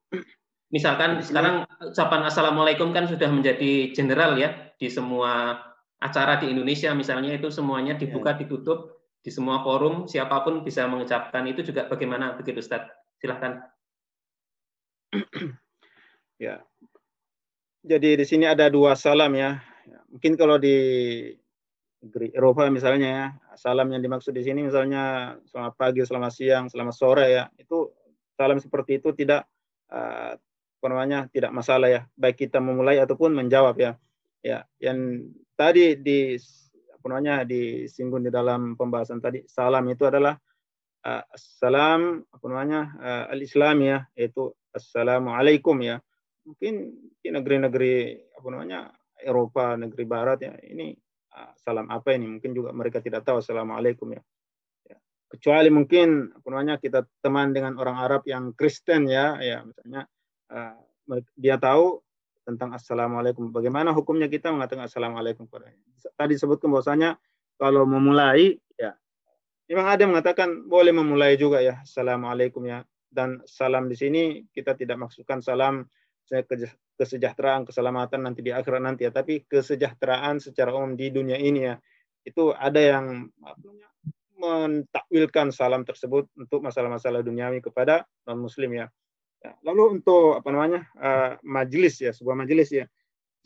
[0.75, 5.63] Misalkan sekarang ucapan assalamualaikum kan sudah menjadi general ya di semua
[6.03, 8.43] acara di Indonesia misalnya itu semuanya dibuka ya.
[8.43, 12.91] ditutup di semua forum siapa pun bisa mengucapkan itu juga bagaimana begitu Ustaz?
[13.23, 13.63] Silahkan.
[16.37, 16.61] Ya.
[17.81, 19.57] Jadi di sini ada dua salam ya.
[20.13, 20.77] Mungkin kalau di
[22.05, 23.27] negeri Eropa misalnya ya,
[23.57, 27.45] salam yang dimaksud di sini misalnya selamat pagi, selamat siang, selamat sore ya.
[27.57, 27.93] Itu
[28.37, 29.49] salam seperti itu tidak
[29.91, 32.03] uh, apa namanya tidak masalah ya.
[32.15, 33.93] Baik kita memulai ataupun menjawab ya.
[34.45, 35.27] Ya yang
[35.57, 36.37] tadi di
[36.93, 40.37] apa namanya disinggung di dalam pembahasan tadi salam itu adalah
[41.03, 45.99] uh, salam apa namanya uh, al-Islam ya yaitu assalamualaikum ya.
[46.47, 47.95] Mungkin di negeri-negeri
[48.37, 48.81] apa namanya
[49.19, 50.95] Eropa negeri Barat ya ini
[51.61, 52.27] salam apa ini?
[52.39, 53.41] Mungkin juga mereka tidak tahu.
[53.41, 54.23] Assalamualaikum ya.
[54.89, 54.99] Ya.
[55.29, 59.37] Kecuali mungkin namanya kita teman dengan orang Arab yang Kristen ya.
[59.41, 60.09] Ya misalnya
[60.53, 60.77] uh,
[61.37, 62.01] dia tahu
[62.47, 63.51] tentang assalamualaikum.
[63.51, 65.83] Bagaimana hukumnya kita mengatakan assalamualaikum kepadanya?
[66.15, 67.19] Tadi disebutkan bahwasanya
[67.59, 68.95] kalau memulai ya
[69.67, 72.87] memang ada yang mengatakan boleh memulai juga ya assalamualaikum ya.
[73.07, 74.23] Dan salam di sini
[74.53, 75.89] kita tidak maksudkan salam
[76.97, 81.75] kesejahteraan, keselamatan nanti di akhirat nanti ya, tapi kesejahteraan secara umum di dunia ini ya.
[82.27, 83.31] Itu ada yang
[84.37, 88.87] mentakwilkan salam tersebut untuk masalah-masalah duniawi kepada non muslim ya.
[89.41, 89.57] ya.
[89.65, 92.85] Lalu untuk apa namanya uh, majelis ya sebuah majelis ya.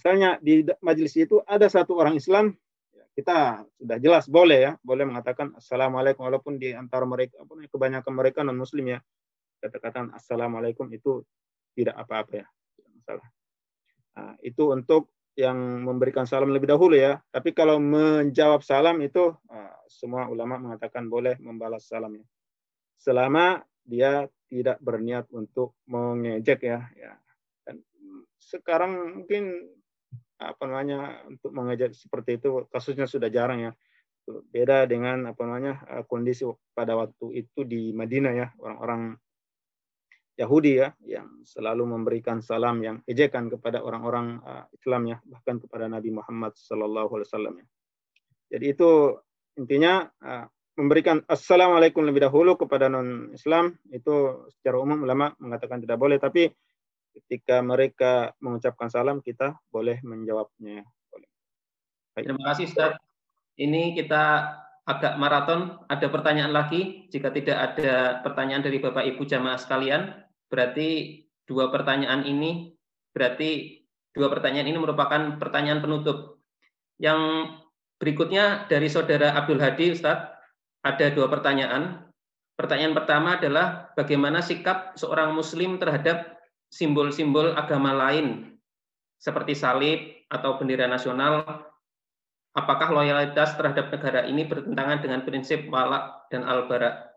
[0.01, 2.57] Misalnya di majelis itu ada satu orang Islam
[2.90, 8.39] ya, kita sudah jelas boleh ya boleh mengatakan assalamualaikum walaupun di antara mereka kebanyakan mereka
[8.40, 8.98] non muslim ya
[9.61, 11.20] kata-kata assalamualaikum itu
[11.77, 12.47] tidak apa-apa ya
[14.15, 15.57] Nah, itu untuk yang
[15.87, 17.23] memberikan salam lebih dahulu ya.
[17.32, 22.27] Tapi kalau menjawab salam itu uh, semua ulama mengatakan boleh membalas salam ya.
[23.01, 26.85] Selama dia tidak berniat untuk mengejek ya.
[26.93, 27.16] ya.
[27.65, 27.81] Dan
[28.37, 29.70] sekarang mungkin
[30.41, 33.73] apa namanya untuk mengejek seperti itu kasusnya sudah jarang ya.
[34.53, 36.45] Beda dengan apa namanya uh, kondisi
[36.77, 39.16] pada waktu itu di Madinah ya orang-orang
[40.41, 45.85] Yahudi ya yang selalu memberikan salam yang ejekan kepada orang-orang uh, Islam ya bahkan kepada
[45.85, 47.67] Nabi Muhammad sallallahu alaihi wasallam ya.
[48.57, 48.91] Jadi itu
[49.61, 50.49] intinya uh,
[50.81, 56.49] memberikan assalamualaikum lebih dahulu kepada non Islam itu secara umum ulama mengatakan tidak boleh tapi
[57.12, 60.89] ketika mereka mengucapkan salam kita boleh menjawabnya.
[61.12, 61.29] Boleh.
[62.17, 62.97] Terima kasih Ustaz.
[63.61, 64.57] Ini kita
[64.89, 65.85] agak maraton.
[65.87, 67.07] Ada pertanyaan lagi?
[67.12, 72.74] Jika tidak ada pertanyaan dari Bapak Ibu jamaah sekalian, Berarti dua pertanyaan ini
[73.14, 73.81] berarti
[74.14, 76.43] dua pertanyaan ini merupakan pertanyaan penutup.
[77.01, 77.55] Yang
[77.97, 80.28] berikutnya dari saudara Abdul Hadi Ustadz,
[80.85, 82.10] ada dua pertanyaan.
[82.59, 86.36] Pertanyaan pertama adalah bagaimana sikap seorang muslim terhadap
[86.68, 88.52] simbol-simbol agama lain
[89.16, 91.64] seperti salib atau bendera nasional
[92.55, 97.10] apakah loyalitas terhadap negara ini bertentangan dengan prinsip walak dan al-bara?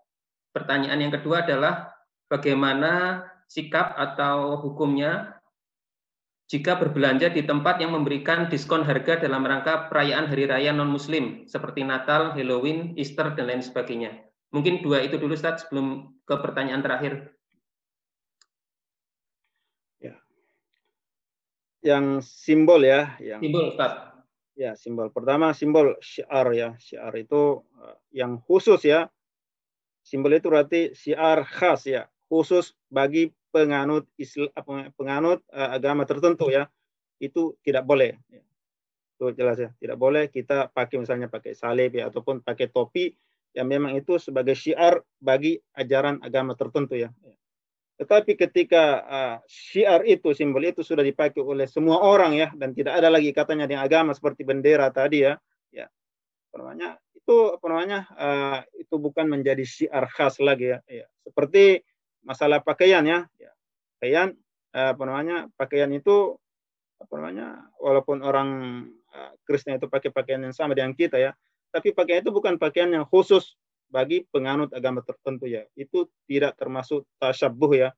[0.54, 1.90] Pertanyaan yang kedua adalah
[2.32, 3.24] bagaimana
[3.54, 5.38] sikap atau hukumnya
[6.50, 11.82] jika berbelanja di tempat yang memberikan diskon harga dalam rangka perayaan hari raya non-muslim seperti
[11.82, 14.22] Natal, Halloween, Easter, dan lain sebagainya.
[14.54, 17.34] Mungkin dua itu dulu, Ustaz, sebelum ke pertanyaan terakhir.
[19.98, 20.14] Ya.
[21.82, 23.18] Yang simbol ya.
[23.18, 23.94] Yang, simbol, Ustaz.
[24.54, 25.10] Ya, simbol.
[25.10, 26.70] Pertama, simbol syiar ya.
[26.78, 29.10] Syiar itu eh, yang khusus ya.
[30.06, 34.50] Simbol itu berarti syiar khas ya khusus bagi penganut Islam,
[34.98, 36.66] penganut uh, agama tertentu ya
[37.22, 38.18] itu tidak boleh.
[39.14, 43.14] Itu jelas ya tidak boleh kita pakai misalnya pakai salib ya ataupun pakai topi
[43.54, 47.14] yang memang itu sebagai syiar bagi ajaran agama tertentu ya.
[48.02, 52.98] Tetapi ketika uh, syiar itu simbol itu sudah dipakai oleh semua orang ya dan tidak
[52.98, 55.38] ada lagi katanya dengan agama seperti bendera tadi ya
[55.70, 55.86] ya.
[56.58, 56.98] Namanya?
[57.14, 58.00] Itu apa namanya?
[58.18, 61.06] Uh, itu bukan menjadi syiar khas lagi ya, ya.
[61.22, 61.86] seperti
[62.24, 63.28] masalah pakaian ya.
[63.38, 63.52] ya.
[64.00, 64.34] Pakaian
[64.74, 65.48] eh, apa namanya?
[65.56, 66.36] Pakaian itu
[67.00, 67.68] apa namanya?
[67.78, 68.50] Walaupun orang
[69.12, 71.36] eh, Kristen itu pakai pakaian yang sama dengan kita ya,
[71.70, 73.60] tapi pakaian itu bukan pakaian yang khusus
[73.94, 75.68] bagi penganut agama tertentu ya.
[75.78, 77.90] Itu tidak termasuk tasyabuh ya.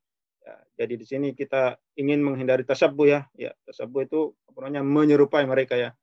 [0.44, 3.22] ya jadi di sini kita ingin menghindari tasyabuh ya.
[3.40, 4.84] Ya, tasyabuh itu apa namanya?
[4.84, 5.96] menyerupai mereka ya.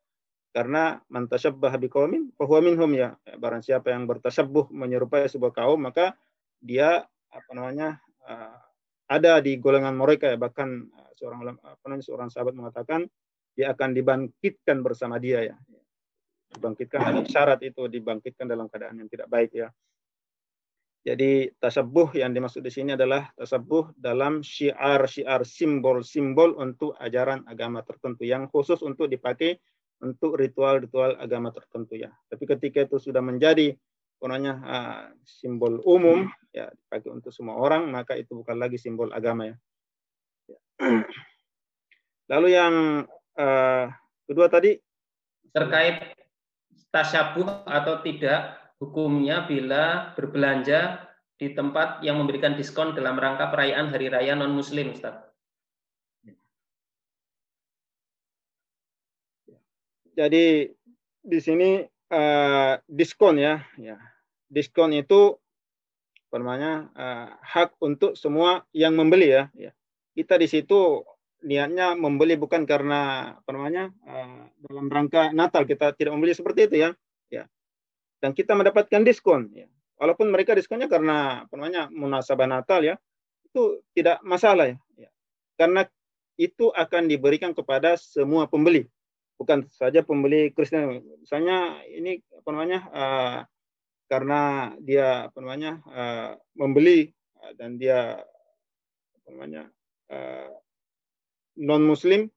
[0.53, 3.16] Karena man tasyabbah biqaumin fahuwa minhum ya.
[3.40, 6.12] Barang siapa yang bertasyabuh menyerupai sebuah kaum maka
[6.61, 8.59] dia apa namanya uh,
[9.11, 13.07] ada di golongan mereka ya bahkan uh, seorang apa namanya seorang sahabat mengatakan
[13.53, 15.57] dia akan dibangkitkan bersama dia ya.
[16.53, 19.69] Dibangkitkan ada syarat itu dibangkitkan dalam keadaan yang tidak baik ya.
[21.03, 28.23] Jadi tasabuh yang dimaksud di sini adalah tasabuh dalam syiar-syiar simbol-simbol untuk ajaran agama tertentu
[28.23, 29.59] yang khusus untuk dipakai
[29.99, 32.11] untuk ritual-ritual agama tertentu ya.
[32.31, 33.74] Tapi ketika itu sudah menjadi
[34.23, 36.55] pokoknya uh, simbol umum hmm.
[36.55, 39.57] ya dipakai untuk semua orang maka itu bukan lagi simbol agama ya.
[40.47, 40.59] ya.
[42.31, 42.74] Lalu yang
[43.35, 43.85] uh,
[44.23, 44.78] kedua tadi
[45.51, 46.15] terkait
[46.94, 51.03] tasyabuh atau tidak hukumnya bila berbelanja
[51.35, 55.19] di tempat yang memberikan diskon dalam rangka perayaan hari raya non muslim Ustaz.
[60.15, 60.70] Jadi
[61.27, 61.82] di sini
[62.15, 64.11] uh, diskon ya, ya
[64.52, 65.40] diskon itu
[66.28, 69.48] apa namanya uh, hak untuk semua yang membeli ya.
[69.56, 69.72] ya.
[70.12, 71.00] Kita di situ
[71.42, 76.76] niatnya membeli bukan karena apa namanya uh, dalam rangka Natal kita tidak membeli seperti itu
[76.88, 76.90] ya.
[77.32, 77.44] Ya.
[78.20, 79.68] Dan kita mendapatkan diskon ya.
[79.96, 82.96] Walaupun mereka diskonnya karena apa namanya munasabah Natal ya,
[83.48, 84.78] itu tidak masalah ya.
[84.96, 85.10] ya.
[85.56, 85.84] Karena
[86.40, 88.88] itu akan diberikan kepada semua pembeli
[89.42, 91.02] bukan saja pembeli Kristen.
[91.18, 93.38] Misalnya ini apa namanya uh,
[94.10, 97.10] karena dia apa namanya uh, membeli
[97.40, 98.20] uh, dan dia
[99.28, 99.70] namanya
[100.12, 100.50] uh,
[101.58, 102.28] non muslim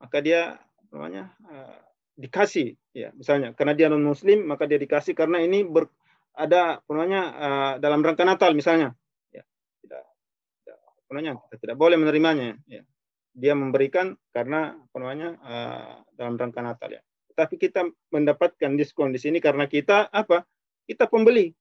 [0.00, 0.56] maka dia
[0.90, 1.80] namanya uh,
[2.16, 3.52] dikasih ya misalnya.
[3.56, 5.88] Karena dia non muslim maka dia dikasih karena ini ber,
[6.34, 8.96] ada namanya uh, dalam rangka Natal misalnya.
[9.32, 9.44] Ya
[9.84, 10.04] tidak,
[10.62, 10.78] tidak
[11.08, 12.82] namanya kita tidak boleh menerimanya ya.
[13.30, 17.02] Dia memberikan karena namanya uh, dalam rangka Natal ya.
[17.32, 20.44] Tapi kita mendapatkan diskon di sini karena kita apa
[20.90, 21.54] kita pembeli.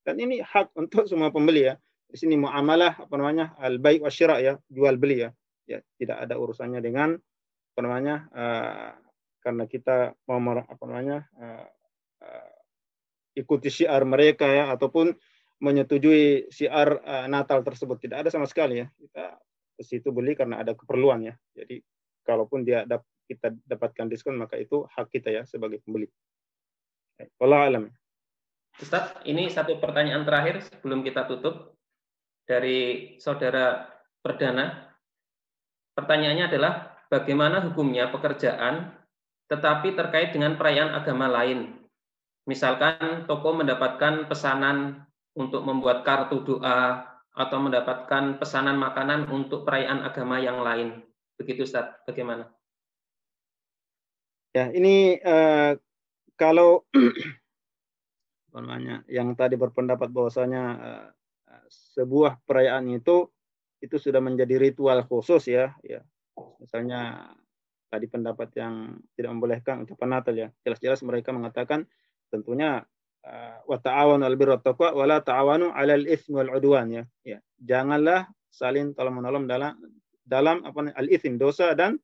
[0.00, 1.76] Dan ini hak untuk semua pembeli ya.
[2.08, 5.30] Di sini muamalah apa namanya al baik wasyira ya jual beli ya.
[5.68, 7.20] Ya tidak ada urusannya dengan
[7.76, 8.90] apa namanya uh,
[9.44, 11.68] karena kita mau apa namanya uh,
[12.24, 12.52] uh,
[13.36, 15.12] ikuti syiar mereka ya ataupun
[15.60, 18.00] menyetujui syiar uh, Natal tersebut.
[18.00, 18.88] Tidak ada sama sekali ya.
[18.96, 19.36] Kita
[19.76, 21.34] ke situ beli karena ada keperluan ya.
[21.52, 21.84] Jadi
[22.24, 26.08] kalaupun dia dap kita dapatkan diskon maka itu hak kita ya sebagai pembeli.
[27.42, 27.84] Allah alam.
[28.76, 31.76] Ustaz, ini satu pertanyaan terakhir sebelum kita tutup
[32.44, 33.88] dari saudara
[34.20, 34.92] Perdana.
[35.96, 38.92] Pertanyaannya adalah bagaimana hukumnya pekerjaan
[39.46, 41.78] tetapi terkait dengan perayaan agama lain.
[42.44, 50.36] Misalkan toko mendapatkan pesanan untuk membuat kartu doa atau mendapatkan pesanan makanan untuk perayaan agama
[50.36, 51.00] yang lain.
[51.40, 52.48] Begitu Ustaz, bagaimana?
[54.56, 55.76] Ya, ini uh,
[56.36, 56.84] kalau
[58.60, 61.08] namanya yang tadi berpendapat bahwasanya uh,
[61.68, 63.28] sebuah perayaan itu
[63.80, 66.00] itu sudah menjadi ritual khusus ya ya.
[66.60, 67.32] Misalnya
[67.88, 70.48] tadi pendapat yang tidak membolehkan ucapan Natal ya.
[70.64, 71.88] Jelas-jelas mereka mengatakan
[72.28, 72.84] tentunya
[73.24, 77.04] eh, wa ta'awanu 'alal birri taqwa wa la ta'awanu 'alal itsmi wal 'udwan ya.
[77.24, 79.76] Ya janganlah saling tolong menolong dalam
[80.24, 82.00] dalam apa al itsm dosa dan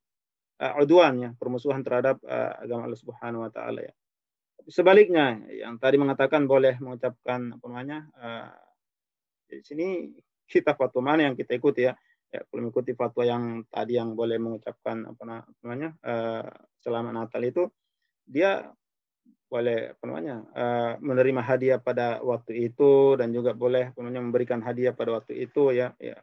[0.63, 3.93] uh, udwan ya permusuhan terhadap uh, agama Allah Subhanahu wa taala ya
[4.69, 8.51] sebaliknya yang tadi mengatakan boleh mengucapkan apa namanya uh,
[9.49, 9.89] di sini
[10.49, 11.95] kita fatwa mana yang kita ikuti ya?
[12.33, 16.49] Ya kalau mengikuti fatwa yang tadi yang boleh mengucapkan apa namanya uh,
[16.81, 17.69] selamat Natal itu
[18.25, 18.73] dia
[19.53, 24.65] boleh apa namanya uh, menerima hadiah pada waktu itu dan juga boleh apa namanya memberikan
[24.65, 26.17] hadiah pada waktu itu ya ya.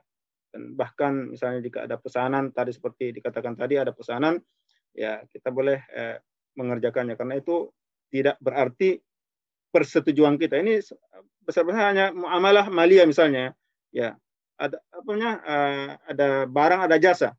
[0.50, 4.42] Dan bahkan misalnya jika ada pesanan tadi seperti dikatakan tadi ada pesanan
[4.98, 6.18] ya kita boleh uh,
[6.58, 7.14] mengerjakannya.
[7.14, 7.70] Karena itu
[8.10, 9.00] tidak berarti
[9.70, 10.60] persetujuan kita.
[10.60, 10.82] Ini
[11.46, 13.54] besar-besar hanya muamalah malia misalnya
[13.94, 14.18] ya.
[14.60, 17.30] Ada apa namanya uh, ada barang ada jasa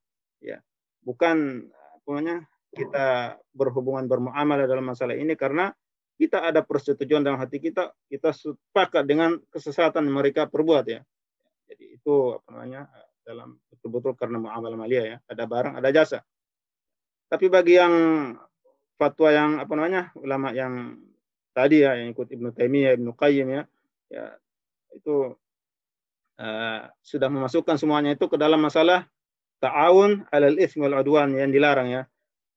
[0.40, 0.62] ya.
[1.04, 2.36] Bukan apa namanya
[2.70, 3.06] kita
[3.50, 5.74] berhubungan bermuamalah dalam masalah ini karena
[6.16, 11.00] kita ada persetujuan dalam hati kita kita sepakat dengan kesesatan mereka perbuat ya.
[11.68, 12.82] Jadi itu apa namanya
[13.26, 15.16] dalam betul-betul karena muamalah malia ya.
[15.28, 16.18] Ada barang ada jasa.
[17.30, 17.94] Tapi bagi yang
[19.00, 21.00] fatwa yang apa namanya ulama yang
[21.56, 23.62] tadi ya yang ikut Ibnu Taimiyah Ibnu Qayyim ya
[24.12, 24.36] ya
[24.92, 25.32] itu
[26.36, 29.08] uh, sudah memasukkan semuanya itu ke dalam masalah
[29.60, 32.02] ta'awun alal ismi wal udwan yang dilarang ya.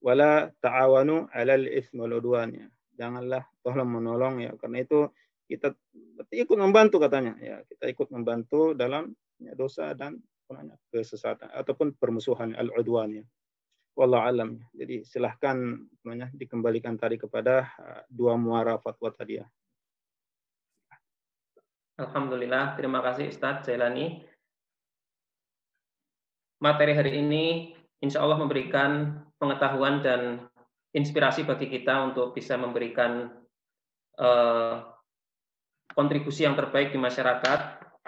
[0.03, 2.67] Wala ta'awanu alal ismi wal udwan ya.
[2.95, 5.07] Janganlah tolong menolong ya karena itu
[5.47, 5.75] kita
[6.33, 9.11] ikut membantu katanya ya kita ikut membantu dalam
[9.41, 10.21] ya, dosa dan
[10.93, 13.25] kesesatan ataupun permusuhan al udwan ya.
[13.93, 14.57] Wallah alam.
[14.73, 15.53] Jadi silahkan
[16.01, 19.45] namanya dikembalikan tadi kepada uh, dua muara fatwa tadi ya.
[22.01, 24.25] Alhamdulillah, terima kasih Ustadz Jailani.
[26.57, 30.49] Materi hari ini insya Allah memberikan pengetahuan dan
[30.89, 33.29] inspirasi bagi kita untuk bisa memberikan
[34.17, 34.89] uh,
[35.93, 37.59] kontribusi yang terbaik di masyarakat.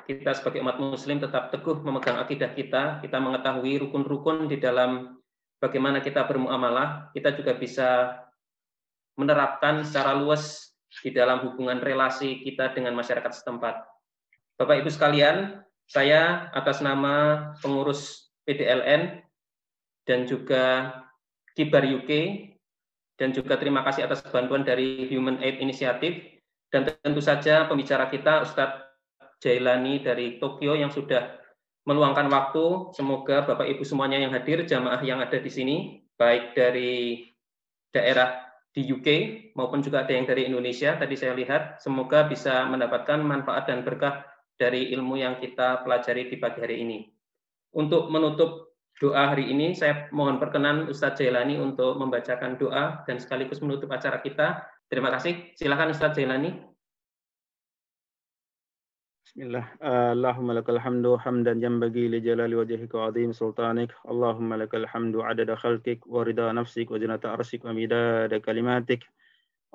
[0.05, 5.14] Kita sebagai umat muslim tetap teguh memegang akidah kita, kita mengetahui rukun-rukun di dalam
[5.59, 8.19] bagaimana kita bermuamalah, kita juga bisa
[9.15, 13.83] menerapkan secara luas di dalam hubungan relasi kita dengan masyarakat setempat.
[14.55, 19.21] Bapak Ibu sekalian, saya atas nama pengurus PDLN
[20.07, 20.95] dan juga
[21.55, 22.11] Kibar UK
[23.15, 28.43] dan juga terima kasih atas bantuan dari Human Aid Initiative dan tentu saja pembicara kita
[28.43, 28.83] Ustadz
[29.39, 31.44] Jailani dari Tokyo yang sudah
[31.85, 32.91] meluangkan waktu.
[32.97, 37.23] Semoga Bapak Ibu semuanya yang hadir, jamaah yang ada di sini, baik dari
[37.93, 38.45] daerah
[38.75, 39.07] di UK
[39.55, 40.99] maupun juga ada yang dari Indonesia.
[40.99, 44.27] Tadi saya lihat, semoga bisa mendapatkan manfaat dan berkah
[44.59, 46.99] dari ilmu yang kita pelajari di pagi hari ini.
[47.75, 53.63] Untuk menutup doa hari ini, saya mohon perkenan Ustadz Jailani untuk membacakan doa dan sekaligus
[53.63, 54.63] menutup acara kita.
[54.91, 55.55] Terima kasih.
[55.55, 56.74] Silakan Ustadz Jailani.
[59.35, 59.67] بسم الله.
[59.81, 63.91] آه، اللهم لك الحمد حمدا ينبغي لجلال وجهك وعظيم سلطانك.
[64.07, 69.03] اللهم لك الحمد عدد خلقك ورضا نفسك وزنة عرشك ومداد كلماتك.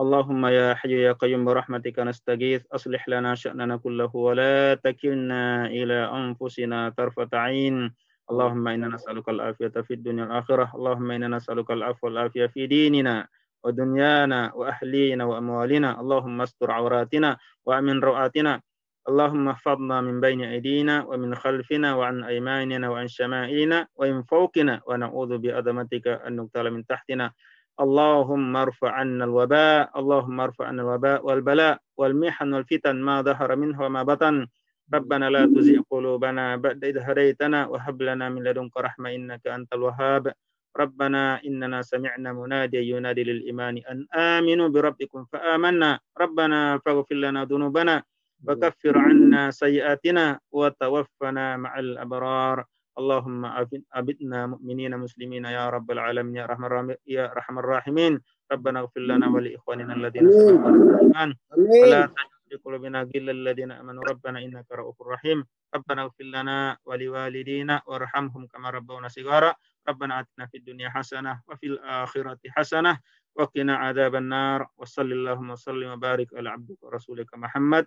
[0.01, 2.73] اللهم يا حي يا قيوم برحمتك نستغيث.
[2.73, 7.93] أصلح لنا شأننا كله ولا تكلنا إلى أنفسنا طرفة عين.
[8.31, 10.73] اللهم إنا نسألك العافية في الدنيا والآخرة.
[10.75, 13.29] اللهم إنا نسألك العفو والعافية في ديننا
[13.65, 16.01] ودنيانا وأهلينا وأموالنا.
[16.01, 18.61] اللهم استر عوراتنا وأمن رؤاتنا
[19.09, 26.07] اللهم احفظنا من بين أيدينا ومن خلفنا وعن أيماننا وعن شمائلنا ومن فوقنا ونعوذ بعظمتك
[26.09, 27.33] أن نقتل من تحتنا.
[27.81, 34.03] اللهم ارفع عنا الوباء اللهم ارفع عنا الوباء والبلاء والمحن والفتن ما ظهر منه وما
[34.03, 34.47] بطن.
[34.95, 40.33] ربنا لا تزغ قلوبنا بعد إذ هديتنا وهب لنا من لدنك رحمة إنك أنت الوهاب.
[40.77, 45.99] ربنا إننا سمعنا مناديا ينادي للإيمان أن آمنوا بربكم فآمنا.
[46.21, 48.03] ربنا فاغفر لنا ذنوبنا
[48.45, 52.65] وكفر عنا سيئاتنا وتوفنا مع الأبرار.
[52.99, 53.45] اللهم
[53.93, 58.21] أبدنا مؤمنين مسلمين يا رب العالمين يا رحم يا رحم الراحمين
[58.53, 61.35] ربنا اغفر لنا ولإخواننا الذين سبقونا بالإيمان.
[61.57, 64.03] ولا تجعل في قلوبنا غلا الذين آمنوا.
[64.11, 65.45] ربنا إنك رؤوف رحيم.
[65.75, 69.55] ربنا اغفر لنا ولوالدينا وارحمهم كما ربونا صغارا.
[69.89, 72.99] ربنا آتنا في الدنيا حسنة وفي الآخرة حسنة.
[73.39, 74.67] وقنا عذاب النار.
[74.77, 77.87] وصل اللهم وسلم وبارك على عبدك ورسولك محمد.